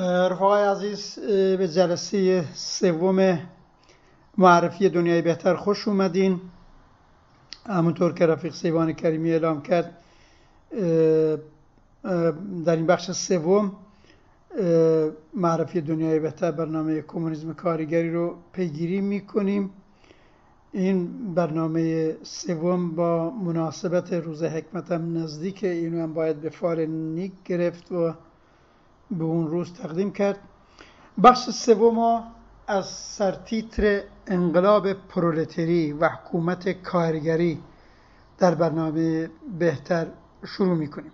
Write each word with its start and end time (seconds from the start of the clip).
رفقای 0.00 0.64
عزیز 0.64 1.18
به 1.58 1.68
جلسه 1.68 2.44
سوم 2.54 3.38
معرفی 4.38 4.88
دنیای 4.88 5.22
بهتر 5.22 5.54
خوش 5.54 5.88
اومدین. 5.88 6.40
همونطور 7.66 8.12
که 8.12 8.26
رفیق 8.26 8.52
سیوان 8.54 8.92
کریمی 8.92 9.32
اعلام 9.32 9.62
کرد 9.62 9.98
در 12.64 12.76
این 12.76 12.86
بخش 12.86 13.10
سوم 13.10 13.72
معرفی 15.34 15.80
دنیای 15.80 16.18
بهتر 16.18 16.50
برنامه 16.50 17.02
کمونیسم 17.02 17.52
کارگری 17.52 18.10
رو 18.10 18.36
پیگیری 18.52 19.00
می‌کنیم. 19.00 19.70
این 20.72 21.34
برنامه 21.34 22.16
سوم 22.22 22.90
با 22.90 23.30
مناسبت 23.30 24.12
روز 24.12 24.42
حکمتم 24.42 25.18
نزدیک 25.18 25.64
اینو 25.64 26.02
هم 26.02 26.14
باید 26.14 26.40
به 26.40 26.50
فال 26.50 26.86
نیک 26.86 27.32
گرفت 27.44 27.92
و 27.92 28.14
به 29.18 29.24
اون 29.24 29.48
روز 29.48 29.72
تقدیم 29.72 30.12
کرد. 30.12 30.38
بخش 31.24 31.50
سوم 31.50 32.24
از 32.66 32.86
سرتیتر 32.86 34.02
انقلاب 34.26 34.92
پرولتری 34.92 35.92
و 35.92 36.08
حکومت 36.08 36.68
کارگری 36.68 37.58
در 38.38 38.54
برنامه 38.54 39.30
بهتر 39.58 40.06
شروع 40.46 40.76
می‌کنیم. 40.76 41.12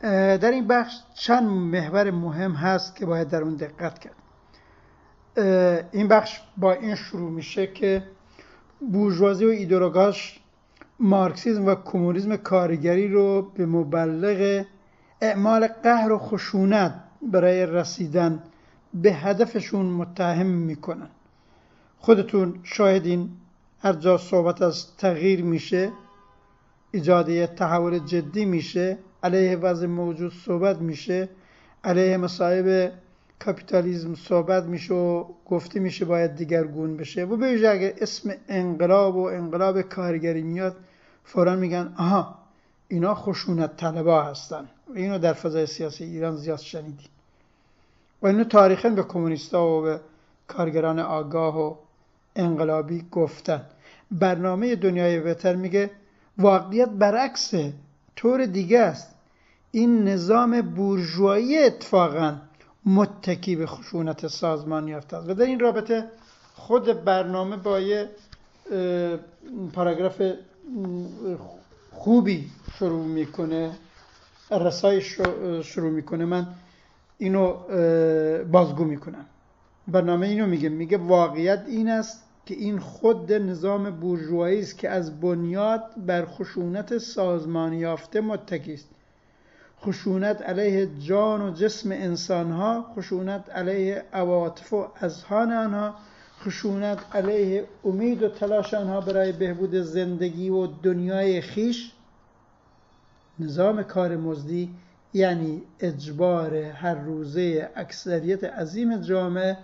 در 0.00 0.50
این 0.50 0.66
بخش 0.66 0.94
چند 1.14 1.48
محور 1.48 2.10
مهم 2.10 2.52
هست 2.52 2.96
که 2.96 3.06
باید 3.06 3.28
در 3.28 3.42
اون 3.42 3.54
دقت 3.54 3.98
کرد. 3.98 4.14
این 5.92 6.08
بخش 6.08 6.40
با 6.56 6.72
این 6.72 6.94
شروع 6.94 7.30
میشه 7.30 7.66
که 7.66 8.02
بورژوازی 8.92 9.44
و 9.44 9.48
ایدولوگاش 9.48 10.40
مارکسیزم 11.00 11.66
و 11.66 11.74
کمونیسم 11.74 12.36
کارگری 12.36 13.08
رو 13.08 13.42
به 13.42 13.66
مبلغ 13.66 14.64
اعمال 15.20 15.66
قهر 15.66 16.12
و 16.12 16.18
خشونت 16.18 16.94
برای 17.22 17.66
رسیدن 17.66 18.42
به 18.94 19.12
هدفشون 19.12 19.86
متهم 19.86 20.46
می‌کنن. 20.46 21.08
خودتون 21.98 22.60
شاهدین 22.64 23.30
هر 23.80 23.92
جا 23.92 24.18
صحبت 24.18 24.62
از 24.62 24.96
تغییر 24.96 25.44
میشه 25.44 25.92
ایجاد 26.90 27.44
تحول 27.44 27.98
جدی 27.98 28.44
میشه 28.44 28.98
علیه 29.22 29.56
وضع 29.56 29.86
موجود 29.86 30.32
صحبت 30.44 30.78
میشه 30.78 31.28
علیه 31.84 32.16
مصائب 32.16 32.92
کاپیتالیزم 33.44 34.14
صحبت 34.14 34.64
میشه 34.64 34.94
و 34.94 35.24
گفته 35.46 35.80
میشه 35.80 36.04
باید 36.04 36.36
دیگرگون 36.36 36.96
بشه. 36.96 37.24
و 37.24 37.36
به 37.36 37.70
اگر 37.70 37.92
اسم 38.00 38.34
انقلاب 38.48 39.16
و 39.16 39.22
انقلاب 39.22 39.80
کارگری 39.80 40.42
میاد 40.42 40.76
فورا 41.24 41.56
میگن 41.56 41.94
آها 41.98 42.38
اینا 42.88 43.14
خشونت 43.14 43.76
طلبا 43.76 44.22
هستن. 44.22 44.60
و 44.60 44.77
اینو 44.94 45.18
در 45.18 45.32
فضای 45.32 45.66
سیاسی 45.66 46.04
ایران 46.04 46.36
زیاد 46.36 46.58
شنیدیم. 46.58 47.08
و 48.22 48.26
اینو 48.26 48.44
تاریخا 48.44 48.88
به 48.88 49.02
کمونیستا 49.02 49.66
و 49.66 49.82
به 49.82 50.00
کارگران 50.48 50.98
آگاه 50.98 51.58
و 51.60 51.74
انقلابی 52.36 53.04
گفتن. 53.12 53.62
برنامه 54.10 54.76
دنیای 54.76 55.20
بهتر 55.20 55.54
میگه 55.54 55.90
واقعیت 56.38 56.88
برعکسه 56.88 57.72
طور 58.16 58.46
دیگه 58.46 58.78
است. 58.78 59.14
این 59.70 60.04
نظام 60.04 60.60
بورژوایی 60.60 61.58
اتفاقا 61.58 62.36
متکی 62.86 63.56
به 63.56 63.66
خشونت 63.66 64.26
سازمان 64.26 64.88
یافته 64.88 65.16
است. 65.16 65.28
و 65.28 65.34
در 65.34 65.44
این 65.44 65.60
رابطه 65.60 66.04
خود 66.54 67.04
برنامه 67.04 67.56
با 67.56 67.80
یه 67.80 68.08
پاراگراف 69.72 70.22
خوبی 71.92 72.50
شروع 72.78 73.04
می‌کنه. 73.04 73.70
رسایش 74.50 75.20
شروع 75.62 75.90
می‌کنه. 75.90 76.24
من 76.24 76.46
اینو 77.18 77.54
بازگو 78.44 78.84
می‌کنم. 78.84 79.24
برنامه 79.88 80.26
اینو 80.26 80.46
میگه. 80.46 80.68
میگه 80.68 80.98
واقعیت 80.98 81.64
این 81.68 81.88
است 81.88 82.24
که 82.46 82.54
این 82.54 82.78
خود 82.78 83.32
نظام 83.32 83.90
بورژوایی 83.90 84.60
است 84.60 84.78
که 84.78 84.90
از 84.90 85.20
بنیاد 85.20 85.82
بر 86.06 86.24
خشونت 86.26 86.98
سازمان 86.98 87.72
یافته 87.72 88.20
متکی 88.20 88.74
است. 88.74 88.88
خشونت 89.80 90.42
علیه 90.42 90.88
جان 90.98 91.42
و 91.42 91.54
جسم 91.54 91.92
انسانها 91.92 92.86
خشونت 92.96 93.50
علیه 93.50 94.04
عواطف 94.12 94.72
و 94.72 94.86
اذهان 95.00 95.52
آنها 95.52 95.94
خشونت 96.40 96.98
علیه 97.12 97.64
امید 97.84 98.22
و 98.22 98.28
تلاش 98.28 98.74
آنها 98.74 99.00
برای 99.00 99.32
بهبود 99.32 99.74
زندگی 99.74 100.48
و 100.48 100.66
دنیای 100.66 101.40
خیش 101.40 101.92
نظام 103.40 103.82
کار 103.82 104.16
مزدی 104.16 104.74
یعنی 105.14 105.62
اجبار 105.80 106.56
هر 106.56 106.94
روزه 106.94 107.70
اکثریت 107.76 108.44
عظیم 108.44 108.96
جامعه 108.96 109.56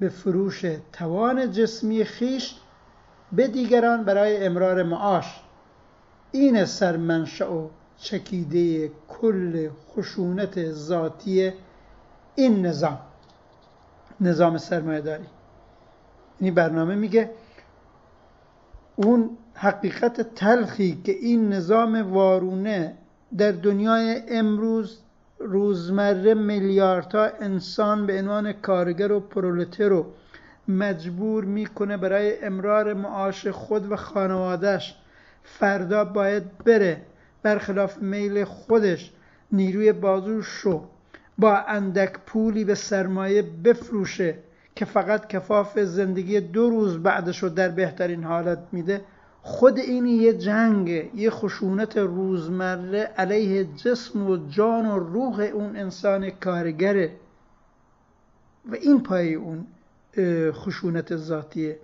به 0.00 0.08
فروش 0.08 0.64
توان 0.92 1.50
جسمی 1.50 2.04
خیش 2.04 2.54
به 3.32 3.48
دیگران 3.48 4.04
برای 4.04 4.46
امرار 4.46 4.82
معاش. 4.82 5.40
این 6.32 6.64
سرمنشأ 6.64 7.52
و 7.52 7.70
چکیده 7.98 8.90
کل 9.08 9.68
خشونت 9.68 10.70
ذاتی 10.70 11.52
این 12.34 12.66
نظام. 12.66 12.98
نظام 14.20 14.58
سرمایه 14.58 15.00
داری 15.00 15.26
این 16.40 16.54
برنامه 16.54 16.94
میگه 16.94 17.30
اون 18.96 19.30
حقیقت 19.54 20.34
تلخی 20.34 21.02
که 21.04 21.12
این 21.12 21.52
نظام 21.52 22.12
وارونه 22.12 22.96
در 23.38 23.52
دنیای 23.52 24.22
امروز 24.28 24.98
روزمره 25.38 26.34
میلیاردها 26.34 27.28
انسان 27.40 28.06
به 28.06 28.18
عنوان 28.18 28.52
کارگر 28.52 29.12
و 29.12 29.20
پرولتر 29.20 29.88
رو 29.88 30.06
مجبور 30.68 31.44
می‌کنه 31.44 31.96
برای 31.96 32.44
امرار 32.44 32.94
معاش 32.94 33.46
خود 33.46 33.92
و 33.92 33.96
خانوادهش 33.96 34.94
فردا 35.42 36.04
باید 36.04 36.58
بره 36.58 37.02
برخلاف 37.42 37.98
میل 37.98 38.44
خودش. 38.44 39.12
نیروی 39.52 39.92
بازوش 39.92 40.48
رو 40.48 40.84
با 41.38 41.56
اندک 41.56 42.12
پولی 42.26 42.64
به 42.64 42.74
سرمایه 42.74 43.42
بفروشه 43.42 44.34
که 44.76 44.84
فقط 44.84 45.26
کفاف 45.26 45.78
زندگی 45.78 46.40
دو 46.40 46.70
روز 46.70 47.02
بعدش 47.02 47.42
رو 47.42 47.48
در 47.48 47.68
بهترین 47.68 48.24
حالت 48.24 48.58
میده. 48.72 49.00
خود 49.46 49.78
این 49.78 50.06
یه 50.06 50.32
جنگ 50.32 51.10
یه 51.14 51.30
خشونت 51.30 51.96
روزمره 51.96 53.00
علیه 53.00 53.64
جسم 53.64 54.30
و 54.30 54.36
جان 54.48 54.86
و 54.86 54.98
روح 54.98 55.40
اون 55.40 55.76
انسان 55.76 56.30
کارگره. 56.30 57.12
و 58.70 58.74
این 58.74 59.02
پای 59.02 59.34
اون 59.34 59.66
خشونت 60.52 61.16
ذاتی 61.16 61.74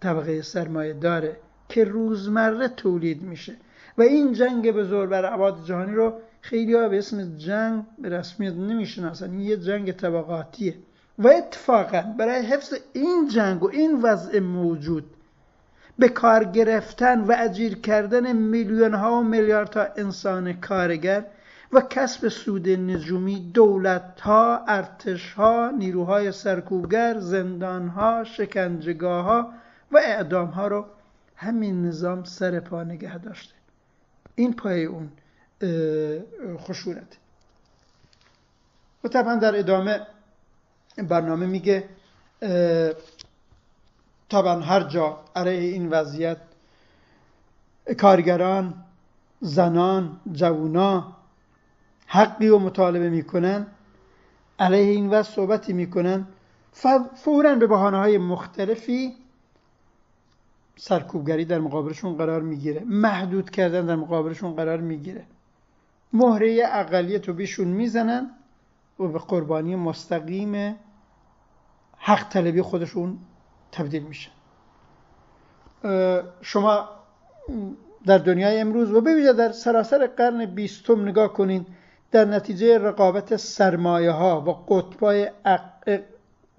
طبقه 0.00 0.42
سرمایه 0.42 0.92
داره 0.92 1.36
که 1.68 1.84
روزمره 1.84 2.68
تولید 2.68 3.22
میشه. 3.22 3.56
و 3.98 4.02
این 4.02 4.32
جنگ 4.32 4.82
زور 4.82 5.06
بر 5.06 5.24
عباد 5.24 5.64
جهانی 5.64 5.94
رو 5.94 6.12
خیلی 6.40 6.72
به 6.72 6.98
اسم 6.98 7.36
جنگ 7.36 7.84
به 7.98 8.08
رسمیت 8.08 8.54
نمی‌شناسن. 8.54 9.40
یه 9.40 9.56
جنگ 9.56 9.92
طبقاتیه. 9.92 10.74
و 11.18 11.28
اتفاقا 11.28 12.14
برای 12.18 12.42
حفظ 12.42 12.74
این 12.92 13.28
جنگ 13.28 13.62
و 13.62 13.70
این 13.70 14.02
وضع 14.02 14.40
موجود 14.40 15.04
به 15.98 16.08
کار 16.08 16.44
گرفتن 16.44 17.20
و 17.20 17.34
اجیر 17.38 17.78
کردن 17.78 18.32
میلیون 18.32 18.94
ها 18.94 19.20
و 19.20 19.22
میلیارد 19.22 19.92
انسان 19.96 20.52
کارگر 20.52 21.24
و 21.72 21.80
کسب 21.80 22.28
سود 22.28 22.68
نجومی 22.68 23.50
دولت 23.54 24.20
ها 24.20 24.64
ارتش 24.68 25.32
ها 25.32 25.70
نیروهای 25.78 26.32
سرکوبگر 26.32 27.18
زندان 27.18 27.88
ها 27.88 28.24
شکنجگاه 28.24 29.24
ها 29.24 29.52
و 29.92 29.98
اعدام 29.98 30.48
ها 30.48 30.68
رو 30.68 30.86
همین 31.36 31.86
نظام 31.86 32.24
سر 32.24 32.60
پا 32.60 32.84
نگه 32.84 33.18
داشته. 33.18 33.54
این 34.34 34.54
پای 34.54 34.84
اون 34.84 35.10
خشونت. 36.58 37.16
و 39.04 39.08
طبعا 39.08 39.34
در 39.34 39.58
ادامه 39.58 40.06
برنامه 40.98 41.46
میگه 41.46 41.84
طبعا 44.28 44.60
هر 44.60 44.80
جا 44.82 45.20
علیه 45.36 45.72
این 45.72 45.88
وضعیت 45.88 46.38
کارگران 47.98 48.74
زنان 49.40 50.20
جوونا 50.32 51.12
حقی 52.06 52.48
و 52.48 52.58
مطالبه 52.58 53.10
می‌کنن 53.10 53.66
علیه 54.58 54.90
این 54.90 55.10
وضع 55.10 55.30
صحبتی 55.30 55.72
می‌کنن 55.72 56.26
فورا 57.14 57.54
به 57.54 57.66
بحانه 57.66 57.96
های 57.96 58.18
مختلفی 58.18 59.16
سرکوبگری 60.76 61.44
در 61.44 61.58
مقابلشون 61.58 62.16
قرار 62.16 62.42
می‌گیره. 62.42 62.82
محدود 62.86 63.50
کردن 63.50 63.86
در 63.86 63.96
مقابلشون 63.96 64.54
قرار 64.54 64.80
می‌گیره. 64.80 65.24
مهره 66.12 66.62
اقلیت 66.72 67.28
رو 67.28 67.34
بیشون 67.34 67.68
می‌زنن 67.68 68.30
و 69.00 69.06
به 69.06 69.18
قربانی 69.18 69.76
مستقیم 69.76 70.76
حق 71.98 72.28
طلبی 72.28 72.62
خودشون 72.62 73.18
تبدیل 73.72 74.02
میشن 74.02 74.30
شما 76.42 76.88
در 78.06 78.18
دنیای 78.18 78.60
امروز 78.60 78.92
و 78.92 79.00
ببینید 79.00 79.32
در 79.32 79.52
سراسر 79.52 80.06
قرن 80.06 80.46
بیستم 80.46 81.08
نگاه 81.08 81.32
کنید 81.32 81.66
در 82.10 82.24
نتیجه 82.24 82.78
رقابت 82.78 83.36
سرمایه 83.36 84.10
ها 84.10 84.40
و 84.40 84.74
قطبای, 84.74 85.30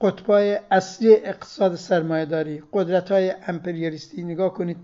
قطبای 0.01 0.59
اصلی 0.71 1.15
اقتصاد 1.15 1.75
سرمایه 1.75 2.25
داری 2.25 2.63
قدرت 2.73 3.11
های 3.11 3.33
امپریالیستی 3.47 4.23
نگاه 4.23 4.53
کنید 4.53 4.77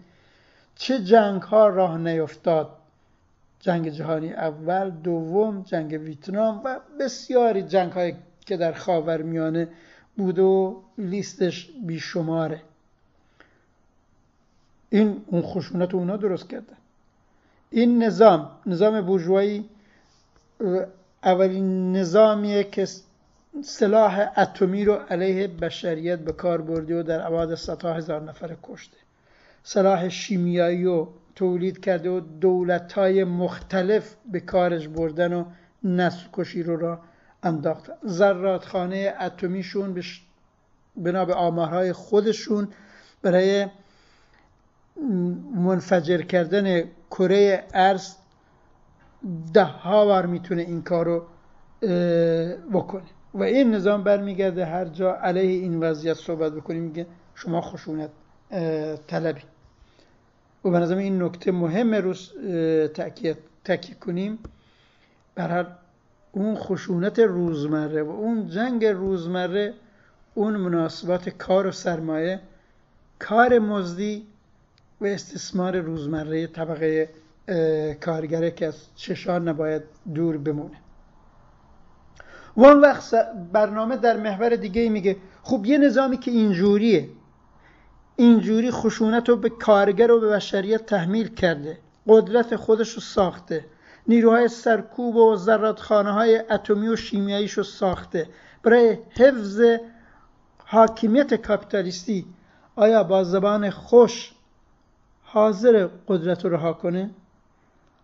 چه 0.75 0.99
جنگ 0.99 1.41
ها 1.41 1.67
راه 1.67 1.97
نیفتاد؟ 1.97 2.69
جنگ 3.59 3.89
جهانی 3.89 4.33
اول 4.33 4.89
دوم 4.89 5.61
جنگ 5.61 5.91
ویتنام 5.91 6.61
و 6.65 6.79
بسیاری 6.99 7.63
جنگ 7.63 7.91
های 7.91 8.13
که 8.45 8.57
در 8.57 8.71
خاور 8.71 9.21
میانه 9.21 9.67
بود 10.17 10.39
و 10.39 10.83
لیستش 10.97 11.71
بیشماره. 11.85 12.61
این 14.89 15.21
اون 15.27 15.41
خشونت 15.41 15.93
اونا 15.93 16.17
درست 16.17 16.49
کردن. 16.49 16.77
این 17.69 18.03
نظام 18.03 18.51
نظام 18.65 19.01
بورژوایی 19.01 19.69
اولین 21.23 21.95
نظامیه 21.95 22.63
که 22.63 22.87
سلاح 23.63 24.27
اتمی 24.37 24.85
رو 24.85 24.93
علیه 24.93 25.47
بشریت 25.47 26.19
به 26.19 26.31
کار 26.31 26.61
برده 26.61 26.99
و 26.99 27.03
در 27.03 27.21
عواد 27.21 27.55
صدها 27.55 27.93
هزار 27.93 28.21
نفر 28.21 28.55
کشته. 28.63 28.97
سلاح 29.63 30.09
شیمیایی 30.09 30.83
رو 30.83 31.13
تولید 31.35 31.79
کرده 31.79 32.09
و 32.09 32.19
دولت 32.19 32.93
های 32.93 33.23
مختلف 33.23 34.15
به 34.31 34.39
کارش 34.39 34.87
بردن 34.87 35.33
و 35.33 35.45
نسل 35.83 36.27
کشی 36.33 36.63
رو 36.63 36.77
را 36.77 36.99
انداخت. 37.45 37.91
زرادخانه 38.03 39.13
اتمیشون 39.19 40.03
بنا 40.97 41.25
به 41.25 41.33
آمارهای 41.33 41.93
خودشون 41.93 42.67
برای 43.21 43.67
منفجر 45.55 46.21
کردن 46.21 46.83
کره 47.11 47.63
ارز 47.73 48.15
ده 49.53 49.63
ها 49.63 50.05
بار 50.05 50.25
می‌تونه 50.25 50.61
این 50.61 50.81
کارو 50.81 51.25
بکنه. 52.73 53.03
و 53.33 53.43
این 53.43 53.75
نظام 53.75 54.03
برمیگرده 54.03 54.65
هر 54.65 54.85
جا 54.85 55.15
علیه 55.15 55.61
این 55.61 55.79
وضعیت 55.79 56.13
صحبت 56.13 56.51
بکنیم 56.53 56.83
میگه 56.83 57.07
شما 57.35 57.61
خشونت 57.61 58.09
طلبی. 59.07 59.41
و 60.65 60.69
به 60.69 60.79
نظرم 60.79 60.97
این 60.97 61.23
نکته 61.23 61.51
مهم 61.51 61.95
روز 61.95 62.31
تاکید 63.63 63.99
کنیم. 63.99 64.39
بر 65.35 65.67
اون 66.35 66.55
خشونت 66.55 67.19
روزمره 67.19 68.03
و 68.03 68.09
اون 68.09 68.47
جنگ 68.47 68.85
روزمره 68.85 69.73
اون 70.33 70.57
مناسبات 70.57 71.29
کار 71.29 71.67
و 71.67 71.71
سرمایه 71.71 72.39
کار 73.19 73.59
مزدی 73.59 74.27
و 75.01 75.05
استثمار 75.05 75.79
روزمره 75.79 76.47
طبقه 76.47 77.09
کارگره 78.01 78.51
که 78.51 78.65
از 78.67 78.75
چشان 78.95 79.47
نباید 79.47 79.83
دور 80.13 80.37
بمونه. 80.37 80.77
و 82.57 82.65
اون 82.65 82.81
وقت 82.81 83.15
برنامه 83.51 83.97
در 83.97 84.17
محور 84.17 84.55
دیگه 84.55 84.89
میگه 84.89 85.15
خب 85.43 85.65
یه 85.65 85.77
نظامی 85.77 86.17
که 86.17 86.31
اینجوریه. 86.31 87.09
اینجوری 88.15 88.71
خشونت 88.71 89.29
رو 89.29 89.35
به 89.35 89.49
کارگر 89.49 90.11
و 90.11 90.19
به 90.19 90.29
بشریت 90.29 90.85
تحمیل 90.85 91.27
کرده. 91.27 91.77
قدرت 92.07 92.55
خودش 92.55 92.89
رو 92.89 93.01
ساخته. 93.01 93.65
نیروهای 94.07 94.47
سرکوب 94.47 95.15
و 95.15 95.35
زرادخانه 95.35 96.11
های 96.11 96.43
اتمی 96.49 96.87
و 96.87 96.95
شیمیاییش 96.95 97.51
رو 97.51 97.63
ساخته. 97.63 98.29
برای 98.63 98.97
حفظ 99.09 99.61
حاکمیت 100.57 101.33
کاپیتالیستی 101.33 102.25
آیا 102.75 103.03
با 103.03 103.23
زبان 103.23 103.69
خوش 103.69 104.31
حاضر 105.23 105.87
قدرت 106.07 106.45
رو 106.45 106.51
رها 106.51 106.73
کنه؟ 106.73 107.09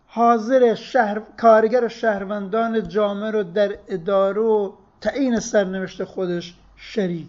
حاضر 0.06 0.74
شهر، 0.74 1.22
کارگر 1.36 1.88
شهروندان 1.88 2.88
جامعه 2.88 3.30
رو 3.30 3.42
در 3.42 3.78
اداره 3.88 4.40
و 4.40 4.72
تعیین 5.00 5.40
سرنوشت 5.40 6.04
خودش 6.04 6.54
شریک 6.76 7.28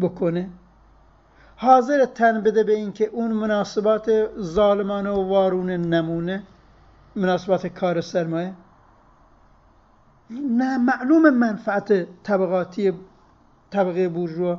بکنه؟ 0.00 0.48
حاضر 1.56 2.04
تن 2.04 2.40
بده 2.40 2.64
به 2.64 2.74
اینکه 2.74 3.04
اون 3.04 3.32
مناسبات 3.32 4.10
ظالمانه 4.40 5.10
و 5.10 5.28
وارون 5.28 5.70
نمونه؟ 5.70 6.42
مناسبات 7.16 7.66
کار 7.66 8.00
سرمایه؟ 8.00 8.54
نه 10.30 10.78
معلوم 10.78 11.30
منفعت 11.30 12.06
طبقاتی 12.22 12.92
طبقه 13.70 14.08
بورژوا 14.08 14.58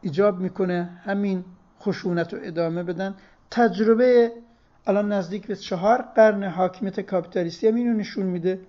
ایجاب 0.00 0.40
می‌کنه. 0.40 0.90
همین 1.04 1.44
خشونت 1.80 2.34
رو 2.34 2.40
ادامه 2.42 2.82
بدن. 2.82 3.14
تجربه 3.50 4.32
الان 4.86 5.12
نزدیک 5.12 5.46
به 5.46 5.56
چهار 5.56 6.02
قرن 6.02 6.44
حاکمیت 6.44 7.00
کاپیتالیستی 7.00 7.68
هم 7.68 7.74
اینو 7.74 7.92
نشون 7.92 8.26
میده. 8.26 8.60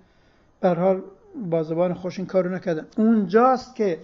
به 0.60 0.70
حال 0.70 1.02
با 1.50 1.64
زبان 1.64 1.94
خوش 1.94 2.20
این 2.20 2.28
کارو 2.28 2.50
نکردن. 2.50 2.88
اونجاست 2.98 3.76
که 3.76 4.00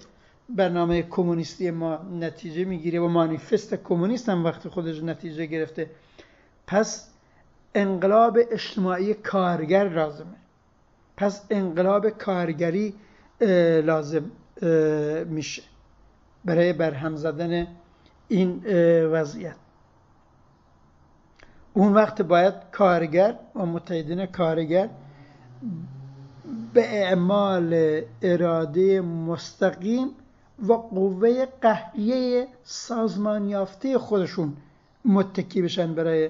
برنامه 0.49 1.01
کمونیستی 1.01 1.71
ما 1.71 1.97
نتیجه 2.19 2.65
می‌گیره 2.65 2.99
و 2.99 3.07
مانیفست 3.07 3.73
کمونیست 3.75 4.29
هم 4.29 4.45
وقت 4.45 4.67
خودش 4.67 5.03
نتیجه 5.03 5.45
گرفته. 5.45 5.89
پس 6.67 7.12
انقلاب 7.75 8.39
اجتماعی 8.51 9.13
کارگر 9.13 9.89
لازمه. 9.89 10.35
پس 11.17 11.45
انقلاب 11.49 12.09
کارگری 12.09 12.93
لازم 13.83 14.31
میشه 15.25 15.63
برای 16.45 16.73
برهم 16.73 17.15
زدن 17.15 17.67
این 18.27 18.65
وضعیت. 19.05 19.55
اون 21.73 21.93
وقت 21.93 22.21
باید 22.21 22.53
کارگر 22.71 23.35
و 23.55 23.65
متحدین 23.65 24.25
کارگر 24.25 24.89
به 26.73 27.03
اعمال 27.03 28.01
اراده 28.21 29.01
مستقیم 29.01 30.09
و 30.67 30.73
قوه 30.73 31.45
قهریه 31.61 32.47
سازمان 32.63 33.49
یافته 33.49 33.97
خودشون 33.97 34.53
متکی 35.05 35.61
بشن 35.61 35.95
برای 35.95 36.29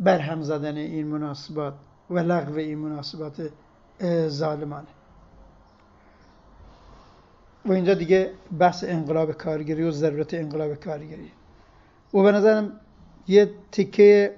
برهم 0.00 0.42
زدن 0.42 0.76
این 0.76 1.06
مناسبات 1.06 1.74
و 2.10 2.18
لغو 2.18 2.56
این 2.56 2.78
مناسبات 2.78 3.50
ظالمانه. 4.28 4.86
و 7.64 7.72
اینجا 7.72 7.94
دیگه 7.94 8.30
بحث 8.58 8.84
انقلاب 8.84 9.32
کارگری 9.32 9.82
و 9.82 9.90
ضرورت 9.90 10.34
انقلاب 10.34 10.74
کارگری. 10.74 11.30
و 12.14 12.22
به 12.22 12.32
نظرم 12.32 12.72
یه 13.28 13.50
تیکه 13.72 14.34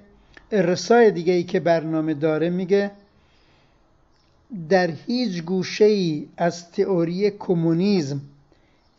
رسای 0.53 1.11
دیگه 1.11 1.33
ای 1.33 1.45
که 1.45 1.61
برنامه 1.61 2.15
داره 2.15 2.51
میگه 2.51 2.91
در 4.69 4.91
هیچ 4.91 5.43
گوشه 5.43 5.85
ای 5.85 6.29
از 6.37 6.71
تئوری 6.71 7.31
کمونیسم 7.31 8.21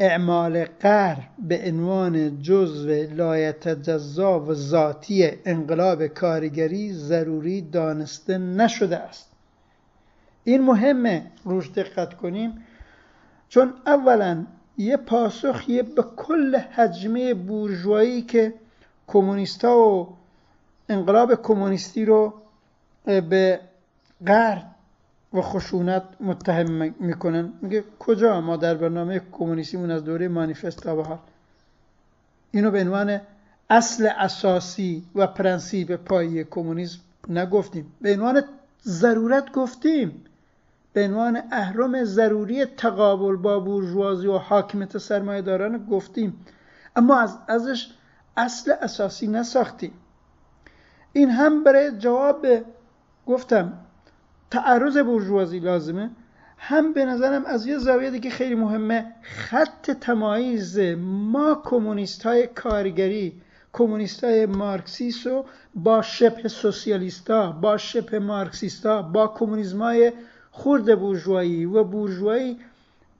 اعمال 0.02 0.66
قهر 0.66 1.30
به 1.40 1.62
عنوان 1.68 2.42
جزو 2.42 2.90
لایتجزا 2.90 4.40
و 4.40 4.54
ذاتی 4.54 5.32
انقلاب 5.46 6.08
کارگری 6.08 6.94
ضروری 6.94 7.62
دانسته 7.62 8.38
نشده 8.38 8.98
است. 8.98 9.32
این 10.44 10.62
مهمه 10.62 11.24
روش 11.46 11.72
دقت 11.72 12.14
کنیم. 12.14 12.66
چون 13.50 13.74
اولا 13.86 14.46
یه 14.78 14.98
پاسخیه 14.98 15.84
به 15.84 16.04
کل 16.16 16.56
حجمه 16.58 17.34
بورژوایی 17.34 18.22
که 18.22 18.54
کمونیستا 19.08 19.78
و 19.78 20.18
انقلاب 20.90 21.36
کمونیستی 21.36 22.06
رو 22.06 22.34
به 23.06 23.60
قهر 24.26 24.71
و 25.34 25.42
خشونت 25.42 26.04
متهم 26.20 26.94
می‌کنن. 27.00 27.54
میگه 27.62 27.84
کجا 28.00 28.42
ما 28.42 28.58
در 28.58 28.76
برنامه 28.76 29.22
کمونیستیمون 29.32 29.92
از 29.92 30.04
دوره 30.04 30.28
مانیفست 30.28 30.84
تا 30.84 30.96
به 30.96 31.20
اینو 32.52 32.72
به 32.72 32.82
عنوان 32.82 33.22
اصل 33.70 34.10
اساسی 34.18 35.04
و 35.16 35.28
پرنسیب 35.28 35.96
پایی 35.96 36.44
کمونیسم 36.44 37.00
نگفتیم. 37.30 37.92
به 38.02 38.14
عنوان 38.14 38.44
ضرورت 38.84 39.52
گفتیم. 39.52 40.24
به 40.94 41.06
عنوان 41.06 41.42
اهرم 41.52 42.04
ضروری 42.04 42.66
تقابل 42.66 43.36
با 43.36 43.60
بورژوازی 43.60 44.28
و 44.28 44.38
حاکمیت 44.38 44.98
سرمایه 44.98 45.42
داران 45.42 45.86
گفتیم. 45.86 46.46
اما 46.96 47.20
از 47.20 47.38
ازش 47.48 47.88
اصل 48.38 48.72
اساسی 48.82 49.28
نساختیم. 49.28 49.94
این 51.14 51.30
هم 51.30 51.64
برای 51.64 51.92
جواب 51.98 52.48
گفتم. 53.28 53.74
تعرض 54.52 54.98
برجوازی 54.98 55.60
لازمه. 55.60 56.10
هم 56.58 56.94
به 56.94 57.06
نظرم 57.06 57.46
از 57.46 57.66
یه 57.66 57.78
زاویه 57.78 58.12
دیگه 58.12 58.30
خیلی 58.30 58.56
مهمه. 58.56 59.06
خط 59.22 59.92
تمایز 59.92 60.80
ما 61.00 61.62
کمونیست 61.66 62.24
های 62.24 62.48
کارگری 62.48 63.42
کمونیست 63.74 64.24
های 64.24 64.46
مارکسیست 64.46 65.28
و 65.28 65.46
با 65.76 66.02
شبه 66.02 66.48
سوسیالیستا 66.48 67.52
با 67.52 67.78
شبه 67.78 68.20
مارکسیستا 68.20 69.02
با 69.02 69.28
کمونیسم 69.28 69.82
های 69.82 70.12
خورد 70.52 71.00
بورژوایی 71.00 71.66
و 71.66 71.84
بورژوایی 71.84 72.58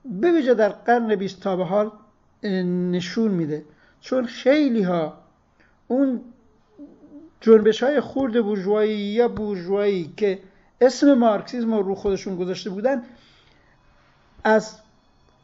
بویژه 0.04 0.54
در 0.54 0.68
قرن 0.68 1.14
بیست 1.14 1.40
تا 1.40 1.56
به 1.56 1.64
حال 1.64 1.90
نشون 2.92 3.30
میده. 3.30 3.64
چون 4.00 4.26
خیلی 4.26 4.82
ها 4.82 5.18
اون 5.88 6.20
جنبش 7.40 7.82
های 7.82 8.00
خرده 8.00 8.42
بورژوایی 8.42 8.98
یا 8.98 9.28
بورژوایی 9.28 10.12
که 10.16 10.38
اسم 10.82 11.14
مارکسیزم 11.14 11.74
رو 11.74 11.94
خودشون 11.94 12.36
گذاشته 12.36 12.70
بودن 12.70 13.02
از 14.44 14.78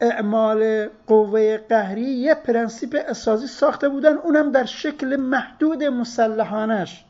اعمال 0.00 0.88
قوه 1.06 1.56
قهری 1.56 2.02
یه 2.02 2.34
پرنسیپ 2.34 2.96
اساسی 3.08 3.46
ساخته 3.46 3.88
بودن 3.88 4.16
اونم 4.16 4.52
در 4.52 4.64
شکل 4.64 5.16
محدود 5.16 5.84
مسلحانش 5.84 7.04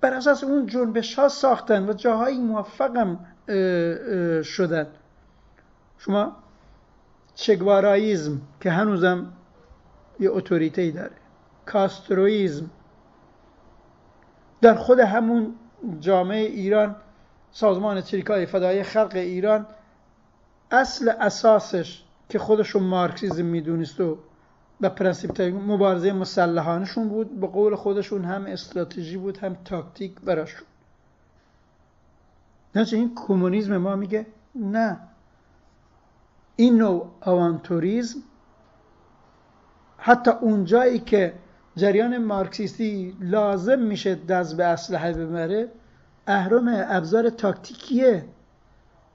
بر 0.00 0.14
اساس 0.14 0.44
اون 0.44 0.66
جنبش 0.66 1.14
ها 1.14 1.28
ساختن 1.28 1.88
و 1.88 1.92
جاهایی 1.92 2.38
موفقم 2.38 3.18
شدن. 4.42 4.86
شما 5.98 6.36
چگواراییزم 7.34 8.40
که 8.60 8.70
هنوزم 8.70 9.32
یه 10.20 10.30
اتوریته 10.30 10.90
داره. 10.90 11.16
کاسترویزم 11.66 12.70
در 14.60 14.74
خود 14.74 15.00
همون 15.00 15.54
جامعه 16.00 16.38
ایران 16.38 16.96
سازمان 17.52 18.00
چریکای 18.00 18.46
فدایی 18.46 18.82
خلق 18.82 19.12
ایران 19.14 19.66
اصل 20.70 21.08
اساسش 21.08 22.04
که 22.28 22.38
خودشون 22.38 22.82
مارکسیزم 22.82 23.44
می‌دونست 23.44 24.00
و 24.00 24.18
به 24.80 24.88
پرنسیپ 24.88 25.40
مبارزه 25.42 26.12
مسلحانشون 26.12 27.08
بود 27.08 27.40
به 27.40 27.46
قول 27.46 27.74
خودشون 27.74 28.24
هم 28.24 28.46
استراتژی 28.46 29.16
بود 29.16 29.38
هم 29.38 29.56
تاکتیک 29.64 30.20
براشون. 30.20 30.66
نه 32.74 32.86
این 32.92 33.12
کمونیسم 33.14 33.76
ما 33.76 33.96
میگه 33.96 34.26
نه. 34.54 34.98
این 36.56 36.78
نوع 36.78 37.10
آوانتوریزم 37.20 38.18
حتی 39.98 40.30
اونجایی 40.30 40.98
که 40.98 41.34
جریان 41.76 42.18
مارکسیستی 42.18 43.16
لازم 43.20 43.78
میشه 43.78 44.14
دست 44.14 44.56
به 44.56 44.64
اسلحه 44.64 45.12
ببره 45.12 45.68
اهرام 46.26 46.70
ابزار 46.88 47.30
تاکتیکیه. 47.30 48.24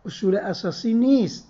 اصول 0.06 0.38
اساسی 0.38 0.94
نیست. 0.94 1.48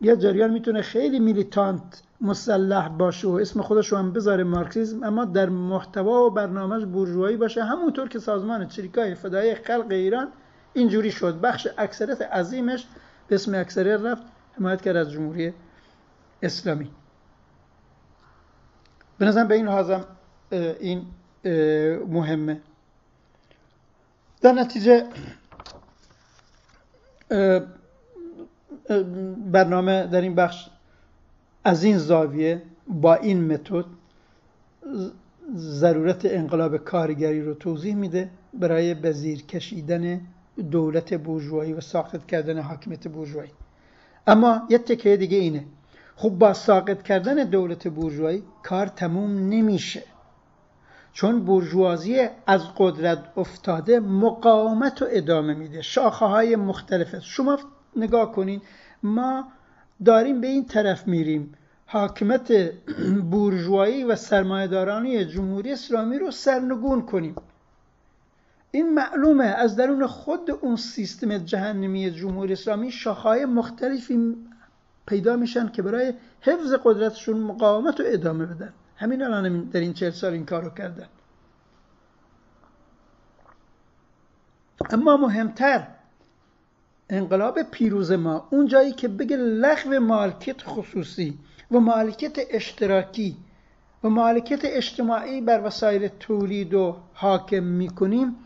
یه 0.00 0.16
جریان 0.16 0.50
می‌تونه 0.50 0.82
خیلی 0.82 1.20
میلیتانت 1.20 2.02
مسلح 2.20 2.88
باشه 2.88 3.28
و 3.28 3.30
اسم 3.30 3.62
خودش 3.62 3.88
رو 3.88 3.98
هم 3.98 4.12
بذاره 4.12 4.44
مارکسیسم 4.44 5.04
اما 5.04 5.24
در 5.24 5.48
محتوا 5.48 6.26
و 6.26 6.30
برنامهش 6.30 6.84
بورژوایی 6.84 7.36
باشه. 7.36 7.64
همونطور 7.64 8.08
که 8.08 8.18
سازمان 8.18 8.68
چریکای 8.68 9.14
فدای 9.14 9.54
خلق 9.54 9.86
ایران 9.90 10.28
اینجوری 10.72 11.10
شد. 11.10 11.40
بخش 11.40 11.68
اکثریت 11.78 12.22
عظیمش 12.22 12.86
به 13.28 13.34
اسم 13.34 13.54
اکثریت 13.54 14.00
رفت 14.00 14.22
حمایت 14.58 14.82
کرد 14.82 14.96
از 14.96 15.10
جمهوری 15.10 15.54
اسلامی. 16.42 16.90
به 19.18 19.26
نظرم 19.26 19.48
به 19.48 19.54
این 19.54 19.66
لحاظم 19.66 20.04
این 20.80 21.06
مهمه. 22.08 22.60
در 24.40 24.52
نتیجه 24.52 25.06
برنامه 29.52 30.06
در 30.06 30.20
این 30.20 30.34
بخش 30.34 30.68
از 31.64 31.84
این 31.84 31.98
زاویه 31.98 32.62
با 32.88 33.14
این 33.14 33.52
متد 33.52 33.84
ضرورت 35.56 36.24
انقلاب 36.24 36.76
کارگری 36.76 37.42
رو 37.42 37.54
توضیح 37.54 37.94
میده 37.94 38.30
برای 38.54 38.94
بزیر 38.94 39.42
کشیدن 39.42 40.20
دولت 40.70 41.14
بورژوایی 41.14 41.72
و 41.72 41.80
ساقط 41.80 42.26
کردن 42.26 42.58
حاکمیت 42.58 43.08
بورژوایی. 43.08 43.50
اما 44.26 44.62
یه 44.70 44.78
تکه 44.78 45.16
دیگه 45.16 45.38
اینه. 45.38 45.64
خب 46.18 46.28
با 46.30 46.52
ساقط 46.52 47.02
کردن 47.02 47.34
دولت 47.34 47.88
بورژوایی 47.88 48.42
کار 48.62 48.86
تموم 48.86 49.30
نمیشه. 49.30 50.02
چون 51.12 51.44
بورژوازی 51.44 52.28
از 52.46 52.62
قدرت 52.76 53.18
افتاده 53.36 54.00
مقاومت 54.00 55.02
رو 55.02 55.08
ادامه 55.10 55.54
میده. 55.54 55.82
شاخه 55.82 56.26
های 56.26 56.56
مختلفه 56.56 57.20
شما 57.20 57.58
نگاه 57.96 58.32
کنین 58.32 58.60
ما 59.02 59.48
داریم 60.04 60.40
به 60.40 60.46
این 60.46 60.64
طرف 60.64 61.06
میریم. 61.06 61.52
حاکمت 61.86 62.52
بورژوایی 63.30 64.04
و 64.04 64.16
سرمایهدارانی 64.16 65.24
جمهوری 65.24 65.72
اسلامی 65.72 66.18
رو 66.18 66.30
سرنگون 66.30 67.02
کنیم. 67.02 67.34
این 68.70 68.94
معلومه. 68.94 69.44
از 69.44 69.76
درون 69.76 70.06
خود 70.06 70.50
اون 70.50 70.76
سیستم 70.76 71.38
جهنمی 71.38 72.10
جمهوری 72.10 72.52
اسلامی 72.52 72.90
شاخهای 72.90 73.44
مختلفی 73.44 74.36
پیدا 75.06 75.36
میشن 75.36 75.68
که 75.68 75.82
برای 75.82 76.14
حفظ 76.40 76.74
قدرتشون 76.84 77.38
مقاومت 77.40 78.00
رو 78.00 78.06
ادامه 78.08 78.46
بدن. 78.46 78.72
همین 78.96 79.22
الان 79.22 79.64
در 79.64 79.80
این 79.80 79.92
چهل 79.92 80.10
سال 80.10 80.32
این 80.32 80.46
کارو 80.46 80.70
کردن. 80.70 81.08
اما 84.90 85.16
مهمتر 85.16 85.86
انقلاب 87.10 87.62
پیروز 87.62 88.12
ما 88.12 88.48
اون 88.50 88.66
جایی 88.66 88.92
که 88.92 89.08
بگه 89.08 89.36
لغو 89.36 90.00
مالکیت 90.00 90.62
خصوصی 90.62 91.38
و 91.70 91.80
مالکیت 91.80 92.38
اشتراکی 92.50 93.36
و 94.04 94.08
مالکیت 94.08 94.60
اجتماعی 94.64 95.40
بر 95.40 95.62
وسایل 95.64 96.08
تولید 96.08 96.74
رو 96.74 96.96
حاکم 97.14 97.62
می‌کنیم 97.62 98.36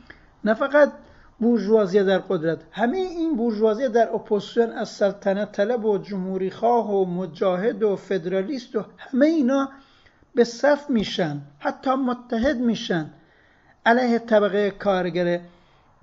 نه 0.44 0.54
فقط 0.54 0.92
بورژوازی 1.40 2.04
در 2.04 2.18
قدرت. 2.18 2.59
همه 2.70 2.97
این 2.97 3.37
بورژوازی 3.37 3.88
در 3.88 4.14
اپوزیسیون 4.14 4.73
از 4.73 4.88
سلطنت 4.88 5.52
طلب 5.52 5.85
و 5.85 5.99
جمهوری 5.99 6.50
خواه 6.50 6.90
و 6.90 7.04
مجاهد 7.04 7.82
و 7.82 7.97
فدرالیست 7.97 8.76
و 8.76 8.85
همه 8.99 9.26
اینا 9.26 9.68
به 10.35 10.44
صف 10.44 10.90
میشن 10.90 11.40
حتی 11.59 11.90
متحد 11.90 12.56
میشن. 12.56 13.11
علیه 13.87 14.18
طبقه 14.18 14.70
کارگره 14.70 15.40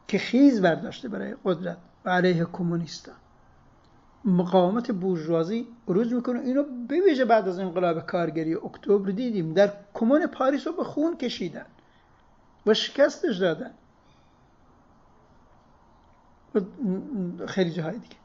که 0.07 0.17
خیز 0.17 0.61
برداشته 0.61 1.09
برای 1.09 1.35
قدرت 1.45 1.77
و 2.05 2.09
علیه 2.09 2.45
کمونیستا. 2.53 3.11
مقاومت 4.25 4.91
بورژوازی 4.91 5.67
عروج 5.87 6.13
می‌کنه. 6.13 6.39
اینو 6.39 6.63
بویژه 6.89 7.25
بعد 7.25 7.47
از 7.47 7.59
انقلاب 7.59 8.05
کارگری 8.05 8.55
اکتبر 8.55 9.11
دیدیم. 9.11 9.53
در 9.53 9.73
کمون 9.93 10.27
پاریس 10.27 10.67
رو 10.67 10.73
به 10.73 10.83
خون 10.83 11.17
کشیدن. 11.17 11.65
و 12.65 12.73
شکستش 12.73 13.37
دادن. 13.37 13.71
خیلی 17.47 17.71
جاهای 17.71 17.93
دیگه. 17.93 18.15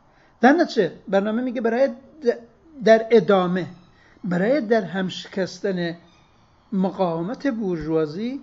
در 0.40 0.52
نتیجه 0.52 0.92
برنامه 1.08 1.42
میگه 1.42 1.60
برای 1.60 1.88
در 2.84 3.06
ادامه 3.10 3.66
برای 4.24 4.60
در 4.60 4.84
هم 4.84 5.08
شکستن 5.08 5.96
مقاومت 6.72 7.46
بورژوازی 7.46 8.40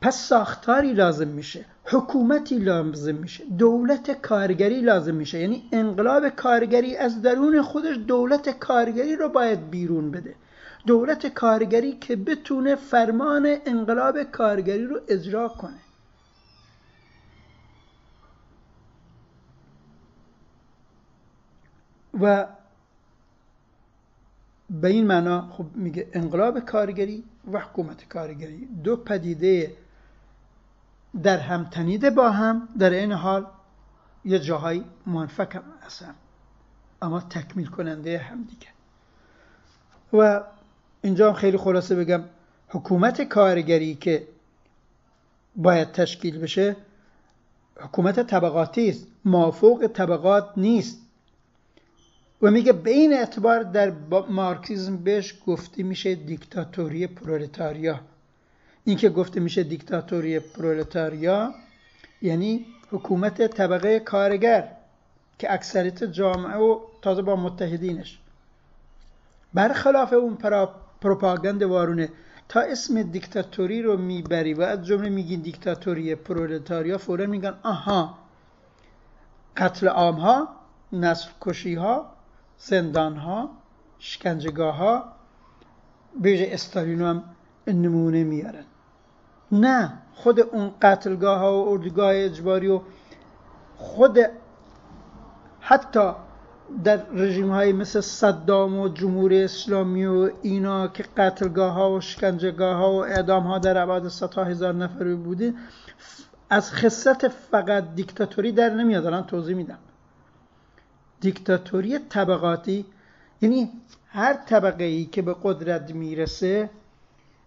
پس 0.00 0.16
ساختاری 0.16 0.92
لازم 0.92 1.28
میشه 1.28 1.64
حکومتی 1.84 2.58
لازم 2.58 3.14
میشه 3.14 3.44
دولت 3.58 4.10
کارگری 4.22 4.80
لازم 4.80 5.14
میشه. 5.14 5.40
یعنی 5.40 5.68
انقلاب 5.72 6.28
کارگری 6.28 6.96
از 6.96 7.22
درون 7.22 7.62
خودش 7.62 7.96
دولت 7.96 8.58
کارگری 8.58 9.16
رو 9.16 9.28
باید 9.28 9.70
بیرون 9.70 10.10
بده. 10.10 10.34
دولت 10.86 11.26
کارگری 11.26 11.92
که 11.92 12.16
بتونه 12.16 12.74
فرمان 12.74 13.56
انقلاب 13.66 14.22
کارگری 14.22 14.84
رو 14.84 15.00
اجرا 15.08 15.48
کنه. 15.48 15.83
و 22.20 22.46
به 24.70 24.88
این 24.88 25.06
معنا 25.06 25.48
خب 25.50 25.66
میگه 25.74 26.08
انقلاب 26.12 26.60
کارگری 26.60 27.24
و 27.52 27.60
حکومت 27.60 28.08
کارگری. 28.08 28.68
دو 28.84 28.96
پدیده 28.96 29.76
در 31.22 31.38
هم 31.38 31.64
تنیده 31.64 32.10
با 32.10 32.30
هم 32.30 32.68
در 32.78 32.90
این 32.90 33.12
حال 33.12 33.46
یه 34.24 34.38
جاهایی 34.38 34.84
منفک 35.06 35.54
هم 35.54 35.62
هستن. 35.86 36.14
اما 37.02 37.20
تکمیل 37.20 37.66
کننده 37.66 38.18
هم 38.18 38.42
دیگه. 38.42 38.66
و 40.12 40.44
اینجا 41.02 41.28
هم 41.28 41.34
خیلی 41.34 41.56
خلاصه 41.56 41.94
بگم 41.94 42.24
حکومت 42.68 43.22
کارگری 43.22 43.94
که 43.94 44.28
باید 45.56 45.92
تشکیل 45.92 46.38
بشه 46.38 46.76
حکومت 47.80 48.26
طبقاتی 48.26 48.88
است. 48.88 49.06
مافوق 49.24 49.86
طبقات 49.86 50.48
نیست. 50.56 51.03
و 52.44 52.50
میگه 52.50 52.72
به 52.72 52.90
این 52.90 53.12
اعتبار 53.12 53.62
در 53.62 53.92
مارکسیزم 54.28 54.96
بهش 54.96 55.34
گفته 55.46 55.82
میشه 55.82 56.14
دیکتاتوری 56.14 57.06
پرولتاریا. 57.06 58.00
این 58.84 58.96
که 58.96 59.08
گفته 59.08 59.40
میشه 59.40 59.62
دیکتاتوری 59.62 60.38
پرولتاریا 60.38 61.54
یعنی 62.22 62.66
حکومت 62.90 63.46
طبقه 63.46 64.00
کارگر 64.00 64.68
که 65.38 65.52
اکثریت 65.52 66.04
جامعه 66.04 66.56
و 66.56 66.80
تازه 67.02 67.22
با 67.22 67.36
متحدینش. 67.36 68.18
برخلاف 69.54 70.12
اون 70.12 70.38
پروپاگند 71.00 71.62
وارونه 71.62 72.08
تا 72.48 72.60
اسم 72.60 73.02
دیکتاتوری 73.02 73.82
رو 73.82 73.96
می‌بری 73.96 74.54
و 74.54 74.62
از 74.62 74.86
جمله 74.86 75.08
میگین 75.08 75.40
دیکتاتوری 75.40 76.14
پرولتاریا 76.14 76.98
فورا 76.98 77.26
میگن 77.26 77.54
آها 77.62 78.18
قتل 79.56 79.88
عام 79.88 80.14
ها 80.14 80.48
نسل 80.92 81.30
کشی 81.40 81.74
ها 81.74 82.13
زندان 82.58 83.16
ها 83.16 83.50
شکنجگاه 83.98 84.76
ها 84.76 85.04
به 86.20 86.54
استالینو 86.54 87.06
هم 87.06 87.24
نمونه 87.66 88.24
میارن. 88.24 88.64
نه 89.52 89.92
خود 90.14 90.40
اون 90.40 90.70
قتلگاه 90.82 91.38
ها 91.38 91.64
و 91.64 91.68
اردوگاه 91.68 92.10
اجباری 92.14 92.68
و 92.68 92.80
خود 93.76 94.18
حتی 95.60 96.12
در 96.84 96.96
رژیم 97.12 97.50
های 97.50 97.72
مثل 97.72 98.00
صدام 98.00 98.78
و 98.78 98.88
جمهوری 98.88 99.44
اسلامی 99.44 100.06
و 100.06 100.30
اینا 100.42 100.88
که 100.88 101.04
قتلگاه 101.16 101.72
ها 101.72 101.92
و 101.92 102.00
شکنجگاه 102.00 102.76
ها 102.76 102.92
و 102.92 103.04
اعدام 103.04 103.42
ها 103.42 103.58
در 103.58 103.78
عباد 103.78 104.08
ستا 104.08 104.44
هزار 104.44 104.74
نفر 104.74 105.14
بوده 105.14 105.54
از 106.50 106.72
خصت 106.72 107.28
فقط 107.28 107.94
دیکتاتوری 107.94 108.52
در 108.52 108.70
نمیاد. 108.70 109.06
الان 109.06 109.26
توضیح 109.26 109.56
میدم. 109.56 109.78
دیکتاتوری 111.24 111.98
طبقاتی 111.98 112.86
یعنی 113.42 113.72
هر 114.06 114.34
طبقه 114.34 114.84
ای 114.84 115.04
که 115.04 115.22
به 115.22 115.36
قدرت 115.42 115.90
می‌رسه 115.90 116.70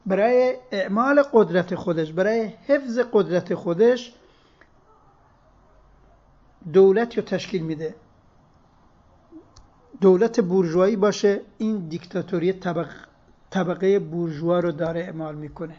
برای 0.06 0.56
اعمال 0.72 1.24
قدرت 1.34 1.76
خودش 1.76 2.12
برای 2.12 2.54
حفظ 2.68 3.00
قدرت 3.14 3.56
خودش 3.56 4.14
دولت 6.74 7.18
رو 7.18 7.24
تشکیل 7.24 7.64
میده. 7.64 7.96
دولت 10.02 10.40
بورژوایی 10.40 10.96
باشه 10.96 11.42
این 11.58 11.88
دیکتاتوری 11.88 12.54
طبق... 12.54 12.90
طبقه 13.50 14.00
بورژوا 14.00 14.60
رو 14.60 14.72
داره 14.72 15.00
اعمال 15.00 15.36
می‌کنه. 15.36 15.76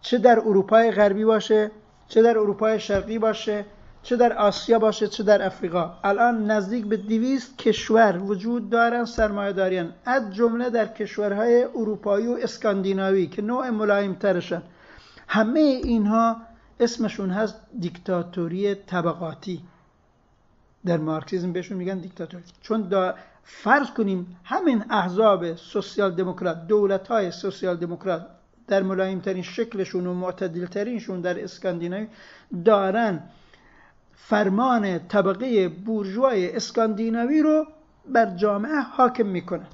چه 0.00 0.18
در 0.18 0.38
اروپای 0.38 0.90
غربی 0.90 1.24
باشه 1.24 1.70
چه 2.08 2.22
در 2.22 2.38
اروپای 2.38 2.80
شرقی 2.80 3.18
باشه 3.18 3.64
چه 4.06 4.16
در 4.16 4.32
آسیا 4.32 4.78
باشه 4.78 5.08
چه 5.08 5.22
در 5.22 5.46
افریقا. 5.46 5.94
الان 6.04 6.50
نزدیک 6.50 6.86
به 6.86 6.96
دویست 6.96 7.58
کشور 7.58 8.18
وجود 8.18 8.70
دارن 8.70 9.04
سرمایه 9.04 9.52
دارین 9.52 9.92
از 10.04 10.34
جمله 10.34 10.70
در 10.70 10.86
کشورهای 10.86 11.62
اروپایی 11.62 12.26
و 12.26 12.38
اسکاندیناوی 12.42 13.26
که 13.26 13.42
نوع 13.42 13.70
ملایم 13.70 14.14
ترشن 14.14 14.62
همه 15.28 15.60
اینها 15.60 16.36
اسمشون 16.80 17.30
هست 17.30 17.60
دیکتاتوری 17.80 18.74
طبقاتی. 18.74 19.62
در 20.84 20.96
مارکسیزم 20.96 21.52
بهشون 21.52 21.76
میگن 21.78 21.98
دیکتاتوری. 21.98 22.44
چون 22.62 22.82
دا 22.82 23.14
فرض 23.44 23.90
کنیم 23.90 24.36
همین 24.44 24.84
احزاب 24.90 25.54
سوسیال 25.54 26.14
دموکرات 26.14 26.66
دولت 26.66 27.08
های 27.08 27.30
سوسیال 27.30 27.76
دموکرات 27.76 28.26
در 28.68 28.82
ملایم 28.82 29.20
ترین 29.20 29.42
شکلشون 29.42 30.06
و 30.06 30.14
معتدل 30.14 30.66
ترینشون 30.66 31.20
در 31.20 31.44
اسکاندیناوی 31.44 32.08
دارن 32.64 33.22
فرمان 34.16 34.98
طبقه 35.08 35.68
بورژوای 35.68 36.56
اسکاندیناوی 36.56 37.42
رو 37.42 37.66
بر 38.08 38.26
جامعه 38.26 38.80
حاکم 38.80 39.26
می‌کنن 39.26 39.66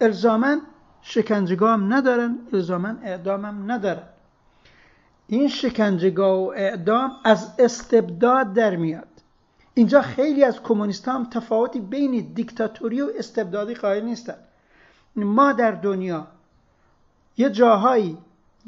الزامن 0.00 0.60
شکنجگاه 1.02 1.72
هم 1.72 1.92
ندارن 1.92 2.38
الزامن 2.52 2.98
اعدام 3.02 3.44
هم 3.44 3.72
ندارن. 3.72 4.02
این 5.26 5.48
شکنجگاه 5.48 6.38
و 6.38 6.52
اعدام 6.56 7.12
از 7.24 7.54
استبداد 7.58 8.52
در 8.52 8.76
میاد. 8.76 9.08
اینجا 9.74 10.02
خیلی 10.02 10.44
از 10.44 10.62
کمونیست 10.62 11.08
هم 11.08 11.30
تفاوتی 11.30 11.80
بین 11.80 12.32
دیکتاتوری 12.34 13.00
و 13.00 13.10
استبدادی 13.18 13.74
قائل 13.74 14.04
نیستن. 14.04 14.36
ما 15.16 15.52
در 15.52 15.70
دنیا 15.70 16.26
یه 17.36 17.50
جاهایی 17.50 18.18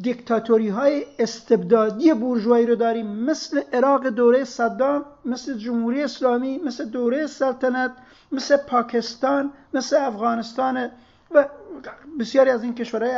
دیکتاتوری 0.03 0.69
های 0.69 1.07
استبدادی 1.19 2.15
بورژوایی 2.15 2.67
رو 2.67 2.75
داریم. 2.75 3.07
مثل 3.07 3.61
عراق 3.73 4.09
دوره 4.09 4.45
صدام 4.45 5.05
مثل 5.25 5.59
جمهوری 5.59 6.03
اسلامی 6.03 6.59
مثل 6.59 6.85
دوره 6.85 7.27
سلطنت 7.27 7.93
مثل 8.33 8.57
پاکستان 8.57 9.53
مثل 9.75 9.97
افغانستان 9.97 10.91
و 11.31 11.49
بسیاری 12.21 12.51
از 12.51 12.63
این 12.63 12.75
کشورهای 12.75 13.13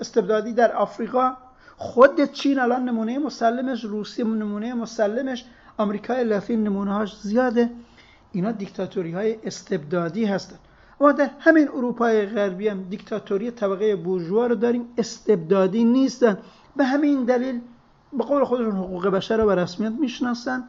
استبدادی 0.00 0.52
در 0.52 0.72
آفریقا. 0.72 1.36
خود 1.76 2.32
چین 2.32 2.58
الان 2.58 2.84
نمونه 2.84 3.18
مسلمش 3.18 3.84
روسیه 3.84 4.24
نمونه 4.24 4.74
مسلمش 4.74 5.44
آمریکای 5.76 6.24
لاتین 6.24 6.64
نمونه 6.64 6.92
هاش 6.92 7.16
زیاده. 7.20 7.70
اینا 8.32 8.52
دیکتاتوری 8.52 9.12
های 9.12 9.38
استبدادی 9.44 10.24
هستند 10.24 10.58
ما 11.00 11.12
در 11.12 11.30
همین 11.40 11.68
اروپای 11.68 12.26
غربی 12.26 12.68
هم 12.68 12.82
دیکتاتوری 12.82 13.50
طبقه 13.50 13.96
بورژوا 13.96 14.46
رو 14.46 14.54
داریم 14.54 14.84
استبدادی 14.98 15.84
نیستن. 15.84 16.38
به 16.76 16.84
همین 16.84 17.24
دلیل 17.24 17.60
به 18.12 18.24
قول 18.24 18.44
خودشون 18.44 18.76
حقوق 18.76 19.06
بشر 19.06 19.36
رو 19.36 19.46
به 19.46 19.54
رسمیت 19.54 19.92
می‌شناسن. 19.92 20.68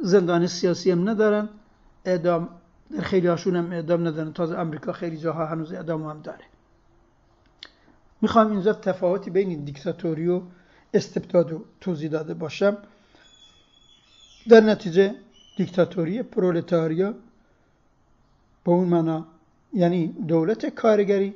زندان 0.00 0.46
سیاسی 0.46 0.90
هم 0.90 1.08
ندارن. 1.08 1.48
اعدام 2.04 2.48
در 2.96 3.00
خیلی 3.00 3.26
هاشون 3.26 3.56
هم 3.56 3.72
اعدام 3.72 4.08
ندارن. 4.08 4.32
تازه 4.32 4.58
امریکا 4.58 4.92
خیلی 4.92 5.16
جاها 5.16 5.46
هنوز 5.46 5.72
اعدام 5.72 6.02
هم 6.02 6.20
داره. 6.22 6.44
می‌خوام 8.22 8.50
اینجا 8.50 8.72
تفاوتی 8.72 9.30
بین 9.30 9.64
دیکتاتوری 9.64 10.28
و 10.28 10.42
استبداد 10.94 11.50
رو 11.50 11.64
توضیح 11.80 12.10
داده 12.10 12.34
باشم. 12.34 12.76
در 14.48 14.60
نتیجه 14.60 15.14
دیکتاتوری 15.56 16.22
پرولتاریا 16.22 17.14
به 18.64 18.70
اون 18.70 18.88
معنا 18.88 19.26
یعنی 19.72 20.06
دولت 20.06 20.66
کارگری 20.66 21.34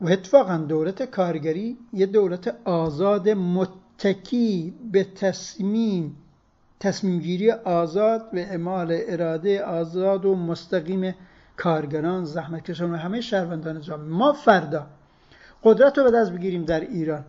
و 0.00 0.08
اتفاقا 0.08 0.56
دولت 0.56 1.02
کارگری 1.02 1.78
یه 1.92 2.06
دولت 2.06 2.56
آزاد 2.64 3.28
متکی 3.28 4.74
به 4.92 5.04
تصمیم 5.04 6.16
تصمیم 6.80 7.20
گیری 7.20 7.50
آزاد 7.50 8.20
و 8.32 8.36
اعمال 8.36 8.88
اراده 8.90 9.62
آزاد 9.62 10.24
و 10.24 10.36
مستقیم 10.36 11.14
کارگران 11.56 12.24
زحمتکشان 12.24 12.92
و 12.92 12.96
همه 12.96 13.20
شهروندان 13.20 13.80
جامعه. 13.80 14.08
ما 14.08 14.32
فردا 14.32 14.86
قدرت 15.64 15.98
رو 15.98 16.04
به 16.04 16.10
دست 16.10 16.32
بگیریم 16.32 16.64
در 16.64 16.80
ایران. 16.80 17.24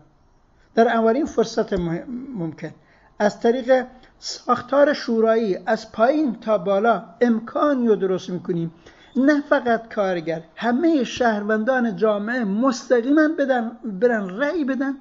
در 0.75 0.87
اولین 0.87 1.25
فرصت 1.25 1.73
ممکن. 1.73 2.71
از 3.19 3.39
طریق 3.39 3.85
ساختار 4.19 4.93
شورایی 4.93 5.57
از 5.65 5.91
پایین 5.91 6.35
تا 6.35 6.57
بالا 6.57 7.03
امکانی 7.21 7.87
رو 7.87 7.95
درست 7.95 8.29
می‌کنیم. 8.29 8.71
نه 9.15 9.41
فقط 9.41 9.93
کارگر 9.93 10.43
همه 10.55 11.03
شهروندان 11.03 11.95
جامعه 11.95 12.43
مستقیما 12.43 13.27
بدن 13.27 13.71
برن 13.83 14.29
رأی 14.29 14.63
بدن. 14.63 14.97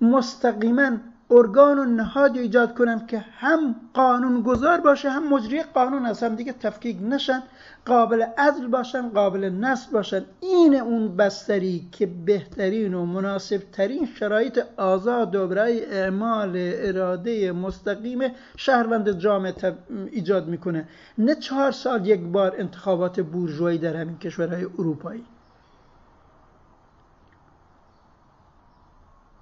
مستقیما 0.00 0.90
ارگان 1.30 1.78
و 1.78 1.84
نهادی 1.84 2.38
ایجاد 2.38 2.74
کنند 2.74 3.06
که 3.06 3.18
هم 3.18 3.74
قانون 3.94 4.42
گذار 4.42 4.80
باشه 4.80 5.10
هم 5.10 5.28
مجری 5.28 5.62
قانون 5.62 6.06
از 6.06 6.22
هم 6.22 6.34
دیگه 6.34 6.52
تفکیک 6.52 6.98
نشن 7.02 7.42
قابل 7.86 8.22
عدل 8.38 8.66
باشن 8.66 9.08
قابل 9.08 9.44
نصب 9.44 9.92
باشن. 9.92 10.24
این 10.40 10.74
اون 10.74 11.16
بستری 11.16 11.88
که 11.92 12.06
بهترین 12.06 12.94
و 12.94 13.06
مناسب 13.06 13.62
ترین 13.72 14.06
شرایط 14.06 14.60
آزاد 14.76 15.34
و 15.34 15.48
برای 15.48 15.84
اعمال 15.84 16.52
اراده 16.56 17.52
مستقیم 17.52 18.20
شهروند 18.56 19.18
جامعه 19.18 19.74
ایجاد 20.10 20.48
می‌کنه. 20.48 20.88
نه 21.18 21.34
چهار 21.34 21.70
سال 21.70 22.06
یک 22.06 22.20
بار 22.20 22.54
انتخابات 22.58 23.20
بورژوایی 23.20 23.78
در 23.78 23.96
همین 23.96 24.18
کشورهای 24.18 24.64
اروپایی. 24.64 25.24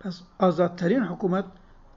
پس 0.01 0.21
آزادترین 0.39 1.03
حکومت 1.03 1.45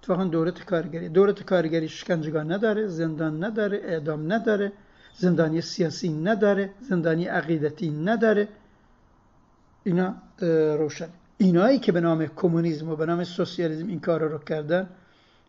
اتفاقا 0.06 0.24
دولت 0.24 0.66
کارگری 0.66 1.10
دولت 1.10 1.44
کارگری 1.44 1.90
شکنجگاه 1.90 2.44
نداره 2.44 2.88
زندان 2.88 3.44
نداره 3.44 3.78
اعدام 3.78 4.34
نداره 4.34 4.72
زندانی 5.14 5.62
سیاسی 5.62 6.10
نداره 6.10 6.70
زندانی 6.82 7.26
عقیدتی 7.26 7.90
نداره 7.90 8.48
اینا 9.84 10.16
روشن 10.78 11.10
اینایی 11.38 11.80
که 11.80 11.92
به 11.92 12.02
نام 12.02 12.28
کمونیسم 12.28 12.90
و 12.90 12.96
به 12.96 13.06
نام 13.06 13.24
سوسیالیسم 13.24 13.88
این 13.88 14.00
کار 14.00 14.24
رو 14.24 14.38
کردن 14.38 14.90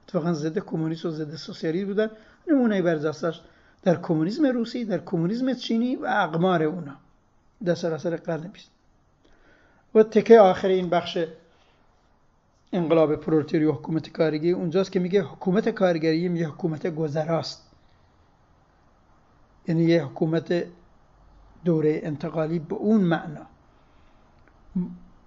اتفاقا 0.04 0.32
ضد 0.32 0.58
کمونیسم 0.58 1.08
و 1.08 1.12
ضد 1.12 1.34
سوسیالیسم 1.34 1.86
بودن 1.86 2.10
نمونه 2.48 2.82
برجستش 2.82 3.40
در 3.82 3.96
کمونیسم 3.96 4.46
روسی 4.46 4.84
در 4.84 4.98
کمونیسم 4.98 5.54
چینی 5.54 5.96
و 5.96 6.06
اقمار 6.06 6.62
اونا 6.62 6.96
در 7.64 7.74
سراسر 7.74 8.16
قرن 8.16 8.50
بیست 8.52 8.70
و 9.94 10.02
تکه 10.02 10.40
آخر 10.40 10.68
این 10.68 10.88
بخش 10.88 11.18
انقلاب 12.72 13.16
پرولتاری 13.16 13.64
و 13.64 13.72
حکومت 13.72 14.08
کارگری. 14.08 14.52
اونجاست 14.52 14.92
که 14.92 15.00
میگه 15.00 15.22
حکومت 15.22 15.68
کارگری 15.68 16.18
یه 16.18 16.48
حکومت 16.48 16.86
گذراست. 16.86 17.70
یعنی 19.68 19.82
یه 19.82 20.04
حکومت 20.04 20.64
دوره 21.64 22.00
انتقالی 22.02 22.58
به 22.58 22.74
اون 22.74 23.00
معنا. 23.00 23.46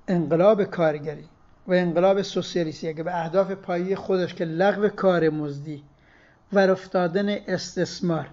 انقلاب 0.08 0.64
کارگری 0.64 1.26
و 1.68 1.74
انقلاب 1.74 2.22
سوسیالیستی 2.22 2.88
اگه 2.88 3.04
به 3.04 3.20
اهداف 3.20 3.52
پایی 3.52 3.96
خودش 3.96 4.34
که 4.34 4.46
لغو 4.46 4.88
کار 4.88 5.30
مزدی 5.30 5.84
و 6.54 6.60
افتادن 6.60 7.30
استثمار 7.30 8.30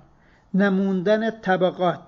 نموندن 0.54 1.40
طبقات 1.40 2.00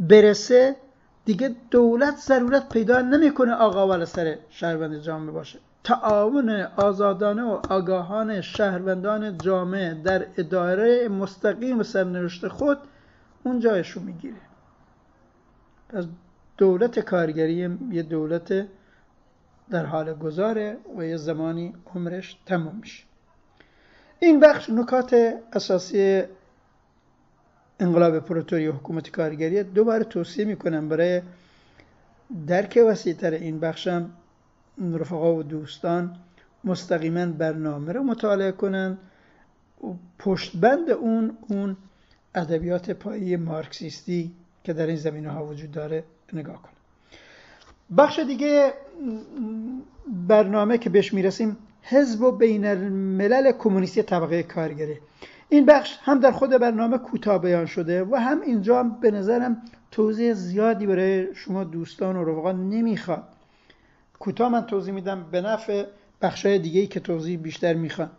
برسه 0.00 0.76
دیگه 1.24 1.56
دولت 1.70 2.16
ضرورت 2.16 2.68
پیدا 2.68 3.00
نمی‌کنه 3.00 3.52
آقا 3.52 3.88
ولی 3.88 4.06
سر 4.06 4.38
شهروند 4.50 4.98
جامعه 4.98 5.32
باشه. 5.32 5.58
تعاون 5.84 6.50
آزادانه 6.76 7.42
و 7.42 7.60
آگاهان 7.68 8.40
شهروندان 8.40 9.38
جامعه 9.38 9.94
در 9.94 10.26
اداره 10.36 11.08
مستقیم 11.08 11.82
سرنوشت 11.82 12.48
خود 12.48 12.78
اون 13.42 13.60
جایشو 13.60 14.00
می‌گیره. 14.00 14.36
پس 15.88 16.04
دولت 16.56 16.98
کارگری 16.98 17.78
یه 17.90 18.02
دولت 18.02 18.66
در 19.70 19.86
حال 19.86 20.14
گذاره 20.14 20.76
و 20.96 21.04
یه 21.04 21.16
زمانی 21.16 21.74
عمرش 21.94 22.36
تموم 22.46 22.78
میشه. 22.80 23.04
این 24.18 24.40
بخش 24.40 24.70
نکات 24.70 25.34
اساسی 25.52 26.22
انقلاب 27.80 28.18
پروتوری 28.18 28.68
و 28.68 28.72
حکومت 28.72 29.10
کارگری 29.10 29.62
دوباره 29.62 30.04
توصیه 30.04 30.44
می‌کنم 30.44 30.88
برای 30.88 31.22
درک 32.46 32.78
وسیعتر 32.88 33.30
این 33.30 33.60
بخشم. 33.60 34.10
رفقا 34.78 35.34
و 35.34 35.42
دوستان 35.42 36.16
مستقیما 36.64 37.26
برنامه 37.26 37.92
رو 37.92 38.02
مطالعه 38.02 38.52
کنند 38.52 38.98
و 39.84 39.86
پشتبند 40.18 40.90
اون 40.90 41.36
اون 41.48 41.76
ادبیات 42.34 42.90
پایی 42.90 43.36
مارکسیستی 43.36 44.32
که 44.64 44.72
در 44.72 44.86
این 44.86 44.96
زمینه 44.96 45.30
ها 45.30 45.46
وجود 45.46 45.70
داره 45.70 46.04
نگاه 46.32 46.62
کنم 46.62 46.72
بخش 47.98 48.18
دیگه 48.18 48.72
برنامه 50.28 50.78
که 50.78 50.90
بهش 50.90 51.14
می‌رسیم 51.14 51.56
حزب 51.82 52.22
و 52.22 52.32
بین 52.32 52.66
الملل 52.66 53.52
کمونیستی 53.52 54.02
طبقه 54.02 54.42
کارگری. 54.42 54.98
این 55.48 55.66
بخش 55.66 55.98
هم 56.02 56.20
در 56.20 56.30
خود 56.30 56.50
برنامه 56.50 56.98
کوتاه 56.98 57.38
بیان 57.38 57.66
شده 57.66 58.04
و 58.04 58.16
هم 58.16 58.40
اینجا 58.40 58.82
به 58.82 59.10
نظرم 59.10 59.62
توضیح 59.90 60.32
زیادی 60.32 60.86
برای 60.86 61.34
شما 61.34 61.64
دوستان 61.64 62.16
و 62.16 62.24
رفقا 62.24 62.52
نمی‌خواد. 62.52 63.28
کوتاه 64.22 64.48
من 64.48 64.66
توضیح 64.66 64.94
میدم 64.94 65.26
به 65.30 65.40
نفع 65.40 65.84
بخشای 66.22 66.58
دیگه 66.58 66.80
ای 66.80 66.86
که 66.86 67.00
توضیح 67.00 67.38
بیشتر 67.38 67.74
می‌خوان 67.74 68.10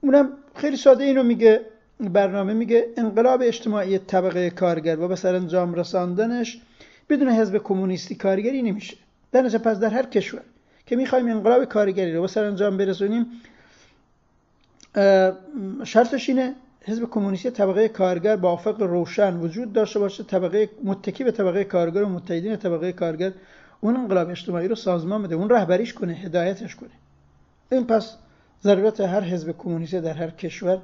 اونم 0.00 0.28
خیلی 0.54 0.76
ساده 0.76 1.04
اینو 1.04 1.22
میگه 1.22 1.60
برنامه 2.00 2.52
میگه 2.52 2.86
انقلاب 2.96 3.42
اجتماعی 3.44 3.98
طبقه 3.98 4.50
کارگر 4.50 5.00
و 5.00 5.08
به 5.08 5.16
سرانجام 5.16 5.74
رساندنش 5.74 6.60
بدون 7.08 7.28
حزب 7.28 7.58
کمونیستی 7.58 8.14
کارگری 8.14 8.62
نمیشه. 8.62 8.96
در 9.32 9.42
پس 9.42 9.78
در 9.78 9.88
هر 9.88 10.06
کشور 10.06 10.42
که 10.86 10.96
می‌خوایم 10.96 11.28
انقلاب 11.28 11.64
کارگری 11.64 12.14
رو 12.14 12.20
به 12.20 12.28
سرانجام 12.28 12.76
برسونیم 12.76 13.26
شرطش 15.84 16.28
اینه 16.28 16.54
حزب 16.84 17.04
کمونیستی 17.10 17.50
طبقه 17.50 17.88
کارگر 17.88 18.36
با 18.36 18.52
افق 18.52 18.82
روشن 18.82 19.36
وجود 19.36 19.72
داشته 19.72 19.98
باشه 19.98 20.24
طبقه 20.24 20.68
متکی 20.84 21.24
به 21.24 21.30
طبقه 21.30 21.64
کارگر 21.64 22.02
و 22.02 22.08
متحدین 22.08 22.56
طبقه 22.56 22.92
کارگر 22.92 23.32
اون 23.84 23.96
انقلاب 23.96 24.30
اجتماعی 24.30 24.68
رو 24.68 24.74
سازمان 24.74 25.22
بده 25.22 25.34
اون 25.34 25.50
رهبریش 25.50 25.94
کنه 25.94 26.12
هدایتش 26.12 26.76
کنه. 26.76 26.90
این 27.72 27.86
پس 27.86 28.16
ضرورت 28.62 29.00
هر 29.00 29.20
حزب 29.20 29.54
کمونیستی 29.58 30.00
در 30.00 30.12
هر 30.12 30.30
کشور 30.30 30.78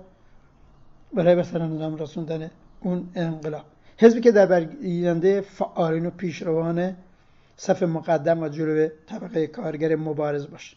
برای 1.13 1.35
به 1.35 1.43
سرانجام 1.43 1.97
رسوندن 1.97 2.51
اون 2.81 3.09
انقلاب. 3.15 3.65
حزبی 3.99 4.21
که 4.21 4.33
در 4.33 4.47
برگیرنده 4.47 5.41
فعالین 5.41 6.07
و 6.07 6.11
پیشروان 6.11 6.97
صف 7.57 7.83
مقدم 7.83 8.43
و 8.43 8.49
جلو 8.49 8.89
طبقه 9.07 9.47
کارگر 9.47 9.97
مبارز 9.97 10.51
باشه. 10.51 10.77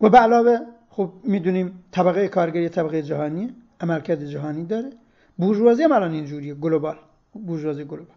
و 0.00 0.08
به 0.08 0.18
علاوه 0.18 0.58
خب 0.90 1.12
می‌دونیم 1.24 1.84
طبقه 1.90 2.28
کارگری 2.28 2.68
طبقه 2.68 3.02
جهانی 3.02 3.54
عملکرد 3.80 4.24
جهانی 4.24 4.64
داره. 4.64 4.90
بورژوازی 5.38 5.82
هم 5.82 5.92
الان 5.92 6.12
اینجوریه 6.12 6.54
گلوبال 6.54 6.96
بورژوازی 7.32 7.84
گلوبال. 7.84 8.16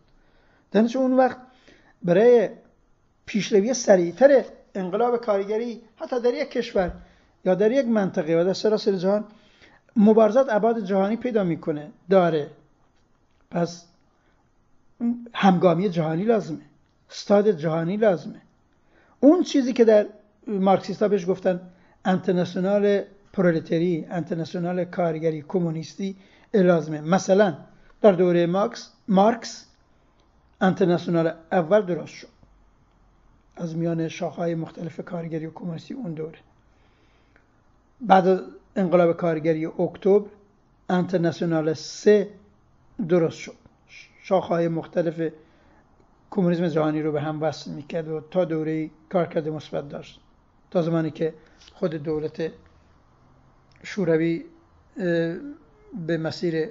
دانش 0.72 0.96
اون 0.96 1.14
وقت 1.14 1.38
برای 2.04 2.50
پیشروی 3.26 3.74
سریعتر 3.74 4.44
انقلاب 4.76 5.18
کارگری 5.18 5.82
حتی 5.96 6.22
در 6.22 6.34
یک 6.34 6.52
کشور 6.52 6.92
یا 7.46 7.56
در 7.56 7.72
یک 7.72 7.86
منطقه 7.86 8.42
و 8.42 8.44
در 8.44 8.54
سراسر 8.54 8.92
جهان 8.92 9.26
مبارزات 9.96 10.48
ابعاد 10.50 10.86
جهانی 10.86 11.16
پیدا 11.16 11.44
می‌کنه 11.44 11.92
داره. 12.10 12.50
پس 13.52 13.86
همگامی 15.34 15.90
جهانی 15.90 16.24
لازمه 16.24 16.62
استاد 17.12 17.52
جهانی 17.52 17.98
لازمه. 17.98 18.42
اون 19.20 19.44
چیزی 19.44 19.74
که 19.74 19.86
در 19.86 20.06
مارکسیستا 20.48 21.08
بهش 21.08 21.30
گفتن 21.30 21.62
انترناسیونال 22.06 23.02
پرولتری 23.34 24.06
انترناسیونال 24.10 24.86
کارگری 24.86 25.42
کمونیستی 25.48 26.16
لازمه. 26.54 27.02
مثلا 27.02 27.58
در 28.02 28.12
دوره 28.12 28.46
مارکس 28.46 28.90
مارکس 29.08 29.66
انترناسیونال 30.64 31.34
اول 31.52 31.82
درست 31.82 32.14
شد. 32.14 32.28
از 33.56 33.76
میان 33.76 34.08
شاخهای 34.08 34.56
مختلف 34.56 35.00
کارگری 35.06 35.46
و 35.46 35.52
کمونیستی 35.52 35.94
اون 35.94 36.14
دوره. 36.14 36.40
بعد 38.02 38.28
از 38.28 38.40
انقلاب 38.76 39.18
کارگری 39.18 39.66
اکتبر 39.66 40.30
انترناسیونال 40.90 41.74
سه 41.74 42.30
درست 43.10 43.38
شد. 43.38 43.56
شاخهای 44.24 44.68
مختلف 44.68 45.34
کمونیسم 46.32 46.68
جهانی 46.68 47.02
رو 47.02 47.12
به 47.12 47.22
هم 47.22 47.44
وصل 47.44 47.72
می‌کرد 47.72 48.08
و 48.08 48.22
تا 48.32 48.46
دوره 48.46 48.90
کارکرد 49.10 49.50
مثبت 49.50 49.90
داشت. 49.90 50.20
تا 50.72 50.82
زمانی 50.82 51.12
که 51.12 51.34
خود 51.74 51.94
دولت 51.94 52.52
شوروی 53.84 54.46
به 56.08 56.18
مسیر 56.18 56.70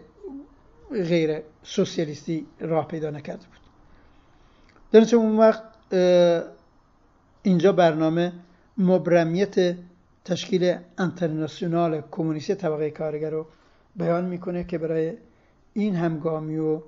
غیر 0.93 1.43
سوسیالیستی 1.63 2.47
راه 2.61 2.89
پیدا 2.89 3.11
نکرده 3.11 3.47
بود. 3.47 3.62
در 4.93 5.17
اون 5.17 5.39
وقت 5.39 5.63
اینجا 7.43 7.73
برنامه 7.73 8.33
مبرمیت 8.79 9.77
تشکیل 10.25 10.77
انترناسیونال 10.99 12.03
کمونیستی 12.11 12.55
طبقه 12.55 12.91
کارگر 12.91 13.31
رو 13.31 13.47
بیان 13.97 14.25
می‌کنه 14.25 14.65
که 14.65 14.79
برای 14.79 15.13
این 15.73 15.97
همگامی 15.97 16.59
و 16.59 16.83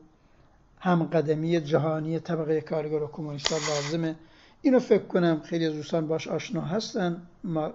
همقدمی 0.78 1.60
جهانی 1.60 2.18
طبقه 2.18 2.60
کارگر 2.60 3.02
و 3.02 3.06
کمونیستان 3.12 3.58
لازمه. 3.68 4.16
اینو 4.62 4.78
فکر 4.78 5.02
کنم 5.02 5.40
خیلی 5.40 5.66
از 5.66 5.72
دوستان 5.72 6.06
باش 6.06 6.28
آشنا 6.28 6.60
هستن. 6.60 7.22
ما 7.44 7.72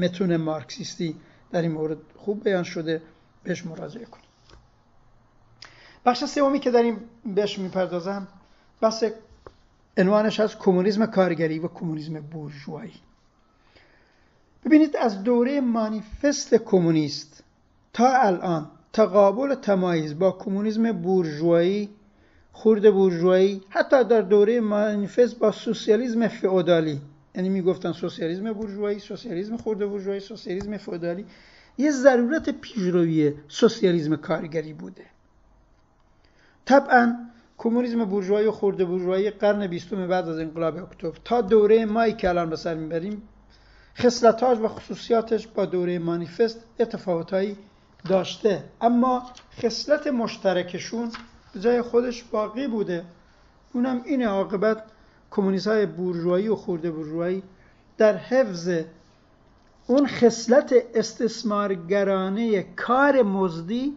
متون 0.00 0.36
مارکسیستی 0.36 1.16
در 1.52 1.62
این 1.62 1.72
مورد 1.72 1.98
خوب 2.16 2.44
بیان 2.44 2.62
شده. 2.62 3.02
بهش 3.44 3.66
مراجعه 3.66 4.04
کنیم. 4.04 4.26
بخش 6.06 6.24
سومی 6.24 6.58
که 6.58 6.70
در 6.70 6.82
این 6.82 6.98
بهش 7.34 7.58
می‌پردازم 7.58 8.28
بحث 8.80 9.04
عنوانش 9.96 10.40
از 10.40 10.58
کمونیسم 10.58 11.06
کارگری 11.06 11.58
و 11.58 11.68
کمونیسم 11.68 12.20
بورژوایی. 12.20 12.94
ببینید 14.64 14.96
از 14.96 15.22
دوره 15.22 15.60
مانیفست 15.60 16.54
کمونیست 16.54 17.44
تا 17.92 18.08
الان 18.16 18.70
تقابل 18.92 19.54
تمایز 19.54 20.18
با 20.18 20.32
کمونیسم 20.32 20.92
بورژوایی 20.92 21.90
خورد 22.52 22.92
بورژوایی 22.92 23.62
حتی 23.68 24.04
در 24.04 24.20
دوره 24.20 24.60
مانیفست 24.60 25.38
با 25.38 25.52
سوسیالیسم 25.52 26.28
فئودالی. 26.28 27.00
یعنی 27.34 27.48
می‌گفتن 27.48 27.92
سوسیالیسم 27.92 28.52
بورژوایی 28.52 28.98
سوسیالیسم 28.98 29.56
خورد 29.56 29.88
بورژوایی 29.88 30.20
سوسیالیسم 30.20 30.76
فئودالی. 30.76 31.26
یه 31.78 31.90
ضرورت 31.90 32.50
پیشروی 32.50 33.34
سوسیالیسم 33.48 34.16
کارگری 34.16 34.72
بوده. 34.72 35.04
طبعا 36.64 37.18
کمونیسم 37.58 38.04
بورژوایی 38.04 38.46
و 38.46 38.52
خورده 38.52 38.84
بورژوایی 38.84 39.30
قرن 39.30 39.66
بیستم 39.66 40.06
بعد 40.06 40.28
از 40.28 40.38
انقلاب 40.38 40.76
اکتبر. 40.76 41.18
تا 41.24 41.40
دوره 41.40 41.84
مایی 41.84 42.12
که 42.12 42.28
الان 42.28 42.50
به 42.50 42.56
سر 42.56 42.74
می‌بریم 42.74 43.22
خصلتاش 43.98 44.58
و 44.58 44.68
خصوصیاتش 44.68 45.46
با 45.46 45.64
دوره 45.64 45.98
مانیفست 45.98 46.64
اتفاوتهایی 46.80 47.56
داشته. 48.08 48.64
اما 48.80 49.22
خصلت 49.62 50.06
مشترکشون 50.06 51.12
جای 51.60 51.82
خودش 51.82 52.22
باقی 52.22 52.66
بوده. 52.66 53.04
اونم 53.72 54.02
این 54.04 54.26
عاقبت 54.26 54.82
کمونیست 55.30 55.66
های 55.66 55.86
بورژوایی 55.86 56.48
و 56.48 56.54
خورده 56.54 56.90
بورژوایی 56.90 57.42
در 57.98 58.16
حفظ 58.16 58.80
اون 59.86 60.06
خصلت 60.06 60.74
استثمارگرانه 60.94 62.62
کار 62.62 63.22
مزدی 63.22 63.96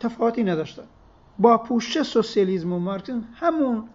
تفاوتی 0.00 0.44
نداشتن. 0.44 0.84
با 1.38 1.58
پوشش 1.58 2.02
سوسیالیسم 2.02 2.72
و 2.72 2.78
مارکسیسم 2.78 3.24
همون 3.34 3.88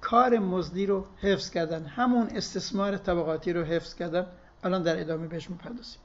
کار 0.00 0.38
مزدی 0.38 0.86
رو 0.86 1.04
حفظ 1.20 1.50
کردن 1.50 1.84
همون 1.84 2.26
استثمار 2.26 2.96
طبقاتی 2.96 3.52
رو 3.52 3.62
حفظ 3.62 3.94
کردن 3.94 4.26
الان 4.64 4.82
در 4.82 5.00
ادامه 5.00 5.26
بهش 5.26 5.50
می‌پردازیم. 5.50 6.00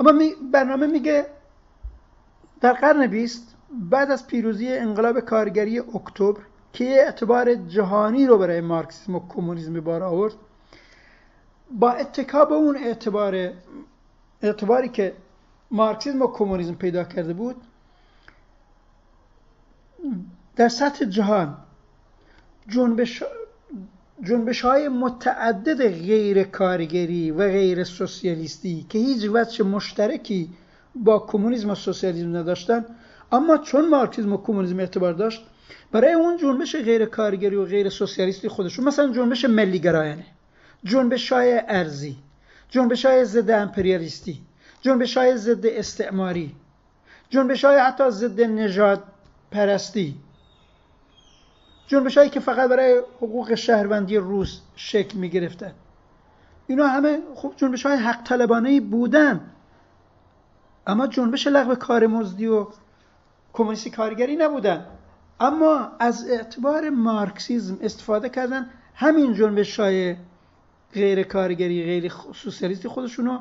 اما 0.00 0.12
برنامه 0.52 0.86
میگه 0.86 1.26
در 2.60 2.72
قرن 2.72 3.06
بیست 3.06 3.54
بعد 3.90 4.10
از 4.10 4.26
پیروزی 4.26 4.68
انقلاب 4.72 5.20
کارگری 5.20 5.78
اکتبر 5.78 6.40
که 6.72 6.84
اعتبار 6.84 7.54
جهانی 7.54 8.26
رو 8.26 8.38
برای 8.38 8.60
مارکسیسم 8.60 9.14
و 9.14 9.28
کمونیسم 9.28 9.80
بار 9.80 10.02
آورد 10.02 10.34
با 11.70 11.90
اتکا 11.90 12.44
به 12.44 12.54
اون 12.54 12.76
اعتبار 12.76 13.52
اعتباری 14.42 14.88
که 14.88 15.14
مارکسیسم 15.70 16.22
و 16.22 16.26
کمونیسم 16.26 16.74
پیدا 16.74 17.04
کرده 17.04 17.32
بود 17.32 17.56
در 20.56 20.68
سطح 20.68 21.04
جهان 21.04 21.56
جنبش 22.68 23.22
جنبش 24.22 24.60
های 24.60 24.88
متعدد 24.88 25.88
غیر 25.88 26.42
کارگری 26.42 27.30
و 27.30 27.48
غیر 27.48 27.84
سوسیالیستی 27.84 28.86
که 28.88 28.98
هیچ 28.98 29.28
وجه 29.32 29.64
مشترکی 29.64 30.50
با 30.94 31.18
کمونیسم 31.18 31.70
و 31.70 31.74
سوسیالیسم 31.74 32.36
نداشتن 32.36 32.84
اما 33.32 33.58
چون 33.58 33.88
مارکسیسم 33.88 34.32
و 34.32 34.36
کمونیسم 34.36 34.78
اعتبار 34.78 35.12
داشت 35.12 35.46
برای 35.92 36.12
اون 36.12 36.36
جنبش 36.36 36.76
غیر 36.76 37.04
کارگری 37.04 37.56
و 37.56 37.64
غیر 37.64 37.88
سوسیالیستی 37.88 38.48
خودشون 38.48 38.84
مثلا 38.84 39.12
جنبش 39.12 39.44
ملی 39.44 39.78
گرایانه 39.78 40.24
جنبش 40.84 41.32
های 41.32 41.60
ارزی 41.68 42.16
جنبش 42.70 43.06
های 43.06 43.24
ضد 43.24 43.50
امپریالیستی 43.50 44.40
جنبش 44.80 45.16
های 45.16 45.36
ضد 45.36 45.66
استعماری 45.66 46.54
جنبش 47.30 47.64
های 47.64 47.78
حتی 47.78 48.10
ضد 48.10 48.40
نجات 48.40 49.02
پرستی. 49.54 50.14
جنبش 51.86 52.18
هایی 52.18 52.30
که 52.30 52.40
فقط 52.40 52.70
برای 52.70 53.02
حقوق 53.16 53.54
شهروندی 53.54 54.16
روس 54.16 54.60
شکل 54.76 55.18
می 55.18 55.30
گرفتن 55.30 55.74
اینا 56.66 56.88
همه 56.88 57.18
خوب 57.34 57.56
جنبش 57.56 57.86
های 57.86 57.96
حق 57.96 58.22
طلبانه 58.22 58.80
بودن. 58.80 59.50
اما 60.86 61.06
جنبش 61.06 61.46
لغو 61.46 61.74
کار 61.74 62.06
مزدی 62.06 62.46
و 62.46 62.66
کمونیستی 63.52 63.90
کارگری 63.90 64.36
نبودن. 64.36 64.86
اما 65.40 65.88
از 65.98 66.28
اعتبار 66.28 66.90
مارکسیزم 66.90 67.78
استفاده 67.82 68.28
کردن 68.28 68.70
همین 68.94 69.34
جنبش 69.34 69.80
های 69.80 70.16
غیر 70.92 71.22
کارگری 71.22 71.84
غیر 71.84 72.12
سوسیالیستی 72.34 72.88
خودشونو 72.88 73.38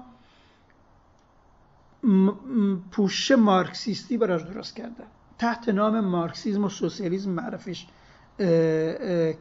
پوش 2.91 3.32
مارکسیستی 3.32 4.17
براش 4.17 4.41
درست 4.41 4.76
کردن. 4.76 5.08
تحت 5.39 5.69
نام 5.69 6.00
مارکسیزم 6.00 6.63
و 6.63 6.69
سوسیالیسم 6.69 7.30
معرفش 7.30 7.88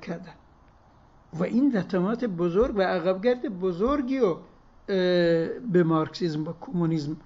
کردن 0.03 0.35
و 1.33 1.43
این 1.43 1.77
رتمات 1.77 2.25
بزرگ 2.25 2.77
و 2.77 2.83
عقبگرد 2.83 3.49
بزرگی 3.49 4.19
رو 4.19 4.41
به 5.73 5.83
مارکسیزم 5.85 6.49
و 6.49 6.53
کمونیسم 6.61 7.17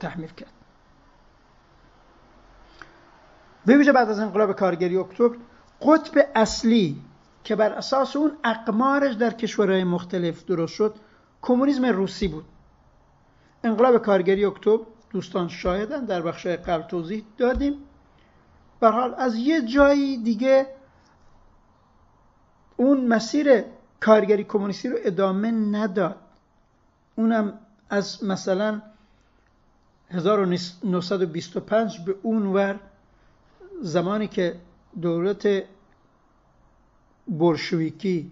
تحمیل 0.00 0.28
کرد. 0.28 0.52
ویژه 3.66 3.92
بعد 3.92 4.10
از 4.10 4.18
انقلاب 4.18 4.52
کارگری 4.52 4.96
اکتبر 4.96 5.36
قطب 5.82 6.26
اصلی 6.34 7.00
که 7.44 7.56
بر 7.56 7.72
اساس 7.72 8.16
اون 8.16 8.32
اقمارش 8.44 9.14
در 9.14 9.30
کشورهای 9.30 9.84
مختلف 9.84 10.44
درست 10.44 10.74
شد 10.74 10.94
کمونیسم 11.42 11.84
روسی 11.84 12.28
بود. 12.28 12.44
انقلاب 13.64 13.98
کارگری 13.98 14.44
اکتبر 14.44 14.84
دوستان 15.12 15.48
شاهدن 15.48 16.04
در 16.04 16.22
بخش 16.22 16.46
قبل 16.46 16.82
توضیح 16.82 17.24
دادیم. 17.38 17.74
به 18.80 18.88
حال 18.88 19.14
از 19.14 19.36
یه 19.36 19.62
جایی 19.62 20.16
دیگه 20.16 20.66
اون 22.76 23.06
مسیر 23.06 23.64
کارگری 24.00 24.44
کمونیستی 24.44 24.88
رو 24.88 24.96
ادامه 25.04 25.50
نداد. 25.50 26.16
اونم 27.16 27.58
از 27.90 28.24
مثلا 28.24 28.82
1925 30.10 32.00
به 32.00 32.14
اون 32.22 32.46
ور 32.46 32.80
زمانی 33.80 34.28
که 34.28 34.56
دولت 35.00 35.48
برشویکی 37.28 38.30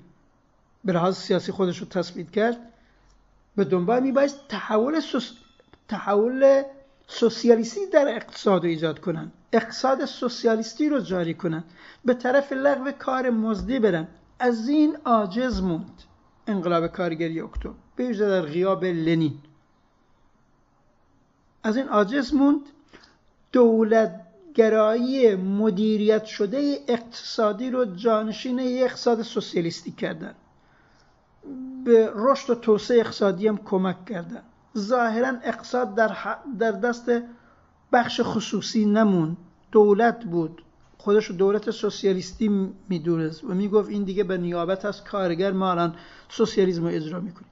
به 0.85 0.93
لحاظ 0.93 1.17
سیاسی 1.17 1.53
خودش 1.53 1.79
رو 1.79 1.87
تثبیت 1.87 2.31
کرد 2.31 2.57
به 3.57 3.65
دنبال 3.65 4.03
میبایست 4.03 4.49
تحول, 4.49 5.01
سوس... 5.01 5.33
تحول 5.91 6.63
سوسیالیستی 7.07 7.87
در 7.93 8.09
اقتصاد 8.17 8.65
رو 8.65 8.69
ایجاد 8.69 9.01
کنن 9.01 9.33
اقتصاد 9.53 10.05
سوسیالیستی 10.05 10.89
رو 10.89 11.01
جاری 11.01 11.35
کنن 11.35 11.65
به 12.05 12.15
طرف 12.15 12.53
لغو 12.53 12.91
کار 12.91 13.31
مزدی 13.31 13.79
برن 13.79 14.09
از 14.39 14.69
این 14.69 14.97
عاجز 15.05 15.63
موند. 15.63 16.03
انقلاب 16.47 16.87
کارگری 16.87 17.41
اکتبر. 17.41 17.75
به 17.97 18.13
در 18.13 18.41
غیاب 18.41 18.85
لنین. 18.85 19.39
از 21.63 21.77
این 21.77 21.89
عاجز 21.89 22.35
موند 22.35 22.61
دولت 23.53 24.21
گرایی 24.55 25.35
مدیریت 25.35 26.25
شده 26.25 26.79
اقتصادی 26.89 27.71
رو 27.71 27.85
جانشین 27.85 28.61
اقتصاد 28.61 29.23
سوسیالیستی 29.23 29.91
کردن. 29.93 30.35
به 31.85 32.13
رشد 32.15 32.51
و 32.51 32.55
توسعه 32.55 33.01
اقتصادی 33.01 33.49
هم 33.49 33.59
کمک 33.59 34.05
کردن. 34.05 34.43
ظاهرا 34.79 35.33
اقتصاد 35.45 35.95
در, 35.95 36.17
در 36.59 36.73
دست 36.73 37.11
بخش 37.93 38.21
خصوصی 38.25 38.85
نمون 38.85 39.37
دولت 39.73 40.25
بود. 40.25 40.65
خودش 40.99 41.31
دولت 41.31 41.71
سوسیالیستی 41.71 42.73
می‌دونست 42.89 43.45
و 43.45 43.49
می‌گفت 43.49 43.89
این 43.89 44.05
دیگه 44.05 44.25
به 44.25 44.39
نیابت 44.39 44.85
از 44.85 45.05
کارگر 45.05 45.53
ما 45.53 45.71
الان 45.71 45.95
سوسیالیسم 46.29 46.83
رو 46.83 46.89
اجرا 46.89 47.21
می‌کنیم. 47.21 47.51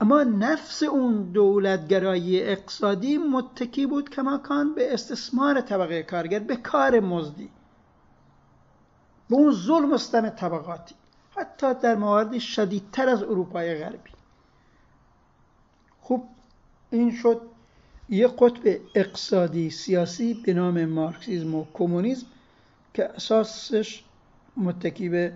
اما 0.00 0.22
نفس 0.22 0.82
اون 0.82 1.22
دولتگرایی 1.22 2.42
اقتصادی 2.42 3.18
متکی 3.18 3.86
بود 3.86 4.10
کماکان 4.10 4.74
به 4.74 4.94
استثمار 4.94 5.60
طبقه 5.60 6.02
کارگر 6.02 6.38
به 6.38 6.56
کار 6.56 7.00
مزدی. 7.00 7.50
به 9.30 9.36
اون 9.36 9.52
ظلم 9.52 9.92
استم 9.92 10.28
طبقاتی. 10.28 10.94
حتی 11.36 11.74
در 11.74 11.94
موارد 11.94 12.38
شدیدتر 12.38 13.08
از 13.08 13.22
اروپای 13.22 13.84
غربی. 13.84 14.10
خوب 16.00 16.28
این 16.90 17.16
شد. 17.16 17.40
یه 18.08 18.28
قطب 18.28 18.80
اقتصادی 18.94 19.70
سیاسی 19.70 20.34
به 20.34 20.54
نام 20.54 20.84
مارکسیزم 20.84 21.54
و 21.54 21.64
کمونیسم 21.74 22.26
که 22.94 23.04
اساسش 23.04 24.04
متکی 24.56 25.08
به 25.08 25.32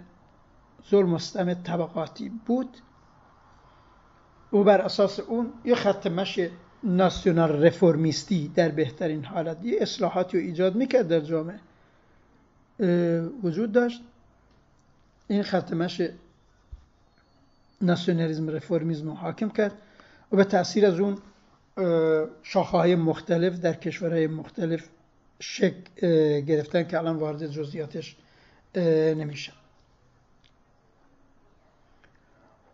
ظلم 0.90 1.14
استم 1.14 1.54
طبقاتی 1.54 2.28
بود. 2.46 2.68
او 4.50 4.64
بر 4.64 4.80
اساس 4.80 5.20
اون 5.20 5.52
یه 5.64 5.74
خط 5.74 6.06
مشی 6.06 6.48
ناسیونال 6.84 7.64
رفرمیستی 7.66 8.48
در 8.48 8.68
بهترین 8.68 9.24
حالت 9.24 9.64
یه 9.64 9.78
اصلاحاتی 9.80 10.38
رو 10.38 10.44
ایجاد 10.44 10.74
می‌کرد 10.74 11.08
در 11.08 11.20
جامعه. 11.20 11.60
وجود 13.42 13.72
داشت. 13.72 14.02
این 15.28 15.42
خط 15.42 15.72
مشی 15.72 16.08
ناسیونالیزم 17.80 18.50
رفرمیزم 18.50 19.10
حاکم 19.10 19.48
کرد 19.48 19.72
و 20.32 20.36
به 20.36 20.44
تاثیر 20.44 20.86
از 20.86 21.00
اون 21.00 21.18
شاخه 22.42 22.96
مختلف 22.96 23.60
در 23.60 23.72
کشورهای 23.72 24.26
مختلف 24.26 24.88
شک 25.40 25.94
گرفتن 26.46 26.84
که 26.84 26.98
الان 26.98 27.16
وارد 27.16 27.46
جزئیاتش 27.46 28.16
نمیشم 29.16 29.52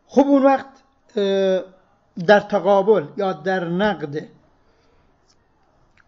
خب 0.06 0.24
اون 0.26 0.42
وقت 0.42 0.66
در 2.26 2.40
تقابل 2.40 3.06
یا 3.16 3.32
در 3.32 3.64
نقد 3.64 4.28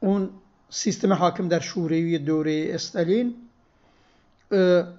اون 0.00 0.30
سیستم 0.70 1.12
حاکم 1.12 1.48
در 1.48 1.60
شوروی 1.60 2.18
دوره 2.18 2.70
استالین 2.70 3.34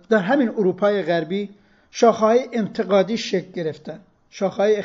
در 0.10 0.20
همین 0.20 0.50
اروپای 0.50 1.04
غربی 1.04 1.50
شاخهای 1.92 2.50
انتقادی 2.54 3.18
شکل 3.18 3.52
گرفتن. 3.52 4.00
شاخهای 4.36 4.84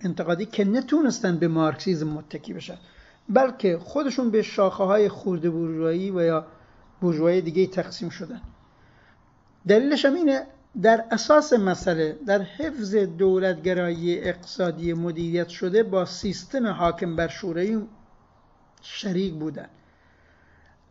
انتقادی 0.00 0.46
که 0.46 0.64
نتونستن 0.64 1.36
به 1.36 1.48
مارکسیزم 1.48 2.08
متکی 2.08 2.52
بشن 2.52 2.78
بلکه 3.28 3.78
خودشون 3.78 4.30
به 4.30 4.42
شاخه 4.42 4.84
های 4.84 5.08
خورده 5.08 5.50
بورژوایی 5.50 6.10
و 6.10 6.22
یا 6.22 6.46
بورژوایی 7.00 7.40
دیگه 7.40 7.66
تقسیم 7.66 8.08
شدن. 8.08 8.40
دلیلش 9.68 10.04
هم 10.04 10.14
اینه 10.14 10.46
در 10.82 11.04
اساس 11.10 11.52
مسئله 11.52 12.18
در 12.26 12.42
حفظ 12.42 12.94
دولتگرایی 12.94 14.18
اقتصادی 14.18 14.92
مدیریت 14.92 15.48
شده 15.48 15.82
با 15.82 16.04
سیستم 16.04 16.66
حاکم 16.66 17.16
بر 17.16 17.28
شوروی 17.28 17.82
شریک 18.82 19.34
بودن. 19.34 19.68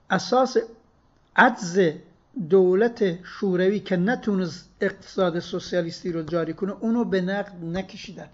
اساس 0.09 0.57
عجز 1.35 1.79
دولت 2.49 3.23
شوروی 3.23 3.79
که 3.79 3.97
نتونست 3.97 4.69
اقتصاد 4.81 5.39
سوسیالیستی 5.39 6.11
رو 6.11 6.21
جاری 6.21 6.53
کنه 6.53 6.71
اونو 6.79 7.03
به 7.03 7.21
نقد 7.21 7.53
نکشیدن. 7.63 8.27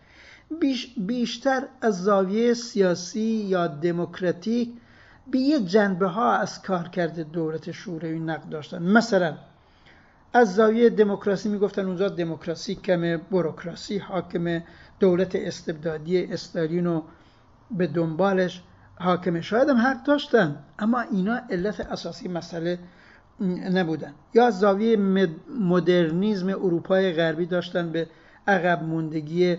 بیش 0.59 0.93
بیشتر 0.97 1.63
از 1.81 2.03
زاویه 2.03 2.53
سیاسی 2.53 3.19
یا 3.21 3.67
دموکراتیک 3.67 4.69
به 5.31 5.39
یه 5.39 5.59
جنبه 5.59 6.07
ها 6.07 6.33
از 6.33 6.61
کار 6.61 6.87
کرده 6.87 7.23
دولت 7.23 7.71
شوروی 7.71 8.19
نقد 8.19 8.49
داشتن. 8.49 8.83
مثلا 8.83 9.37
از 10.33 10.55
زاویه 10.55 10.89
دموکراسی 10.89 11.49
می‌گفتن 11.49 11.85
اونجا 11.85 12.09
دموکراسی 12.09 12.75
کمه 12.75 13.17
بروکراسی 13.17 13.97
حاکم 13.97 14.63
دولت 14.99 15.35
استبدادی 15.35 16.25
استالین 16.25 16.87
و 16.87 17.01
به 17.71 17.87
دنبالش 17.87 18.61
حاکمه. 18.95 19.41
شاید 19.41 19.69
هم 19.69 19.77
حق 19.77 20.03
داشتن 20.03 20.63
اما 20.79 21.01
اینا 21.01 21.39
علت 21.49 21.79
اساسی 21.79 22.27
مسئله 22.27 22.79
نبودن. 23.71 24.13
یا 24.33 24.47
از 24.47 24.59
زاویه 24.59 24.97
مدرنیزم 25.59 26.49
اروپای 26.49 27.13
غربی 27.13 27.45
داشتن 27.45 27.91
به 27.91 28.07
عقب 28.47 28.83
موندگی 28.83 29.57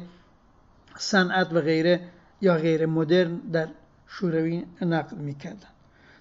صنعت 0.97 1.53
و 1.53 1.61
غیره 1.61 2.01
یا 2.41 2.55
غیر 2.55 2.87
مدرن 2.87 3.37
در 3.37 3.69
شوروی 4.07 4.64
نقل 4.83 5.17
می‌کردن. 5.17 5.69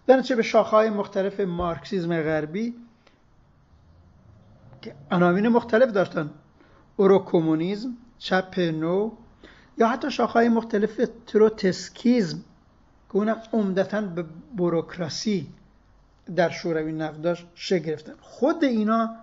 در 0.07 0.21
به 0.35 0.41
شاخهای 0.41 0.89
مختلف 0.89 1.39
مارکسیزم 1.39 2.21
غربی 2.21 2.73
که 4.81 4.95
عناوین 5.11 5.47
مختلف 5.47 5.91
داشتن 5.91 6.29
اورو 6.97 7.19
کمونیسم 7.19 7.97
چپ 8.17 8.59
نو 8.59 9.11
یا 9.77 9.87
حتی 9.87 10.11
شاخهای 10.11 10.49
مختلف 10.49 11.01
تروتسکیزم 11.27 12.37
که 13.09 13.15
اونم 13.15 13.37
عمدتا 13.53 14.01
به 14.01 14.25
بروکراسی 14.55 15.47
در 16.35 16.49
شوروی 16.49 16.91
نقد 16.91 17.21
داشت 17.21 17.47
شکل 17.55 17.97
خود 18.21 18.63
اینا 18.63 19.15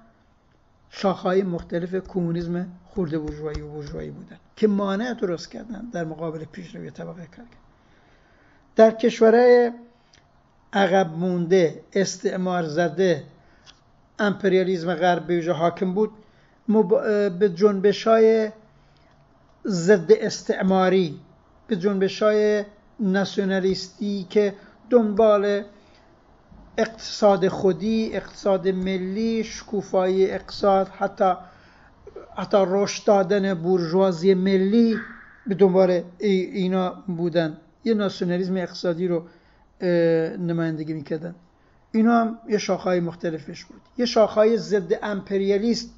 شاخهای 0.91 1.43
مختلف 1.43 1.95
کمونیسم 1.95 2.67
خورده 2.85 3.19
بورژوایی 3.19 3.61
و 3.61 3.69
بورژوایی 3.69 4.11
بودن 4.11 4.37
که 4.57 4.67
مانع 4.67 5.15
درست 5.15 5.51
کردن 5.51 5.89
در 5.93 6.05
مقابل 6.05 6.45
پیشروی 6.45 6.91
طبقه 6.91 7.27
کارگر 7.27 7.65
در 8.77 8.91
کشورهای 8.91 9.73
عقب 10.73 11.11
مونده 11.11 11.81
استعمار 11.93 12.63
زده 12.63 13.25
امپریالیزم 14.19 14.95
غرب 14.95 15.27
به 15.27 15.53
حاکم 15.53 15.95
بود 15.95 16.11
به 17.39 17.53
جنبش 17.55 18.07
های 18.07 18.51
ضد 19.67 20.13
استعماری 20.13 21.21
به 21.67 21.77
جنبش 21.77 22.23
های 22.23 22.65
ناسیونالیستی 23.01 24.27
که 24.31 24.55
دنبال 24.91 25.65
اقتصاد 26.79 27.49
خودی 27.49 28.11
اقتصاد 28.17 28.69
ملی 28.69 29.45
شکوفایی 29.45 30.31
اقتصاد 30.31 30.89
حتی 30.89 31.35
حتی 32.37 32.57
رشد 32.67 33.05
دادن 33.05 33.55
بورژوازی 33.55 34.35
ملی 34.35 34.99
به 35.47 35.55
دنبال 35.55 36.03
اینا 36.19 37.05
بودن. 37.07 37.57
یه 37.85 37.95
ناسیونالیسم 37.95 38.57
اقتصادی 38.57 39.09
رو 39.09 39.23
نمایندگی 40.39 40.93
می‌کردن. 40.93 41.35
اینا 41.93 42.21
هم 42.21 42.39
یه 42.49 42.59
شاخهای 42.59 43.01
مختلفش 43.01 43.65
بود. 43.65 43.81
یه 43.99 44.07
شاخهای 44.07 44.57
ضد 44.57 44.99
امپریالیست 45.03 45.91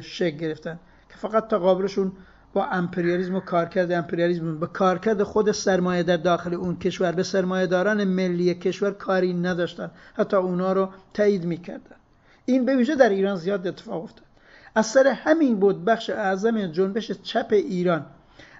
شکل 0.00 0.36
گرفتن 0.36 0.78
که 1.08 1.16
فقط 1.16 1.48
تقابلشون 1.48 2.12
با 2.54 2.66
امپریالیسم 2.66 3.34
و 3.34 3.40
کارکرد 3.40 3.92
امپریالیسم 3.92 4.58
به 4.58 4.66
کارکرد 4.66 5.22
خود 5.22 5.52
سرمایه 5.52 6.02
در 6.02 6.16
داخل 6.16 6.54
اون 6.54 6.78
کشور. 6.78 7.12
به 7.12 7.22
سرمایه 7.22 7.66
داران 7.66 8.04
ملی 8.04 8.54
کشور 8.54 8.90
کاری 8.90 9.34
نداشتن. 9.34 9.90
حتی 10.14 10.36
اونا 10.36 10.72
رو 10.72 10.88
تایید 11.14 11.44
می‌کردن. 11.44 11.96
این 12.44 12.64
به 12.64 12.76
ویژه 12.76 12.94
در 12.94 13.08
ایران 13.08 13.36
زیاد 13.36 13.66
اتفاق 13.66 14.02
افتاد. 14.02 14.24
از 14.74 14.86
سر 14.86 15.06
همین 15.06 15.60
بود 15.60 15.84
بخش 15.84 16.10
اعظم 16.10 16.66
جنبش 16.66 17.12
چپ 17.12 17.46
ایران. 17.50 18.06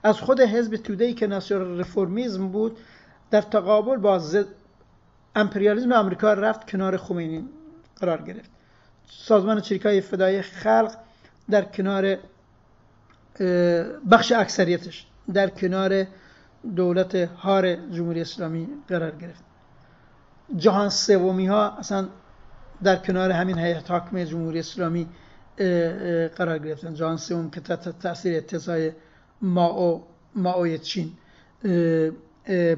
از 0.03 0.21
خود 0.21 0.41
حزب 0.41 0.77
تودهی 0.77 1.15
که 1.15 1.27
ناسیونال 1.27 1.81
رفرمیزم 1.81 2.49
بود 2.49 2.79
در 3.31 3.41
تقابل 3.41 3.97
با 3.97 4.19
زد 4.19 4.47
امپریالیسم 5.37 5.93
آمریکا 5.93 6.33
رفت 6.33 6.71
کنار 6.71 6.97
خمینی 6.97 7.45
قرار 7.97 8.23
گرفت. 8.23 8.51
سازمان 9.09 9.61
چریکای 9.61 10.01
فدای 10.01 10.43
خلق 10.43 10.95
در 11.51 11.63
کنار 11.63 12.19
بخش 14.11 14.33
اکثریتش 14.33 15.07
در 15.33 15.51
کنار 15.51 16.07
دولت 16.77 17.15
هار 17.15 17.75
جمهوری 17.75 18.21
اسلامی 18.21 18.69
قرار 18.89 19.11
گرفت. 19.11 19.45
جهان 20.57 20.89
سومی 20.89 21.47
ها 21.47 21.71
اصلا 21.71 22.09
در 22.83 22.97
کنار 22.97 23.31
همین 23.31 23.59
هیئت 23.59 23.91
حاکمه 23.91 24.27
جمهوری 24.27 24.59
اسلامی 24.59 25.09
قرار 26.37 26.59
گرفتن. 26.59 26.95
جهان 26.95 27.17
سوم 27.17 27.51
که 27.51 27.61
تحت 27.61 27.99
تاثیر 27.99 28.37
اتضای 28.37 28.93
ماو 29.43 30.05
ماوی 30.35 30.79
چین 30.79 31.13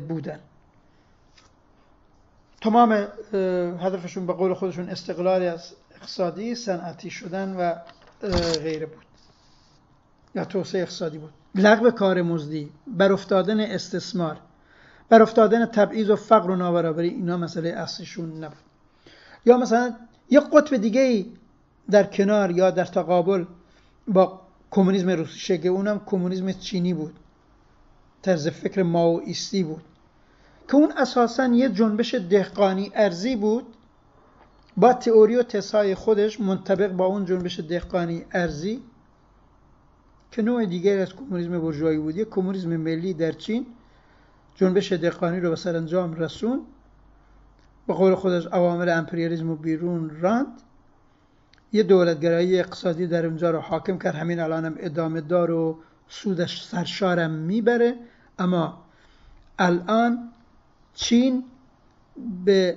بودن. 0.08 0.38
تمام 2.60 2.92
هدفشون 3.80 4.26
به 4.26 4.32
قول 4.32 4.54
خودشون 4.54 4.88
استقلالی 4.88 5.46
از 5.46 5.72
اقتصادی 5.96 6.54
صنعتی 6.54 7.10
شدن 7.10 7.56
و 7.56 7.74
غیره 8.62 8.86
بود. 8.86 9.05
یا 10.36 10.44
توسعه 10.44 10.82
اقتصادی 10.82 11.18
بود. 11.18 11.32
لغو 11.54 11.90
کار 11.90 12.22
مزدی 12.22 12.70
بر 12.86 13.12
افتادن 13.12 13.60
استثمار 13.60 14.36
بر 15.08 15.22
افتادن 15.22 15.66
تبعیض 15.66 16.10
و 16.10 16.16
فقر 16.16 16.50
و 16.50 16.56
نابرابری 16.56 17.08
اینا 17.08 17.36
مسئله 17.36 17.68
اصلیشون 17.68 18.44
نبود. 18.44 18.56
یا 19.46 19.56
مثلا 19.56 19.94
یه 20.30 20.40
قطب 20.40 20.76
دیگه 20.76 21.00
ای 21.00 21.26
در 21.90 22.04
کنار 22.04 22.50
یا 22.50 22.70
در 22.70 22.84
تقابل 22.84 23.44
با 24.08 24.40
کمونیسم 24.70 25.10
روسی 25.10 25.38
شگه 25.38 25.70
اونم 25.70 26.00
کمونیسم 26.06 26.52
چینی 26.52 26.94
بود. 26.94 27.14
طرز 28.22 28.48
فکر 28.48 28.82
ماویستی 28.82 29.62
بود. 29.62 29.82
که 30.68 30.74
اون 30.74 30.92
اساسا 30.96 31.46
یه 31.46 31.68
جنبش 31.68 32.14
دهقانی 32.14 32.90
ارزی 32.94 33.36
بود. 33.36 33.66
با 34.76 34.92
تئوری 34.92 35.36
و 35.36 35.42
تسای 35.42 35.94
خودش 35.94 36.40
منطبق 36.40 36.92
با 36.92 37.06
اون 37.06 37.24
جنبش 37.24 37.60
دهقانی 37.60 38.24
ارزی. 38.32 38.82
که 40.30 40.42
نوع 40.42 40.64
دیگر 40.64 40.98
از 40.98 41.14
کمونیسم 41.14 41.60
برجوهایی 41.60 41.98
بود. 41.98 42.16
یک 42.16 42.28
کمونیسم 42.30 42.76
ملی 42.76 43.14
در 43.14 43.32
چین 43.32 43.66
جنبش 44.54 44.92
دهقانی 44.92 45.40
رو 45.40 45.50
به 45.50 45.56
سرانجام 45.56 46.14
رسون 46.14 46.60
به 47.86 47.94
قول 47.94 48.14
خودش 48.14 48.46
عوامل 48.46 48.88
امپریالیسم 48.88 49.50
و 49.50 49.56
بیرون 49.56 50.10
راند. 50.20 50.46
یه 51.72 51.82
دولتگرایی 51.82 52.58
اقتصادی 52.58 53.06
در 53.06 53.26
اونجا 53.26 53.50
رو 53.50 53.58
حاکم 53.58 53.98
کرد. 53.98 54.14
همین 54.14 54.40
الانم 54.40 54.74
ادامه 54.78 55.20
دار 55.20 55.50
و 55.50 55.78
سودش 56.08 56.64
سرشارم 56.64 57.30
می‌بره. 57.30 57.94
اما 58.38 58.82
الان 59.58 60.28
چین 60.94 61.44
به 62.44 62.76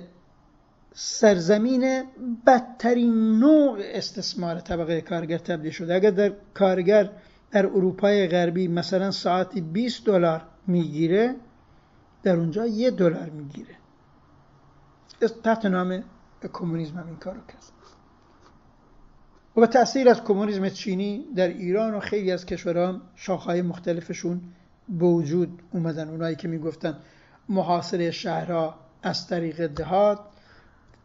سرزمین 0.94 2.04
بدترین 2.46 3.38
نوع 3.38 3.78
استثمار 3.80 4.60
طبقه 4.60 5.00
کارگر 5.00 5.38
تبدیل 5.38 5.70
شده. 5.70 5.94
اگر 5.94 6.10
در 6.10 6.32
کارگر 6.54 7.10
در 7.50 7.66
اروپای 7.66 8.28
غربی 8.28 8.68
مثلا 8.68 9.10
ساعتی 9.10 9.60
20 9.60 10.06
دلار 10.06 10.42
می‌گیره 10.66 11.36
در 12.22 12.36
اونجا 12.36 12.66
یه 12.66 12.90
دلار 12.90 13.30
می‌گیره. 13.30 13.74
تحت 15.44 15.66
نام 15.66 16.02
کمونیسم 16.52 16.96
هم 16.98 17.06
این 17.06 17.16
کارو 17.16 17.40
کرد. 17.48 17.62
و 19.56 19.60
به 19.60 19.66
تاثیر 19.66 20.08
از 20.08 20.24
کمونیسم 20.24 20.68
چینی 20.68 21.24
در 21.36 21.48
ایران 21.48 21.94
و 21.94 22.00
خیلی 22.00 22.32
از 22.32 22.46
کشورها 22.46 23.00
شاخهای 23.14 23.62
مختلفشون 23.62 24.40
به 24.88 25.06
وجود 25.06 25.62
اومدن. 25.72 26.08
اونایی 26.08 26.36
که 26.36 26.48
می‌گفتن 26.48 26.98
محاصره 27.48 28.10
شهرها 28.10 28.74
از 29.02 29.26
طریق 29.26 29.66
دهات 29.66 30.20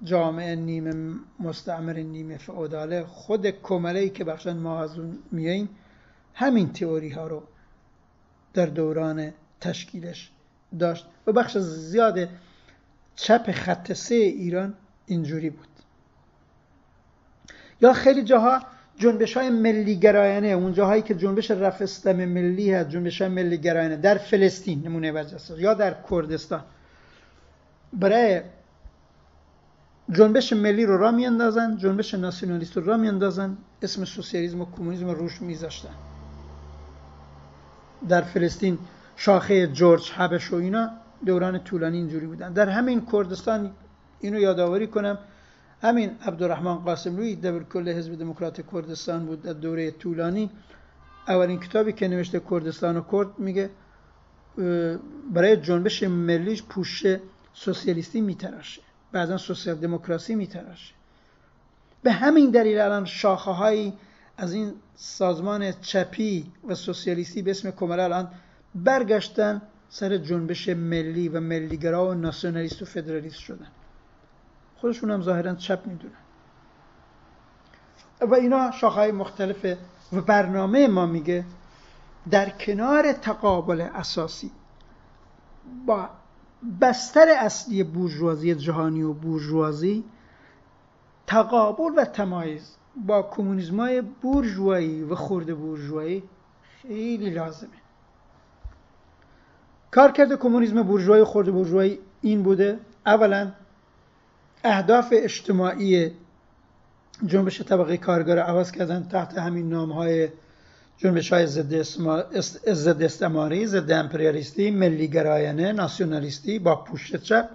جامعه 0.03 0.55
نیمه 0.55 1.15
مستعمر 1.39 1.93
نیمه 1.93 2.37
فعوداله 2.37 3.03
خود 3.03 3.47
کمله 3.47 4.09
که 4.09 4.23
بخشن 4.23 4.57
ما 4.57 4.81
از 4.83 4.99
اون 4.99 5.19
میاییم 5.31 5.69
همین 6.35 6.73
تئوری 6.73 7.09
ها 7.09 7.27
رو 7.27 7.43
در 8.53 8.65
دوران 8.65 9.33
تشکیلش 9.61 10.31
داشت 10.79 11.05
و 11.27 11.31
بخش 11.31 11.57
زیاد 11.57 12.29
چپ 13.15 13.51
خط 13.51 13.93
سه 13.93 14.15
ایران 14.15 14.73
اینجوری 15.05 15.49
بود. 15.49 15.67
یا 17.81 17.93
خیلی 17.93 18.23
جاها 18.23 18.61
جنبش 18.97 19.37
های 19.37 19.49
ملی 19.49 19.95
گرایانه 19.95 20.47
اون 20.47 20.73
جاهایی 20.73 21.01
که 21.01 21.15
جنبش 21.15 21.51
رفستم 21.51 22.25
ملی 22.25 22.73
هست 22.73 22.89
جنبش 22.89 23.21
های 23.21 23.31
ملی 23.31 23.57
گرایانه 23.57 23.97
در 23.97 24.17
فلسطین 24.17 24.81
نمونه 24.87 25.11
برجسته 25.11 25.61
یا 25.61 25.73
در 25.73 25.95
کردستان. 26.09 26.63
برای 27.93 28.41
جنبش 30.11 30.53
ملی 30.53 30.85
رو 30.85 30.97
را 30.97 31.11
میاندازن 31.11 31.77
جنبش 31.77 32.13
ناسیونالیست 32.13 32.77
رو 32.77 32.85
را 32.85 32.97
میاندازن 32.97 33.57
اسم 33.81 34.05
سوسیالیسم 34.05 34.61
و 34.61 34.65
کمونیسم 34.65 35.09
روش 35.09 35.41
میذاشتن. 35.41 36.14
در 38.09 38.21
فلسطین 38.21 38.77
شاخه 39.15 39.67
جورج 39.67 40.11
حبش 40.11 40.53
و 40.53 40.55
اینا 40.55 40.89
دوران 41.25 41.63
طولانی 41.63 41.97
اینجوری 41.97 42.25
بودن. 42.25 42.53
در 42.53 42.69
همین 42.69 43.05
کردستان 43.11 43.71
اینو 44.19 44.39
یادآوری 44.39 44.87
کنم. 44.87 45.17
همین 45.81 46.11
عبدالرحمن 46.25 46.75
قاسم 46.75 47.15
روی 47.17 47.35
دبیر 47.35 47.63
کل 47.63 47.89
حزب 47.89 48.15
دموکرات 48.15 48.61
کردستان 48.71 49.25
بود 49.25 49.41
در 49.41 49.53
دوره 49.53 49.91
طولانی. 49.91 50.49
اولین 51.27 51.59
کتابی 51.59 51.93
که 51.93 52.07
نوشته 52.07 52.41
کردستان 52.49 52.97
و 52.97 53.01
کرد 53.11 53.39
میگه 53.39 53.69
برای 55.33 55.57
جنبش 55.57 56.03
ملیش 56.03 56.63
پوشه 56.63 57.21
سوسیالیستی 57.53 58.21
میتراشه 58.21 58.81
بعضا 59.11 59.37
سوسیال 59.37 59.75
دموکراسی 59.75 60.35
میتراشه 60.35 60.93
به 62.03 62.11
همین 62.11 62.51
دلیل 62.51 62.79
الان 62.79 63.05
شاخه 63.05 63.93
از 64.37 64.53
این 64.53 64.73
سازمان 64.95 65.71
چپی 65.71 66.51
و 66.67 66.75
سوسیالیستی 66.75 67.41
به 67.41 67.51
اسم 67.51 67.71
کمره 67.71 68.03
الان 68.03 68.31
برگشتن 68.75 69.61
سر 69.89 70.17
جنبش 70.17 70.69
ملی 70.69 71.29
و 71.29 71.39
ملیگرا 71.39 72.09
و 72.09 72.13
ناسیونالیست 72.13 72.81
و 72.81 72.85
فدرالیست 72.85 73.39
شدن. 73.39 73.67
خودشون 74.77 75.11
هم 75.11 75.21
ظاهرا 75.21 75.55
چپ 75.55 75.87
می‌دونن. 75.87 76.13
و 78.21 78.33
اینا 78.33 78.71
شاخهای 78.71 79.11
مختلفه 79.11 79.77
و 80.13 80.21
برنامه 80.21 80.87
ما 80.87 81.05
میگه 81.05 81.45
در 82.31 82.49
کنار 82.49 83.13
تقابل 83.13 83.81
اساسی 83.81 84.51
با 85.85 86.09
بستر 86.81 87.25
اصلی 87.39 87.83
بورژوازی 87.83 88.55
جهانی 88.55 89.03
و 89.03 89.13
بورژوازی 89.13 90.03
تقابل 91.27 91.91
و 91.97 92.05
تمایز 92.05 92.75
با 92.97 93.23
کمونیسم 93.23 93.79
های 93.79 94.01
بورژوایی 94.01 95.03
و 95.03 95.15
خورده 95.15 95.53
بورژوایی 95.53 96.23
خیلی 96.81 97.29
لازمه. 97.29 97.69
کارکرد 99.91 100.39
کمونیسم 100.39 100.83
بورژوایی 100.83 101.21
و 101.21 101.25
خورده 101.25 101.51
بورژوایی 101.51 101.99
این 102.21 102.43
بوده 102.43 102.79
اولا 103.05 103.51
اهداف 104.63 105.13
اجتماعی 105.17 106.11
جنبش 107.25 107.61
طبقه 107.61 107.97
کارگر 107.97 108.39
عوض 108.39 108.71
کردن 108.71 109.07
تحت 109.07 109.37
همین 109.37 109.69
نام 109.69 109.91
های 109.91 110.29
جنبش 110.97 111.33
های 111.33 111.47
ضد 111.47 113.03
استعماری 113.03 113.67
ضد 113.67 113.91
امپریالیستی 113.91 114.71
ملی 114.71 115.07
گرایانه 115.07 115.71
ناسیونالیستی 115.71 116.59
با 116.59 116.75
پوشت 116.75 117.15
چپ. 117.15 117.49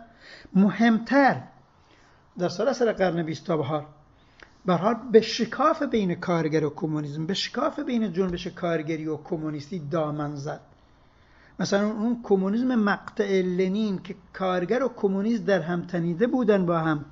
مهمتر 0.55 1.43
در 2.38 2.49
سراسر 2.49 2.93
قرن 2.93 3.22
بیست 3.22 3.47
تا 3.47 3.57
بهار 3.57 3.86
برحال 4.66 4.94
به 5.12 5.20
شکاف 5.20 5.82
بین 5.82 6.14
کارگر 6.14 6.64
و 6.64 6.70
کمونیسم 6.70 7.26
به 7.26 7.34
شکاف 7.34 7.78
بین 7.78 8.12
جنبش 8.12 8.46
کارگری 8.46 9.06
و 9.06 9.16
کمونیستی 9.16 9.78
دامن 9.78 10.36
زد. 10.36 10.61
مثلا 11.58 11.86
اون 11.86 12.20
کمونیسم 12.22 12.74
مقطع 12.74 13.42
لنین 13.42 13.98
که 13.98 14.14
کارگر 14.32 14.82
و 14.82 14.88
کمونیست 14.96 15.46
در 15.46 15.61
هم 15.61 15.82
تنیده 15.82 16.26
بودن 16.26 16.66
با 16.66 16.78
هم 16.78 17.04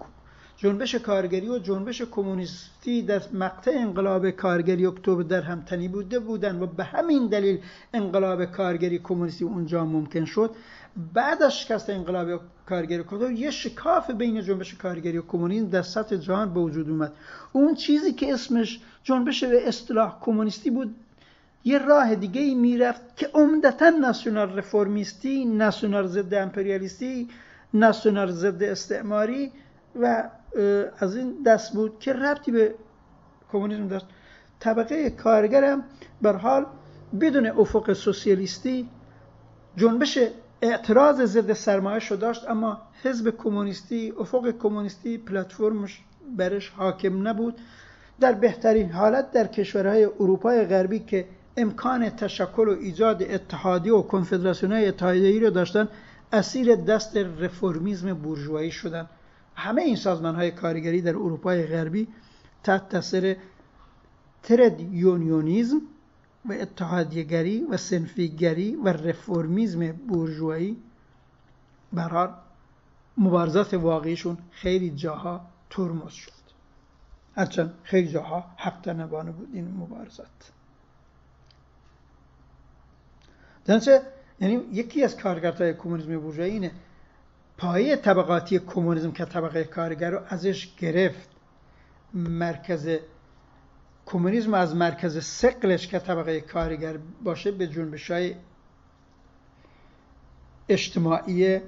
جنبش 0.61 0.95
کارگری 0.95 1.49
و 1.49 1.59
جنبش 1.59 2.03
کمونیستی 2.03 3.03
در 3.03 3.23
مقطع 3.33 3.71
انقلاب 3.75 4.31
کارگری 4.31 4.87
اکتبر 4.87 5.23
در 5.23 5.41
هم 5.41 5.61
تنی 5.61 5.89
بوده 5.89 6.19
بودن 6.19 6.63
و 6.63 6.67
به 6.67 6.85
همین 6.85 7.27
دلیل 7.27 7.59
انقلاب 7.95 8.45
کارگری 8.45 8.99
کمونیستی 8.99 9.45
اونجا 9.45 9.85
ممکن 9.85 10.25
شد. 10.25 10.51
بعد 11.15 11.43
از 11.43 11.59
شکست 11.59 11.91
انقلاب 11.91 12.41
کارگری 12.67 13.01
اکتبر 13.01 13.31
یه 13.31 13.51
شکاف 13.51 14.11
بین 14.11 14.43
جنبش 14.43 14.75
کارگری 14.75 15.19
و 15.19 15.23
کمونیسم 15.23 15.69
در 15.69 15.83
سطح 15.83 16.17
جهان 16.17 16.55
به 16.55 16.61
وجود 16.61 16.91
اومد. 16.91 17.13
اون 17.53 17.75
چیزی 17.75 18.13
که 18.13 18.35
اسمش 18.35 18.81
جنبش 19.05 19.45
به 19.45 19.69
اصطلاح 19.69 20.19
کمونیستی 20.21 20.71
بود 20.71 20.95
یه 21.65 21.79
راه 21.79 22.15
دیگه 22.15 22.41
ای 22.41 22.55
می‌رفت 22.55 23.17
که 23.17 23.31
عمدتا 23.35 23.91
ناسیونال 23.91 24.59
رفرمیستی 24.59 25.45
ناسیونال 25.45 26.07
ضد 26.07 26.35
امپریالیستی 26.35 27.29
ناسیونال 27.75 28.31
ضد 28.31 28.63
استعماری 28.63 29.53
و 30.01 30.31
از 30.99 31.17
این 31.17 31.43
دست 31.47 31.73
بود 31.73 31.99
که 32.01 32.13
ربطی 32.13 32.51
به 32.51 32.75
کمونیسم 33.53 33.89
داشت. 33.89 34.07
طبقه 34.61 35.11
کارگرم 35.11 35.85
بر 36.23 36.37
حال 36.37 36.67
بدون 37.21 37.47
افق 37.47 37.93
سوسیالیستی 37.93 38.89
جنبش 39.77 40.19
اعتراض 40.63 41.23
ضد 41.23 41.53
سرمایه 41.53 42.01
داشت 42.21 42.51
اما 42.51 42.79
حزب 43.03 43.37
کمونیستی 43.37 44.13
افق 44.19 44.51
کمونیستی 44.51 45.19
پلتفرمش 45.19 46.05
برش 46.37 46.69
حاکم 46.69 47.29
نبود. 47.29 47.55
در 48.21 48.33
بهترین 48.33 48.91
حالت 48.91 49.31
در 49.31 49.47
کشورهای 49.47 50.05
اروپای 50.05 50.65
غربی 50.65 50.99
که 50.99 51.27
امکان 51.57 52.11
تشکل 52.11 52.69
و 52.69 52.77
ایجاد 52.81 53.23
اتحادی 53.23 53.91
و 53.91 54.03
کنفدراسیون 54.03 54.73
اتحادیه‌ای 54.73 55.41
رو 55.41 55.51
داشتن 55.51 55.89
اسیر 56.33 56.75
دست 56.75 57.17
رفرمیزم 57.17 58.15
بورژوایی 58.15 58.71
شدن. 58.71 59.07
همه 59.59 59.83
این 59.83 59.97
سازمان 59.97 60.35
های 60.35 60.51
کارگری 60.51 61.03
در 61.03 61.17
اروپای 61.17 61.67
غربی 61.67 62.09
تحت 62.63 62.89
تاثیر 62.89 63.37
ترد 64.43 64.81
یونیونیزم 64.81 65.81
و 66.45 66.53
اتحادیگری 66.53 67.65
و 67.65 67.77
سنفیگری 67.77 68.77
و 68.77 68.89
رفرمیزم 68.89 69.93
بورژوایی 69.93 70.77
برار 71.93 72.35
مبارزات 73.17 73.75
واقعیشون 73.75 74.39
خیلی 74.51 74.91
جاها 74.91 75.41
ترمز 75.71 76.13
شد. 76.13 76.33
هرچند 77.37 77.75
خیلی 77.83 78.09
جاها 78.09 78.45
حق 78.57 78.81
تنبانه 78.81 79.31
بود 79.31 79.49
این 79.53 79.75
مبارزات. 79.79 80.53
درنچه 83.65 84.03
یعنی 84.41 84.55
یکی 84.73 85.05
از 85.05 85.17
کارگرهای 85.17 85.75
کمونیسم 85.75 86.19
بورژوایی 86.19 86.53
اینه 86.53 86.71
پایه 87.59 87.97
طبقاتی 87.97 88.59
کمونیسم 88.59 89.13
که 89.13 89.25
طبقه 89.25 89.65
کارگر 89.65 90.11
رو 90.11 90.21
ازش 90.29 90.75
گرفت 90.77 91.29
مرکز 92.15 92.99
کمونیسم 94.07 94.55
از 94.55 94.77
مرکز 94.77 95.25
سقلش 95.25 95.89
که 95.89 95.99
طبقه 95.99 96.41
کارگر 96.41 96.97
باشه 97.25 97.51
به 97.51 97.67
جنبش 97.67 98.11
های 98.11 98.35
اجتماعی 100.69 101.61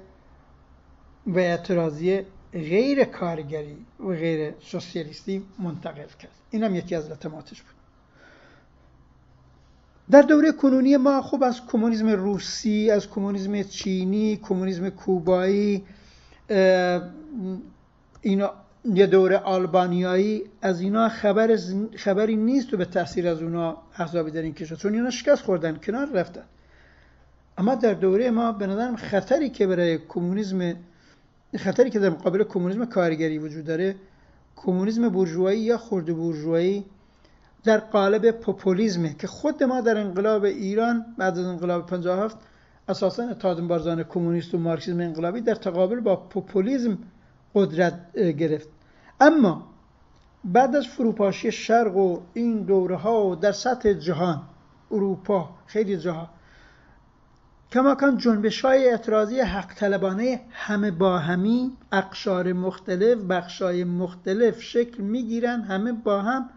و 1.27 1.39
اعتراضی 1.39 2.21
غیر 2.53 3.03
کارگری 3.03 3.85
و 3.99 4.07
غیر 4.07 4.53
سوسیالیستی 4.59 5.45
منتقل 5.59 6.07
کرد. 6.19 6.31
این 6.51 6.63
هم 6.63 6.75
یکی 6.75 6.95
از 6.95 7.11
لطماتش 7.11 7.61
بود. 7.61 7.80
در 10.09 10.21
دوره 10.21 10.51
کنونی 10.51 10.97
ما 10.97 11.21
خب 11.21 11.43
از 11.43 11.61
کمونیسم 11.65 12.09
روسی 12.09 12.91
از 12.91 13.09
کمونیسم 13.09 13.63
چینی 13.63 14.37
کمونیسم 14.37 14.89
کوبایی 14.89 15.83
اینا 18.21 18.51
یه 18.85 19.07
دوره 19.07 19.37
آلبانیایی 19.37 20.43
از 20.61 20.81
اینا 20.81 21.09
خبر 21.09 21.57
خبری 21.95 22.35
نیست 22.35 22.73
و 22.73 22.77
به 22.77 22.85
تاثیر 22.85 23.27
از 23.27 23.41
اونا 23.41 23.77
احزابی 23.97 24.31
در 24.31 24.41
این 24.41 24.53
کشور 24.53 24.77
چون 24.77 24.93
اینا 24.93 25.09
شکست 25.09 25.43
خوردن 25.43 25.75
کنار 25.75 26.11
رفتن. 26.13 26.43
اما 27.57 27.75
در 27.75 27.93
دوره 27.93 28.31
ما 28.31 28.51
به 28.51 28.67
نظرم 28.67 28.95
خطری 28.95 29.49
که 29.49 29.67
برای 29.67 29.97
کمونیسم 29.97 30.75
خطری 31.57 31.89
که 31.89 31.99
در 31.99 32.09
مقابل 32.09 32.43
کمونیسم 32.43 32.85
کارگری 32.85 33.37
وجود 33.37 33.65
داره 33.65 33.95
کمونیسم 34.55 35.09
بورژوایی 35.09 35.61
یا 35.61 35.77
خرد 35.77 36.15
بورژوایی 36.15 36.85
در 37.63 37.77
قالب 37.77 38.31
پوپولیزمه 38.31 39.13
که 39.13 39.27
خود 39.27 39.63
ما 39.63 39.81
در 39.81 39.97
انقلاب 39.97 40.43
ایران 40.43 41.05
بعد 41.17 41.39
از 41.39 41.45
انقلاب 41.45 41.85
57 41.85 42.37
اساسا 42.89 43.23
اتحاد 43.23 43.61
بارزان 43.61 44.03
کمونیست 44.03 44.55
و 44.55 44.57
مارکسیسم 44.57 44.99
انقلابی 44.99 45.41
در 45.41 45.55
تقابل 45.55 45.99
با 45.99 46.15
پوپولیزم 46.15 46.97
قدرت 47.55 48.17
گرفت. 48.17 48.69
اما 49.19 49.67
بعد 50.43 50.75
از 50.75 50.87
فروپاشی 50.87 51.51
شرق 51.51 51.95
و 51.95 52.19
این 52.33 52.63
دوره 52.63 52.95
ها 52.95 53.27
و 53.27 53.35
در 53.35 53.51
سطح 53.51 53.93
جهان 53.93 54.41
اروپا 54.91 55.49
خیلی 55.65 55.97
جاها 55.97 56.29
کماکان 57.71 58.17
جنبش 58.17 58.61
های 58.61 58.89
اعتراضی 58.89 59.39
حق 59.39 59.73
طلبانه 59.73 60.41
همه 60.51 60.91
با 60.91 61.19
همی 61.19 61.71
اقشار 61.91 62.53
مختلف 62.53 63.17
بخشای 63.17 63.83
مختلف 63.83 64.61
شکل 64.61 65.03
می‌گیرن 65.03 65.61
همه 65.61 65.91
با 65.91 66.21
هم 66.21 66.49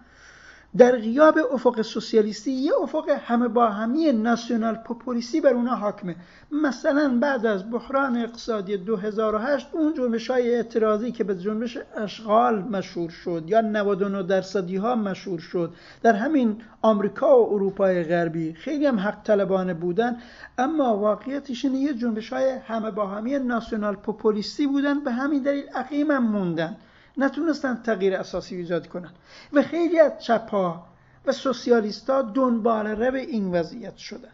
در 0.77 0.97
غیاب 0.97 1.39
افق 1.53 1.83
سوسیالیستی 1.83 2.51
یه 2.51 2.73
افق 2.83 3.09
همه 3.09 3.49
با 3.49 3.71
همی 3.71 4.13
ناسیونال 4.13 4.75
پوپولیستی 4.75 5.41
بر 5.41 5.51
اونا 5.51 5.75
حاکمه. 5.75 6.17
مثلا 6.53 7.19
بعد 7.21 7.47
از 7.47 7.71
بحران 7.71 8.17
اقتصادی 8.17 8.77
2008 8.77 9.69
اون 9.73 9.95
جنبش 9.95 10.31
های 10.31 10.55
اعتراضی 10.55 11.13
که 11.13 11.25
به 11.25 11.39
جنبش 11.39 11.79
اشغال 11.97 12.63
مشهور 12.63 13.11
شد 13.11 13.45
یا 13.47 13.61
99 13.61 14.23
درصدی 14.23 14.77
ها 14.77 14.95
مشهور 14.95 15.39
شد 15.39 15.75
در 16.03 16.13
همین 16.13 16.57
آمریکا 16.83 17.43
و 17.43 17.55
اروپای 17.55 18.05
غربی 18.05 18.55
خیلی 18.55 18.87
هم 18.87 18.99
حق 18.99 19.23
طلبانه 19.23 19.75
بودن 19.75 20.17
اما 20.59 20.97
واقعیتش 20.97 21.65
اینه 21.65 21.79
یه 21.79 21.95
جنبش 21.95 22.33
های 22.33 22.51
همه 22.51 22.91
با 22.91 23.07
همی 23.07 23.39
ناسیونال 23.39 23.97
پوپولیستی 23.97 24.67
بودن 24.67 25.01
به 25.05 25.13
همین 25.13 25.43
دلیل 25.43 25.65
عقیم 25.75 26.19
موندن. 26.19 26.77
نتونستن 27.17 27.83
تغییر 27.83 28.17
اساسی 28.17 28.57
ایجاد 28.57 28.87
کنن. 28.87 29.11
و 29.53 29.63
خیلی 29.63 30.01
از 30.01 30.13
چپا 30.19 30.87
و 31.27 31.33
سوسیالیستا 31.33 32.23
دنبال 32.23 32.87
رو 32.87 33.15
این 33.15 33.53
وضعیت 33.53 33.97
شدن. 33.97 34.29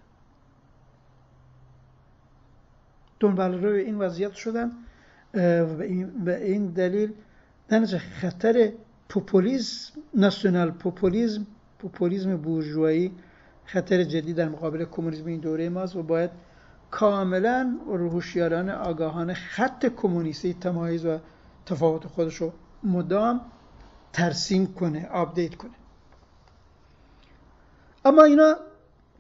دنبال 3.21 3.65
رو 3.65 3.73
این 3.73 3.99
وضعیت 3.99 4.33
شدن 4.33 4.73
به 6.25 6.39
این 6.45 6.67
دلیل 6.67 7.13
نتیجه 7.71 7.99
خطر 7.99 8.73
پوپولیزم 9.09 9.93
ناسیونال 10.15 10.71
پوپولیزم 10.71 11.47
پوپولیزم 11.79 12.37
بورژوایی 12.37 13.13
خطر 13.65 14.05
جدی 14.05 14.33
در 14.33 14.49
مقابل 14.49 14.85
کمونیسم 14.85 15.27
این 15.27 15.41
دوره 15.41 15.69
ماست 15.69 15.97
و 15.97 16.03
باید 16.03 16.31
کاملا 16.91 17.79
هوشیارانه 17.89 18.69
آگاهانه 18.69 19.35
خط 19.35 19.87
کمونیستی 19.87 20.55
تمایز 20.55 21.07
و 21.07 21.19
تفاوت 21.67 22.07
خودش 22.07 22.37
رو 22.37 22.53
مدام 22.85 23.41
ترسیم 24.13 24.75
کنه 24.75 25.09
update 25.09 25.55
کنه. 25.55 25.71
اما 28.05 28.23
اینا 28.23 28.57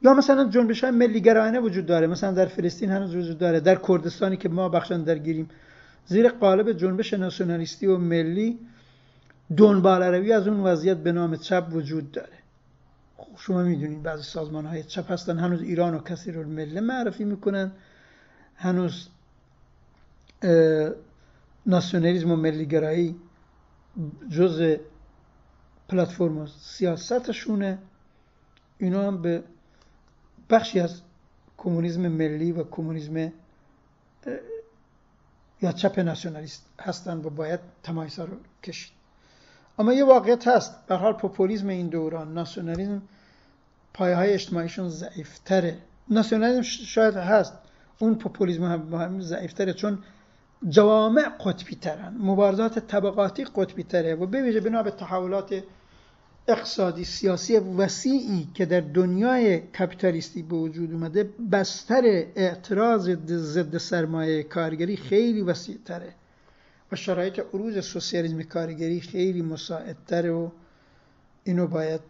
یا 0.02 0.14
مثلا 0.14 0.48
جنبش 0.48 0.84
های 0.84 0.90
ملی 0.90 1.20
گرایانه 1.20 1.60
وجود 1.60 1.86
داره. 1.86 2.06
مثلا 2.06 2.32
در 2.32 2.46
فلسطین 2.46 2.90
هنوز 2.90 3.14
وجود 3.14 3.38
داره. 3.38 3.60
در 3.60 3.74
کردستانی 3.88 4.36
که 4.36 4.48
ما 4.48 4.68
بخشن 4.68 5.02
درگیریم. 5.02 5.48
زیر 6.06 6.28
قالب 6.28 6.72
جنبش 6.72 7.14
ناسیونالیستی 7.14 7.86
و 7.86 7.98
ملی 7.98 8.58
دنبال 9.56 10.02
روی 10.02 10.32
از 10.32 10.48
اون 10.48 10.60
وضعیت 10.60 10.96
به 10.96 11.12
نام 11.12 11.36
چپ 11.36 11.66
وجود 11.72 12.12
داره. 12.12 12.38
خب 13.16 13.28
شما 13.36 13.62
می‌دونید 13.62 14.02
بعضی 14.02 14.22
سازمان 14.22 14.66
های 14.66 14.82
چپ 14.82 15.12
هستن. 15.12 15.38
هنوز 15.38 15.62
ایران 15.62 15.94
و 15.94 15.98
کسی 15.98 16.32
رو 16.32 16.48
مله 16.48 16.80
معرفی 16.80 17.24
می‌کنن. 17.24 17.72
هنوز 18.56 19.08
ناسیونالیسم 21.66 22.30
و 22.30 22.36
ملی 22.36 22.66
گرایی 22.66 23.16
جز 24.30 24.76
پلتفرم 25.88 26.46
سیاستشونه. 26.46 27.78
اینا 28.78 29.06
هم 29.06 29.22
به 29.22 29.42
بخشی 30.50 30.80
از 30.80 31.00
کمونیسم 31.56 32.08
ملی 32.08 32.52
و 32.52 32.64
کمونیسم 32.64 33.32
یا 35.62 35.72
چپ 35.72 35.98
ناسیونالیست 35.98 36.66
هستند 36.80 37.26
و 37.26 37.30
باید 37.30 37.60
تمایز 37.82 38.18
رو 38.18 38.36
کشید. 38.62 38.92
اما 39.78 39.92
یه 39.92 40.04
واقعیت 40.04 40.48
هست 40.48 40.86
به 40.86 40.94
حال 40.94 41.12
پوپولیسم 41.12 41.68
این 41.68 41.86
دوران 41.88 42.34
ناسیونالیسم 42.34 43.02
پایه 43.94 44.16
های 44.16 44.32
اجتماعیشون 44.32 44.88
ضعیفتره. 44.88 45.78
ناسیونالیسم 46.08 46.62
شاید 46.62 47.16
هست 47.16 47.52
اون 47.98 48.14
پوپولیسم 48.14 48.64
هم 48.64 49.20
ضعیفتره 49.20 49.72
چون 49.72 49.98
جوامع 50.68 51.28
قطبی 51.28 51.76
ترن 51.76 52.16
مبارزات 52.18 52.78
طبقاتی 52.78 53.44
قطبی 53.44 53.82
تره 53.82 54.14
و 54.14 54.26
بویژه 54.26 54.60
بنا 54.60 54.82
به 54.82 54.90
تحولات 54.90 55.62
اقتصادی 56.48 57.04
سیاسی 57.04 57.56
وسیعی 57.56 58.48
که 58.54 58.66
در 58.66 58.80
دنیای 58.80 59.60
کپیتالیستی 59.60 60.42
به 60.42 60.56
وجود 60.56 60.92
اومده 60.92 61.30
بستر 61.52 62.02
اعتراض 62.36 63.10
ضد 63.26 63.76
سرمایه 63.76 64.42
کارگری 64.42 64.96
خیلی 64.96 65.42
وسیع 65.42 65.78
تره 65.84 66.14
و 66.92 66.96
شرایط 66.96 67.40
عروج 67.54 67.80
سوسیالیسم 67.80 68.42
کارگری 68.42 69.00
خیلی 69.00 69.42
مساعدتره 69.42 70.30
و 70.30 70.50
اینو 71.44 71.66
باید 71.66 72.00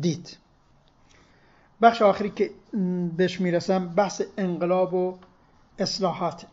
دید. 0.00 0.36
بخش 1.82 2.02
آخری 2.02 2.30
که 2.30 2.50
بهش 3.16 3.40
می‌رسم 3.40 3.88
بحث 3.88 4.22
انقلاب 4.38 4.94
و 4.94 5.18
اصلاحات. 5.78 6.46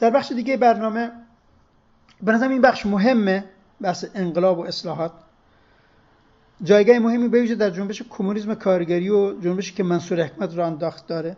در 0.00 0.10
بخش 0.10 0.32
دیگه 0.32 0.56
برنامه 0.56 1.12
به 2.22 2.42
این 2.42 2.60
بخش 2.60 2.86
مهمه 2.86 3.44
بحث 3.80 4.04
انقلاب 4.14 4.58
و 4.58 4.62
اصلاحات. 4.62 5.12
جایگاه 6.62 6.98
مهمی 6.98 7.28
به 7.28 7.54
در 7.54 7.70
جنبش 7.70 8.02
کمونیسم 8.10 8.54
کارگری 8.54 9.08
و 9.08 9.40
جنبشی 9.40 9.74
که 9.74 9.82
منصور 9.82 10.22
حکمت 10.22 10.54
را 10.54 10.66
انداخت 10.66 11.06
داره. 11.06 11.36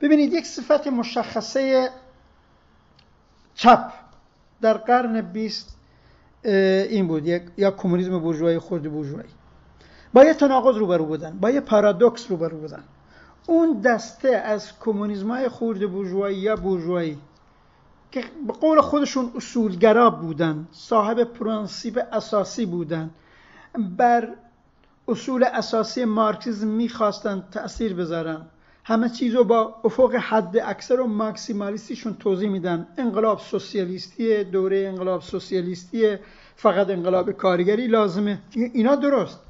ببینید 0.00 0.32
یک 0.32 0.46
صفت 0.46 0.86
مشخصه 0.86 1.88
چپ 3.54 3.92
در 4.60 4.74
قرن 4.74 5.20
بیست 5.20 5.76
این 6.44 7.08
بود 7.08 7.26
یک 7.26 7.42
یا 7.56 7.70
کمونیسم 7.70 8.18
بورژوایی 8.18 8.58
خود 8.58 8.82
بورژوایی. 8.82 9.28
با 10.12 10.24
یه 10.24 10.34
تناقض 10.34 10.76
روبرو 10.76 11.04
بودن 11.04 11.38
با 11.40 11.50
یه 11.50 11.60
پارادوکس 11.60 12.30
روبرو 12.30 12.56
بودن. 12.56 12.82
اون 13.46 13.80
دسته 13.80 14.28
از 14.28 14.78
کمونیسم 14.80 15.30
های 15.30 15.48
خورد 15.48 15.92
بورژوایی 15.92 16.38
یا 16.38 16.56
بورژوایی 16.56 17.18
که 18.12 18.24
به 18.46 18.52
قول 18.52 18.80
خودشون 18.80 19.32
اصولگرا 19.36 20.10
بودن 20.10 20.68
صاحب 20.72 21.24
پرانسیب 21.24 22.00
اساسی 22.12 22.66
بودن. 22.66 23.10
بر 23.96 24.28
اصول 25.08 25.44
اساسی 25.44 26.04
مارکسیزم 26.04 26.68
می‌خواستن 26.68 27.44
تأثیر 27.52 27.94
بذارن. 27.94 28.46
همه 28.84 29.08
چیز 29.08 29.34
رو 29.34 29.44
با 29.44 29.74
افق 29.84 30.14
حد 30.14 30.58
اکثر 30.58 31.00
و 31.00 31.06
ماکسیمالیستیشون 31.06 32.16
توضیح 32.16 32.48
میدن. 32.48 32.86
انقلاب 32.98 33.38
سوسیالیستی 33.38 34.44
دوره 34.44 34.88
انقلاب 34.88 35.22
سوسیالیستی 35.22 36.16
فقط 36.56 36.90
انقلاب 36.90 37.30
کارگری 37.30 37.86
لازمه. 37.86 38.38
اینا 38.54 38.94
درست. 38.94 39.40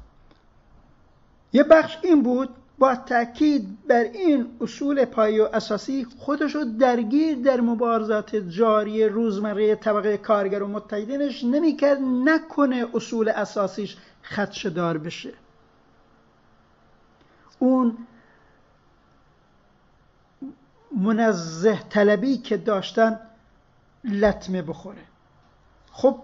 یه 1.53 1.63
بخش 1.63 1.97
این 2.03 2.23
بود 2.23 2.49
با 2.81 2.95
تاکید 2.95 3.87
بر 3.87 4.03
این 4.03 4.57
اصول 4.61 5.05
پایی 5.05 5.39
و 5.39 5.49
اساسی 5.53 6.07
خودش 6.17 6.55
رو 6.55 6.65
درگیر 6.79 7.37
در 7.37 7.61
مبارزات 7.61 8.35
جاری 8.35 9.05
روزمره 9.05 9.75
طبقه 9.75 10.17
کارگر 10.17 10.63
و 10.63 10.67
متحدینش 10.67 11.43
نمی‌کرد 11.43 11.99
نکنه 12.01 12.85
اصول 12.93 13.29
اساسیش 13.29 13.97
خدشدار 14.23 14.97
بشه. 14.97 15.33
اون 17.59 17.97
منزه 20.97 21.79
طلبی 21.89 22.37
که 22.37 22.57
داشتن 22.57 23.19
لطمه 24.03 24.61
بخوره. 24.61 25.03
خب 25.91 26.19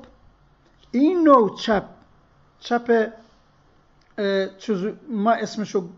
این 0.92 1.24
نوع 1.24 1.58
چپ 1.58 1.84
چپ 2.60 3.12
ما 5.10 5.32
اسمشو 5.32 5.90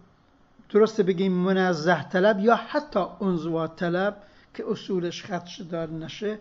درسته 0.70 1.04
بگیم 1.04 1.32
منزه 1.32 2.04
طلب 2.04 2.40
یا 2.40 2.56
حتی 2.56 3.06
انزوا 3.22 3.68
طلب 3.68 4.24
که 4.54 4.64
اصولش 4.72 5.24
خدش 5.26 5.62
دار 5.62 5.90
نشه 5.90 6.40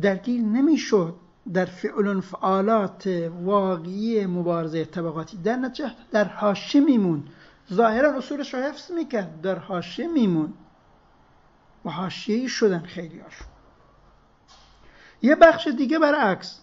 درگیر 0.00 0.40
نمی‌شد 0.42 1.14
در 1.52 1.64
فعل 1.64 2.20
فعالات 2.20 3.30
واقعی 3.44 4.26
مبارزه 4.26 4.84
طبقاتی. 4.84 5.36
در 5.36 5.56
نتیجه 5.56 5.90
در 6.12 6.24
حاشیه 6.24 6.80
میمون. 6.80 7.24
ظاهرا 7.72 8.16
اصولش 8.18 8.54
رو 8.54 8.60
حفظ 8.60 8.90
می‌کرد. 8.90 9.40
در 9.40 9.58
حاشیه 9.58 10.06
میمون. 10.06 10.52
و 11.84 11.90
حاشیه‌ای 11.90 12.48
شدن 12.48 12.78
خیلی 12.78 13.18
هاشون 13.18 13.46
یه 15.22 15.34
بخش 15.34 15.66
دیگه 15.66 15.98
برعکس. 15.98 16.60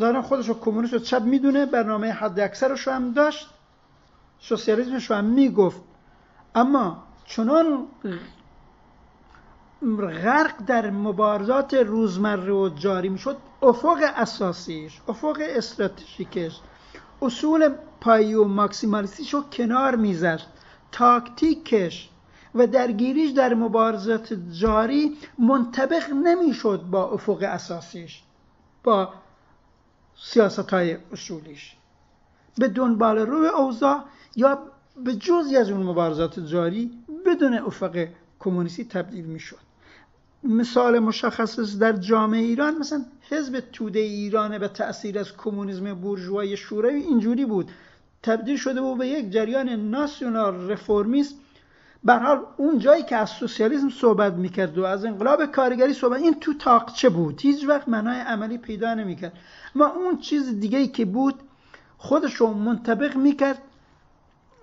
ظاهرا 0.00 0.22
خودش 0.22 0.48
رو 0.48 0.60
کمونیست 0.60 0.94
و 0.94 0.98
چپ 0.98 1.22
می‌دونه. 1.22 1.66
برنامه 1.66 2.12
حد 2.12 2.40
اکثرش 2.40 2.88
هم 2.88 3.12
داشت. 3.12 3.48
سوسیالیسمش 4.40 5.10
رو 5.10 5.16
هم 5.16 5.24
می‌گفت. 5.24 5.80
اما 6.54 7.02
چنان 7.24 7.86
غرق 9.98 10.64
در 10.66 10.90
مبارزات 10.90 11.74
روزمره 11.74 12.52
و 12.52 12.68
جاری 12.68 13.08
می‌شد 13.08 13.36
افق 13.62 13.98
اساسیش 14.16 15.00
افق 15.08 15.38
استراتژیکش 15.40 16.60
اصول 17.22 17.68
پایی 18.00 18.34
و 18.34 18.44
ماکسیمالیستیش 18.44 19.34
رو 19.34 19.42
کنار 19.42 19.96
میذاشت 19.96 20.48
تاکتیکش 20.92 22.10
و 22.54 22.66
درگیریش 22.66 23.30
در 23.30 23.54
مبارزات 23.54 24.32
جاری 24.32 25.16
منطبق 25.38 26.10
نمی‌شد 26.10 26.82
با 26.90 27.10
افق 27.10 27.42
اساسیش 27.42 28.22
با 28.84 29.12
سیاست 30.16 30.70
های 30.70 30.98
اصولیش. 31.12 31.76
به 32.58 32.68
دنبال 32.68 33.18
روی 33.18 33.48
اوضاع 33.48 34.00
یا 34.36 34.58
به 35.04 35.14
جزی 35.14 35.56
از 35.56 35.70
اون 35.70 35.82
مبارزات 35.82 36.40
جاری 36.40 36.90
بدون 37.26 37.54
افق 37.54 38.06
کمونیستی 38.40 38.84
تبدیل 38.84 39.24
می‌شد. 39.24 39.56
مثال 40.44 40.98
مشخص 40.98 41.78
در 41.78 41.92
جامعه 41.92 42.40
ایران 42.40 42.78
مثلا 42.78 43.04
حزب 43.28 43.60
توده 43.72 43.98
ایران 43.98 44.58
به 44.58 44.68
تأثیر 44.68 45.18
از 45.18 45.36
کمونیسم 45.36 45.94
بورژوای 45.94 46.56
شوروی 46.56 46.94
اینجوری 46.94 47.44
بود. 47.44 47.70
تبدیل 48.22 48.56
شده 48.56 48.80
بود 48.80 48.98
به 48.98 49.06
یک 49.06 49.30
جریان 49.30 49.68
ناسیونال 49.68 50.70
رفرمیست 50.70 51.34
به 52.04 52.14
حال 52.14 52.40
اون 52.56 52.78
جایی 52.78 53.02
که 53.02 53.16
از 53.16 53.30
سوسیالیسم 53.30 53.88
صحبت 53.88 54.32
می‌کرد 54.32 54.78
و 54.78 54.84
از 54.84 55.04
انقلاب 55.04 55.46
کارگری 55.46 55.94
صحبت 55.94 56.20
این 56.20 56.40
تو 56.40 56.54
تاقچه 56.54 57.08
بود؟ 57.08 57.40
هیچ 57.40 57.68
وقت 57.68 57.88
معنای 57.88 58.20
عملی 58.20 58.58
پیدا 58.58 58.94
نمی‌کرد. 58.94 59.32
ما 59.74 59.86
اون 59.86 60.18
چیز 60.18 60.60
دیگه 60.60 60.78
ای 60.78 60.88
که 60.88 61.04
بود 61.04 61.34
خودش 61.98 62.34
رو 62.34 62.54
منطبق 62.54 63.16
می‌کرد 63.16 63.58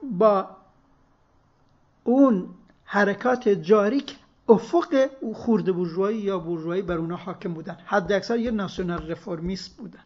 با 0.03 0.49
اون 2.03 2.49
حرکات 2.83 3.49
جاری 3.49 3.99
که 3.99 4.15
افق 4.49 5.09
خورده 5.33 5.71
بورژوایی 5.71 6.17
یا 6.17 6.39
بورژوایی 6.39 6.81
بر 6.81 6.97
اونها 6.97 7.17
حاکم 7.17 7.53
بودن. 7.53 7.77
حد 7.85 8.11
اکثر 8.11 8.37
یه 8.37 8.51
ناسیونال 8.51 9.07
رفرمیست 9.07 9.77
بودن. 9.77 10.03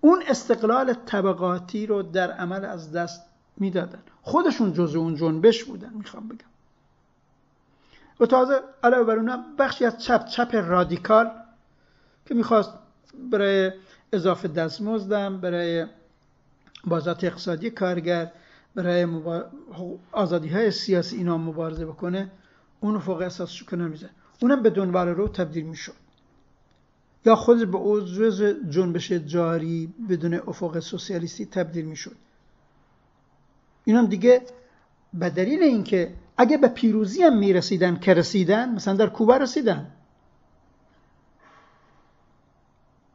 اون 0.00 0.22
استقلال 0.28 0.94
طبقاتی 0.94 1.86
رو 1.86 2.02
در 2.02 2.30
عمل 2.32 2.64
از 2.64 2.92
دست 2.92 3.22
می‌دادن. 3.56 4.02
خودشون 4.22 4.72
جزء 4.72 4.98
اون 4.98 5.16
جنبش 5.16 5.64
بودن 5.64 5.92
می‌خوام 5.94 6.28
بگم. 6.28 6.46
و 8.20 8.26
تازه 8.26 8.60
علاوه 8.82 9.04
بر 9.04 9.16
اونها 9.16 9.44
بخشی 9.58 9.84
از 9.84 10.02
چپ 10.02 10.26
چپ 10.26 10.54
رادیکال 10.54 11.30
که 12.26 12.34
می‌خواست 12.34 12.72
برای 13.30 13.72
اضافه 14.12 14.48
دستمزدم 14.48 15.40
برای 15.40 15.86
بازات 16.84 17.24
اقتصادی 17.24 17.70
کارگر 17.70 18.32
برای 18.74 19.06
آزادی 20.12 20.48
های 20.48 20.70
سیاسی 20.70 21.16
اینا 21.16 21.38
مبارزه 21.38 21.86
بکنه 21.86 22.30
اون 22.80 22.98
فوق 22.98 23.20
اساسش 23.20 23.62
کنه 23.62 23.86
میزه 23.86 24.10
اونم 24.42 24.62
به 24.62 24.70
دنبال 24.70 25.08
رو 25.08 25.28
تبدیل 25.28 25.64
می‌شد. 25.64 25.94
یا 27.24 27.36
خود 27.36 27.70
به 27.70 27.78
عضو 27.78 28.52
جنبش 28.70 29.12
جاری 29.12 29.94
بدون 30.08 30.34
افق 30.34 30.78
سوسیالیستی 30.78 31.46
تبدیل 31.46 31.84
می‌شد. 31.84 32.16
این 33.84 33.96
هم 33.96 34.06
دیگه 34.06 34.42
به 35.14 35.30
دلیل 35.30 35.62
اینکه 35.62 36.14
اگه 36.36 36.56
به 36.56 36.68
پیروزی 36.68 37.22
هم 37.22 37.38
می‌رسیدن 37.38 37.98
که 37.98 38.14
رسیدن 38.14 38.74
مثلا 38.74 38.94
در 38.94 39.06
کوبا 39.06 39.36
رسیدن. 39.36 39.90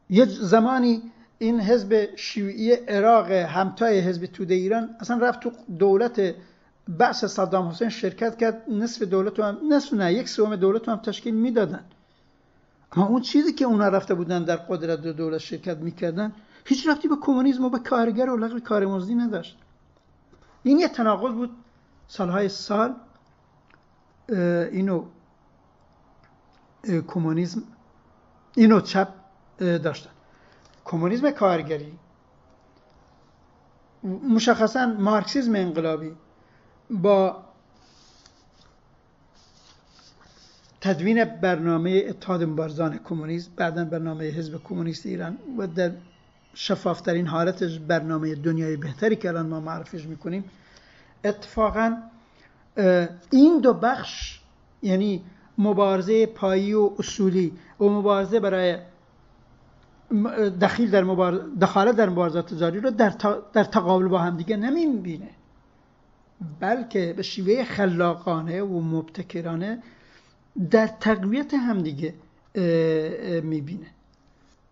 یه 0.10 0.26
زمانی 0.26 1.12
این 1.40 1.60
حزب 1.60 2.16
شیوعی 2.16 2.74
عراق 2.74 3.32
همتای 3.32 4.00
حزب 4.00 4.26
توده 4.26 4.54
ایران 4.54 4.96
اصلا 5.00 5.18
رفت 5.18 5.40
تو 5.40 5.52
دولت 5.80 6.36
بعث 6.88 7.26
صدام 7.26 7.68
حسین 7.68 7.90
شرکت 7.90 8.38
کرد. 8.38 8.64
نصف 8.70 9.02
دولت 9.02 9.40
هم 9.40 9.58
نصف 9.72 9.94
نه 9.94 10.14
یک 10.14 10.30
سوم 10.30 10.56
دولت 10.56 10.90
هم 10.90 10.98
تشکیل 10.98 11.36
می‌دادن. 11.36 11.86
اما 12.92 13.08
اون 13.08 13.22
چیزی 13.22 13.54
که 13.54 13.66
اونا 13.66 13.88
رفته 13.88 14.14
بودن 14.14 14.44
در 14.44 14.56
قدرت 14.56 15.02
دولت 15.02 15.38
شرکت 15.38 15.78
می‌کردن 15.78 16.34
هیچ 16.66 16.88
رفتی 16.88 17.08
به 17.08 17.16
کمونیسم 17.22 17.66
و 17.66 17.70
به 17.70 17.80
کارگر 17.80 18.30
و 18.30 18.38
لغو 18.38 18.60
کارمزدی 18.60 19.16
نداشت. 19.16 19.58
این 20.64 20.80
یه 20.80 20.88
تناقض 20.88 21.34
بود. 21.34 21.50
سالهای 22.08 22.50
سال 22.50 22.96
اینو 24.72 25.06
کمونیسم 27.08 27.64
اینو 28.56 28.82
چپ 28.82 29.08
داشتن. 29.60 30.10
کمونیسم 30.88 31.32
کارگری. 31.32 31.94
مشخصا 34.04 34.86
مارکسیزم 34.86 35.56
انقلابی 35.56 36.12
با 36.90 37.44
تدوین 40.82 41.26
برنامه 41.26 42.04
اتحاد 42.10 42.44
مبارزان 42.44 42.98
کمونیست 42.98 43.56
بعدا 43.56 43.86
برنامه 43.86 44.24
حزب 44.24 44.64
کمونیست 44.64 45.06
ایران 45.06 45.38
و 45.58 45.68
در 45.68 45.92
شفافترین 46.54 47.28
حالتش 47.28 47.80
برنامه 47.80 48.36
دنیای 48.36 48.78
بهتری 48.78 49.16
که 49.16 49.28
الان 49.30 49.46
ما 49.46 49.60
معرفش 49.60 50.06
می‌کنیم. 50.06 50.44
اتفاقا 51.24 51.98
این 53.32 53.60
دو 53.62 53.74
بخش 53.74 54.40
یعنی 54.84 55.24
مبارزه 55.58 56.26
پایی 56.26 56.74
و 56.74 56.92
اصولی 57.00 57.54
و 57.80 57.84
مبارزه 57.84 58.40
برای 58.40 58.78
دخیل 60.62 60.92
در 60.92 61.04
مبارز... 61.04 61.40
دخالت 61.62 61.96
در 61.96 62.10
مبارزات 62.10 62.54
تجاری 62.54 62.80
رو 62.80 62.90
در, 62.90 63.14
در 63.54 63.64
تقابل 63.64 64.08
با 64.08 64.20
هم 64.20 64.38
دیگه 64.38 64.58
نمی‌بینه. 64.58 65.30
بلکه 66.60 67.14
به 67.18 67.24
شیوه 67.24 67.64
خلاقانه 67.64 68.62
و 68.62 68.82
مبتکرانه 68.82 69.84
در 70.72 70.88
تقویت 70.88 71.54
همدیگه 71.54 72.14
می‌بینه. 73.44 73.88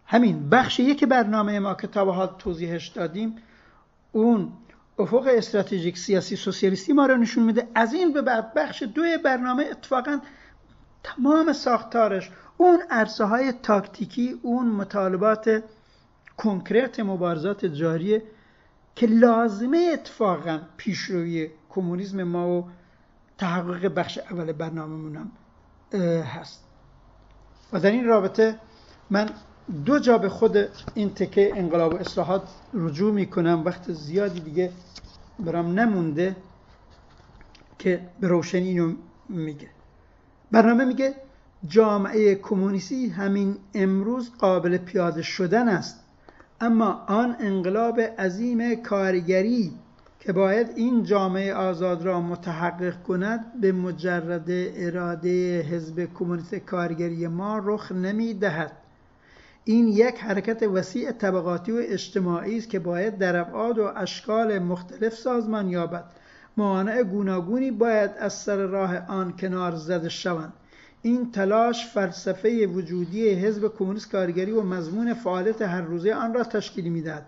همین 0.05 0.49
بخش 0.49 0.79
یک 0.79 1.03
برنامه 1.03 1.59
ما 1.59 1.73
که 1.73 1.87
تا 1.87 2.27
توضیحش 2.27 2.87
دادیم 2.87 3.35
اون 4.11 4.51
افق 4.99 5.27
استراتژیک 5.27 5.97
سیاسی 5.97 6.35
سوسیالیستی 6.35 6.93
ما 6.93 7.05
رو 7.05 7.17
نشون 7.17 7.43
میده. 7.43 7.67
از 7.75 7.93
این 7.93 8.13
به 8.13 8.21
بعد 8.21 8.53
بخش 8.53 8.83
دوی 8.83 9.17
برنامه 9.17 9.65
اتفاقا 9.71 10.19
تمام 11.03 11.53
ساختارش 11.53 12.29
اون 12.57 12.79
عرصه 12.89 13.23
های 13.25 13.51
تاکتیکی 13.51 14.39
اون 14.41 14.67
مطالبات 14.67 15.63
کنکرت 16.37 16.99
مبارزات 16.99 17.65
جاریه 17.65 18.23
که 18.95 19.07
لازمه 19.07 19.89
اتفاقا 19.93 20.59
پیشروی 20.77 21.49
کمونیسم 21.69 22.23
ما 22.23 22.49
و 22.49 22.65
تحقق 23.37 23.87
بخش 23.87 24.17
اول 24.17 24.51
برنامه 24.51 25.19
هم 25.19 25.31
هست. 26.21 26.63
و 27.73 27.79
در 27.79 27.91
این 27.91 28.05
رابطه 28.05 28.59
من 29.09 29.29
دو 29.85 29.99
جا 29.99 30.17
به 30.17 30.29
خود 30.29 30.57
این 30.93 31.13
تکه 31.13 31.51
انقلاب 31.55 31.93
و 31.93 31.97
اصلاحات 31.97 32.49
رجوع 32.73 33.13
می‌کنم. 33.13 33.61
وقت 33.65 33.91
زیادی 33.91 34.39
دیگه 34.39 34.71
برام 35.39 35.79
نمونده 35.79 36.35
که 37.79 38.09
به 38.19 38.27
روشنی 38.27 38.67
اینو 38.67 38.95
میگه. 39.29 39.69
برنامه 40.51 40.85
میگه 40.85 41.15
جامعه 41.67 42.35
کمونیستی 42.35 43.07
همین 43.07 43.57
امروز 43.73 44.31
قابل 44.39 44.77
پیاده 44.77 45.21
شدن 45.21 45.67
است. 45.67 46.03
اما 46.61 47.05
آن 47.07 47.35
انقلاب 47.39 47.99
عظیم 47.99 48.75
کارگری 48.75 49.71
که 50.19 50.33
باید 50.33 50.71
این 50.75 51.03
جامعه 51.03 51.53
آزاد 51.53 52.03
را 52.03 52.21
متحقق 52.21 53.03
کند 53.03 53.61
به 53.61 53.71
مجرد 53.71 54.45
اراده 54.49 55.61
حزب 55.61 56.07
کمونیست 56.13 56.55
کارگری 56.55 57.27
ما 57.27 57.57
رخ 57.57 57.91
نمی 57.91 58.33
دهد 58.33 58.71
این 59.63 59.87
یک 59.87 60.15
حرکت 60.19 60.63
وسیع 60.63 61.11
طبقاتی 61.11 61.71
و 61.71 61.75
اجتماعی 61.79 62.57
است 62.57 62.69
که 62.69 62.79
باید 62.79 63.17
در 63.17 63.35
ابعاد 63.35 63.79
و 63.79 63.91
اشکال 63.95 64.59
مختلف 64.59 65.13
سازمان 65.13 65.69
یابد. 65.69 66.05
موانع 66.57 67.03
گوناگونی 67.03 67.71
باید 67.71 68.11
از 68.19 68.33
سر 68.33 68.55
راه 68.55 68.97
آن 69.07 69.33
کنار 69.37 69.75
زده 69.75 70.09
شوند. 70.09 70.53
این 71.05 71.31
تلاش 71.31 71.87
فلسفه 71.87 72.67
وجودی 72.67 73.29
حزب 73.29 73.67
کمونیست 73.77 74.11
کارگری 74.11 74.51
و 74.51 74.61
مضمون 74.61 75.13
فعالیت 75.13 75.61
هر 75.61 75.81
روزه 75.81 76.13
آن 76.13 76.33
را 76.33 76.43
تشکیل 76.43 76.89
می‌دهد. 76.89 77.25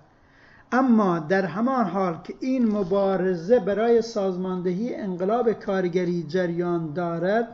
اما 0.71 1.19
در 1.19 1.45
همان 1.45 1.85
حال 1.85 2.17
که 2.23 2.33
این 2.39 2.71
مبارزه 2.71 3.59
برای 3.59 4.01
سازماندهی 4.01 4.95
انقلاب 4.95 5.51
کارگری 5.51 6.23
جریان 6.23 6.93
دارد 6.93 7.47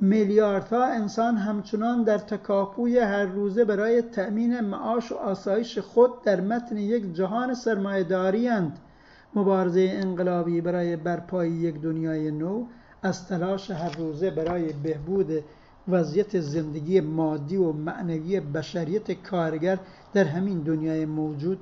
میلیاردها 0.00 0.84
انسان 0.84 1.36
همچنان 1.36 2.02
در 2.02 2.18
تکاپوی 2.18 2.98
هر 2.98 3.24
روزه 3.24 3.64
برای 3.64 4.02
تأمین 4.02 4.60
معاش 4.60 5.12
و 5.12 5.14
آسایش 5.14 5.78
خود 5.78 6.22
در 6.22 6.40
متن 6.40 6.76
یک 6.76 7.14
جهان 7.14 7.54
سرمایه‌داری 7.54 8.50
مبارزه 9.34 9.90
انقلابی 9.92 10.60
برای 10.60 10.96
برپایی 10.96 11.52
یک 11.52 11.80
دنیای 11.80 12.30
نو 12.30 12.66
از 13.02 13.28
تلاش 13.28 13.70
هر 13.70 13.96
روزه 13.98 14.30
برای 14.30 14.72
بهبود 14.72 15.44
وضعیت 15.88 16.40
زندگی 16.40 17.00
مادی 17.00 17.56
و 17.56 17.72
معنوی 17.72 18.40
بشریت 18.40 19.12
کارگر 19.12 19.78
در 20.12 20.24
همین 20.24 20.60
دنیای 20.60 21.06
موجود 21.06 21.60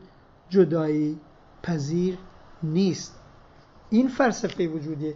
جدایی 0.48 1.20
پذیر 1.62 2.18
نیست. 2.62 3.20
این 3.90 4.08
فلسفه 4.08 4.68
وجودی 4.68 5.14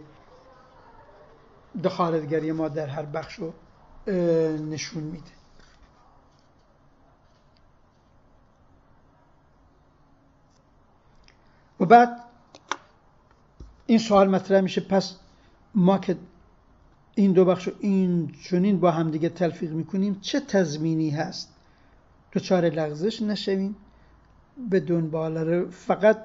دخالتگری 1.83 2.51
ما 2.51 2.67
در 2.67 2.87
هر 2.87 3.05
بخش 3.05 3.35
رو 3.35 3.53
نشون 4.69 5.03
میده. 5.03 5.31
و 11.79 11.85
بعد 11.85 12.23
این 13.85 13.99
سوال 13.99 14.29
مطرح 14.29 14.61
میشه 14.61 14.81
پس 14.81 15.15
ما 15.75 15.97
که 15.97 16.17
این 17.17 17.31
دو 17.31 17.45
بخش 17.45 17.69
این 17.79 18.31
چنین 18.43 18.79
با 18.79 18.91
همدیگه 18.91 19.29
تلفیق 19.29 19.71
می‌کنیم. 19.71 20.19
چه 20.21 20.39
تضمینی 20.39 21.09
هست؟ 21.09 21.53
دچار 22.33 22.65
لغزش 22.65 23.21
نشویم. 23.21 23.75
به 24.69 24.79
دنبال 24.79 25.69
فقط 25.69 26.17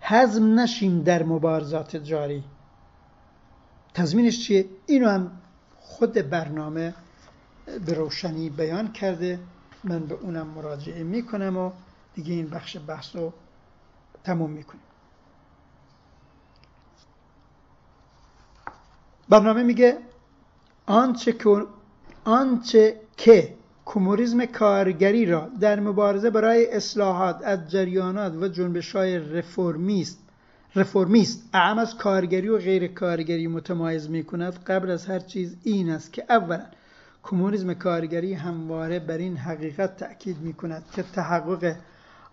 حزم 0.00 0.60
نشیم 0.60 1.02
در 1.02 1.22
مبارزات 1.22 1.96
جاری. 1.96 2.44
تضمینش 3.94 4.46
چیه؟ 4.46 4.66
اینو 4.86 5.08
هم 5.08 5.30
خود 5.78 6.12
برنامه 6.12 6.94
به 7.86 7.94
روشنی 7.94 8.50
بیان 8.50 8.92
کرده. 8.92 9.38
من 9.84 9.98
به 9.98 10.14
اونم 10.14 10.46
مراجعه 10.46 11.02
می‌کنم 11.02 11.56
و 11.56 11.70
دیگه 12.14 12.34
این 12.34 12.46
بخش 12.46 12.76
بحث 12.86 13.16
رو 13.16 13.32
تموم 14.24 14.50
می‌کنیم. 14.50 14.82
برنامه 19.28 19.62
میگه 19.62 19.98
آنچه 20.88 21.32
که, 21.32 21.66
آنچه 22.24 23.00
که 23.16 23.54
کمونیسم 23.84 24.46
کارگری 24.46 25.26
را 25.26 25.48
در 25.60 25.80
مبارزه 25.80 26.30
برای 26.30 26.72
اصلاحات 26.72 27.40
از 27.44 27.70
جریانات 27.70 28.32
و 28.34 28.48
جنبش 28.48 28.96
های 28.96 29.18
رفرمیست 29.18 30.18
رفرمیست 30.74 31.48
اعم 31.52 31.78
از 31.78 31.96
کارگری 31.96 32.48
و 32.48 32.58
غیر 32.58 32.86
کارگری 32.86 33.46
متمایز 33.46 34.10
می 34.10 34.24
کند 34.24 34.64
قبل 34.64 34.90
از 34.90 35.06
هر 35.06 35.18
چیز 35.18 35.56
این 35.62 35.90
است 35.90 36.12
که 36.12 36.24
اولا 36.28 36.66
کمونیسم 37.22 37.74
کارگری 37.74 38.34
همواره 38.34 38.98
بر 38.98 39.18
این 39.18 39.36
حقیقت 39.36 39.96
تأکید 39.96 40.36
می 40.40 40.52
کند 40.52 40.84
که 40.92 41.02
تحقق 41.02 41.76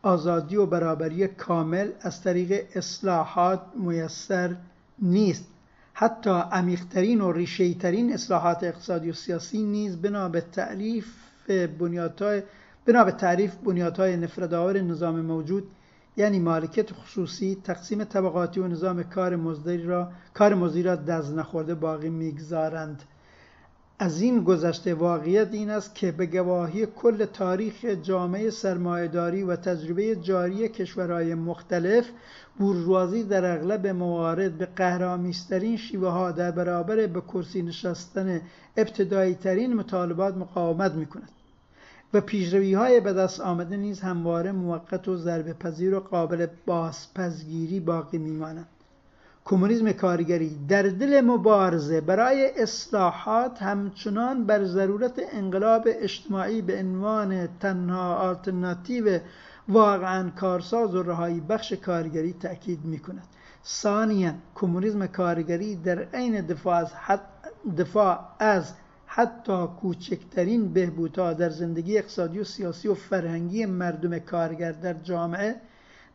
آزادی 0.01 0.55
و 0.55 0.65
برابری 0.65 1.27
کامل 1.27 1.91
از 2.01 2.21
طریق 2.21 2.65
اصلاحات 2.75 3.61
میسر 3.75 4.55
نیست. 5.01 5.54
حتی 5.97 6.29
عمیقترین 6.29 7.21
و 7.21 7.31
ریشه‌ای‌ترین 7.31 8.13
اصلاحات 8.13 8.63
اقتصادی 8.63 9.09
و 9.09 9.13
سیاسی 9.13 9.63
نیز 9.63 10.01
بنا 10.01 10.29
به 10.29 10.41
تعریف 10.41 11.07
بنیادهای 11.79 12.43
بنا 12.85 13.03
به 13.03 13.11
تعریف 13.11 13.55
بنیادهای 13.55 14.17
نفردآور 14.17 14.81
نظام 14.81 15.21
موجود 15.21 15.63
یعنی 16.17 16.39
مالکیت 16.39 16.93
خصوصی 16.93 17.57
تقسیم 17.63 18.03
طبقاتی 18.03 18.59
و 18.59 18.67
نظام 18.67 19.03
کار 19.03 19.35
مزدی 19.35 19.77
را 19.77 20.11
کار 20.33 20.53
مزدی 20.53 20.83
را 20.83 20.95
دست 20.95 21.33
نخورده 21.33 21.75
باقی 21.75 22.09
می‌گذارند. 22.09 23.03
از 23.99 24.21
این 24.21 24.43
گذشته 24.43 24.93
واقعیت 24.93 25.53
این 25.53 25.69
است 25.69 25.95
که 25.95 26.11
به 26.11 26.25
گواهی 26.25 26.85
کل 26.85 27.25
تاریخ 27.25 27.85
جامعه 27.85 28.49
سرمایهداری 28.49 29.43
و 29.43 29.55
تجربه 29.55 30.15
جاری 30.15 30.69
کشورهای 30.69 31.35
مختلف 31.35 32.09
بورژوازی 32.59 33.23
در 33.23 33.57
اغلب 33.57 33.87
موارد 33.87 34.57
به 34.57 34.65
قهرامیسترین 34.65 35.77
شیوه 35.77 36.09
ها 36.09 36.31
در 36.31 36.51
برابر 36.51 37.07
به 37.07 37.21
کرسی 37.21 37.61
نشستن 37.61 38.41
ابتدایی 38.77 39.35
ترین 39.35 39.73
مطالبات 39.73 40.37
مقاومت 40.37 40.91
می 40.91 41.05
کند 41.05 41.29
و 42.13 42.21
پیشروی 42.21 42.73
های 42.73 42.99
به 42.99 43.13
دست 43.13 43.41
آمده 43.41 43.77
نیز 43.77 44.01
همواره 44.01 44.51
موقت 44.51 45.07
و 45.07 45.17
ضربه 45.17 45.53
پذیر 45.53 45.95
و 45.95 45.99
قابل 45.99 46.47
بازپذیری 46.65 47.79
باقی 47.79 48.17
میمانند 48.17 48.67
کمونیسم 49.47 49.91
کارگری 49.91 50.59
در 50.67 50.81
دل 50.81 51.21
مبارزه 51.21 52.01
برای 52.01 52.61
اصلاحات 52.61 53.61
همچنان 53.61 54.45
بر 54.45 54.63
ضرورت 54.63 55.21
انقلاب 55.31 55.87
اجتماعی 55.87 56.61
به 56.61 56.79
عنوان 56.79 57.47
تنها 57.59 58.15
آلترناتیو 58.15 59.19
واقعا 59.67 60.29
کارساز 60.29 60.95
و 60.95 61.03
رهایی 61.03 61.39
بخش 61.39 61.73
کارگری 61.73 62.33
تأکید 62.33 62.85
می 62.85 62.99
کند 62.99 63.27
ثانیا 63.65 64.33
کمونیسم 64.55 65.07
کارگری 65.07 65.75
در 65.75 65.99
عین 66.13 66.41
دفاع 66.41 66.75
از, 66.75 66.91
دفاع 67.77 68.19
از 68.39 68.73
حتی 69.05 69.67
کوچکترین 69.81 70.73
بهبودها 70.73 71.33
در 71.33 71.49
زندگی 71.49 71.97
اقتصادی 71.97 72.39
و 72.39 72.43
سیاسی 72.43 72.87
و 72.87 72.93
فرهنگی 72.93 73.65
مردم 73.65 74.19
کارگر 74.19 74.71
در 74.71 74.93
جامعه 74.93 75.55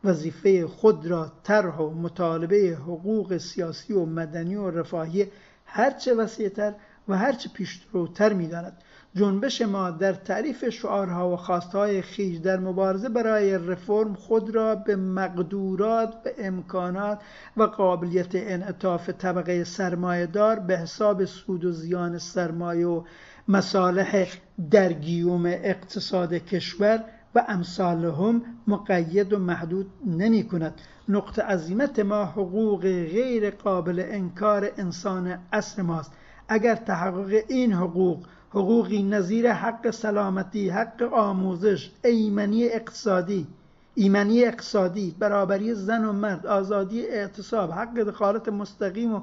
وظیفه 0.03 0.67
خود 0.67 1.07
را 1.07 1.31
طرح 1.43 1.77
و 1.77 1.89
مطالبه 1.89 2.77
حقوق 2.81 3.37
سیاسی 3.37 3.93
و 3.93 4.05
مدنی 4.05 4.55
و 4.55 4.69
رفاهی 4.69 5.27
هرچه 5.65 6.13
وسیعتر 6.13 6.73
و 7.07 7.17
هرچه 7.17 7.49
پیشروتر 7.49 8.33
می‌داند. 8.33 8.77
جنبش 9.15 9.61
ما 9.61 9.91
در 9.91 10.13
تعریف 10.13 10.69
شعارها 10.69 11.33
و 11.33 11.35
خواستهای 11.35 12.01
خیش 12.01 12.37
در 12.37 12.59
مبارزه 12.59 13.09
برای 13.09 13.57
رفرم 13.57 14.13
خود 14.13 14.55
را 14.55 14.75
به 14.75 14.95
مقدورات 14.95 16.23
به 16.23 16.35
امکانات 16.39 17.19
و 17.57 17.63
قابلیت 17.63 18.29
انعطاف 18.33 19.09
طبقه 19.09 20.25
دار 20.25 20.59
به 20.59 20.77
حساب 20.77 21.25
سود 21.25 21.65
و 21.65 21.71
زیان 21.71 22.17
سرمایه 22.17 22.87
و 22.87 23.03
مصالح 23.47 24.27
در 24.71 24.93
گیوم 24.93 25.45
اقتصاد 25.45 26.33
کشور 26.33 27.03
و 27.35 27.45
امثالهم 27.47 28.41
مقید 28.67 29.33
و 29.33 29.39
محدود 29.39 29.91
نمی 30.05 30.43
کند 30.47 30.81
نقطه 31.09 31.41
عظیمت 31.41 31.99
ما 31.99 32.25
حقوق 32.25 32.81
غیر 32.81 33.49
قابل 33.49 34.03
انکار 34.07 34.71
انسان 34.77 35.37
اصر 35.53 35.81
ماست. 35.81 36.11
اگر 36.47 36.75
تحقق 36.75 37.43
این 37.47 37.73
حقوق 37.73 38.25
حقوقی 38.49 39.03
نظیر 39.03 39.53
حق 39.53 39.91
سلامتی 39.91 40.69
حق 40.69 41.13
آموزش 41.13 41.91
ایمنی 42.03 42.67
اقتصادی 42.67 43.47
ایمنی 43.95 44.45
اقتصادی 44.45 45.15
برابری 45.19 45.73
زن 45.73 46.05
و 46.05 46.13
مرد 46.13 46.47
آزادی 46.47 47.07
اعتصاب 47.07 47.71
حق 47.71 47.93
دخالت 47.93 48.49
مستقیم 48.49 49.15
و 49.15 49.21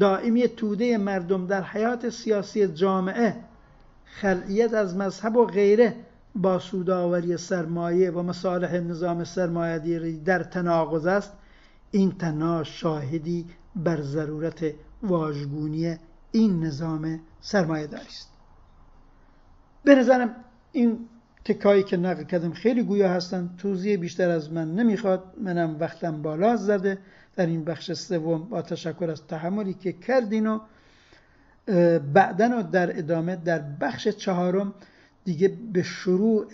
دائمی 0.00 0.48
توده 0.48 0.98
مردم 0.98 1.46
در 1.46 1.62
حیات 1.62 2.08
سیاسی 2.08 2.68
جامعه 2.68 3.36
خلعیت 4.04 4.74
از 4.74 4.96
مذهب 4.96 5.36
و 5.36 5.46
غیره 5.46 5.94
با 6.38 6.58
سوداوری 6.58 7.36
سرمایه 7.36 8.10
و 8.10 8.22
مصالح 8.22 8.74
نظام 8.74 9.24
سرمایه‌داری 9.24 10.18
در 10.20 10.42
تناقض 10.42 11.06
است 11.06 11.32
این 11.90 12.12
تنها 12.12 12.64
شاهدی 12.64 13.46
بر 13.76 14.00
ضرورت 14.02 14.74
واژگونی 15.02 15.96
این 16.32 16.64
نظام 16.64 17.20
سرمایه 17.40 17.88
است. 17.94 18.32
به 19.84 19.94
نظرم 19.94 20.34
این 20.72 20.98
تکایی 21.44 21.82
که 21.82 21.96
نقل 21.96 22.22
کردم 22.22 22.52
خیلی 22.52 22.82
گویا 22.82 23.08
هستن 23.08 23.50
توضیح 23.58 23.96
بیشتر 23.96 24.30
از 24.30 24.52
من 24.52 24.74
نمی‌خواد. 24.74 25.24
منم 25.40 25.76
وقتم 25.80 26.22
بالا 26.22 26.56
زده. 26.56 26.98
در 27.36 27.46
این 27.46 27.64
بخش 27.64 27.92
سوم 27.92 28.48
با 28.48 28.62
تشکر 28.62 29.10
از 29.10 29.26
تحملی 29.26 29.74
که 29.74 29.92
کردین 29.92 30.46
و 30.46 30.60
بعدا 32.14 32.58
و 32.58 32.62
در 32.62 32.98
ادامه 32.98 33.36
در 33.36 33.58
بخش 33.80 34.08
چهارم 34.08 34.74
دیگه 35.28 35.48
به 35.72 35.82
شروع 35.82 36.46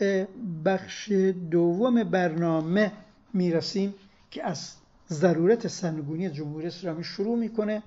بخش 0.65 1.13
دوم 1.51 2.05
برنامه 2.05 2.93
می‌رسیم 3.33 3.95
که 4.31 4.45
از 4.45 4.73
ضرورت 5.11 5.69
سرنگونی 5.69 6.31
جمهوری 6.31 6.67
اسلامی 6.67 7.05
شروع 7.05 7.39
می‌کنه 7.39 7.83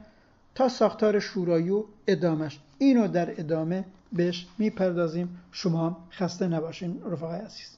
تا 0.55 0.69
ساختار 0.69 1.19
شورایی 1.19 1.69
و 1.69 1.83
ادامش 2.07 2.59
اینو 2.77 3.07
در 3.07 3.39
ادامه 3.39 3.85
بهش 4.13 4.47
می‌پردازیم. 4.57 5.39
شما 5.51 5.97
خسته 6.11 6.47
نباشین 6.47 7.01
رفقای 7.11 7.39
عزیز. 7.39 7.76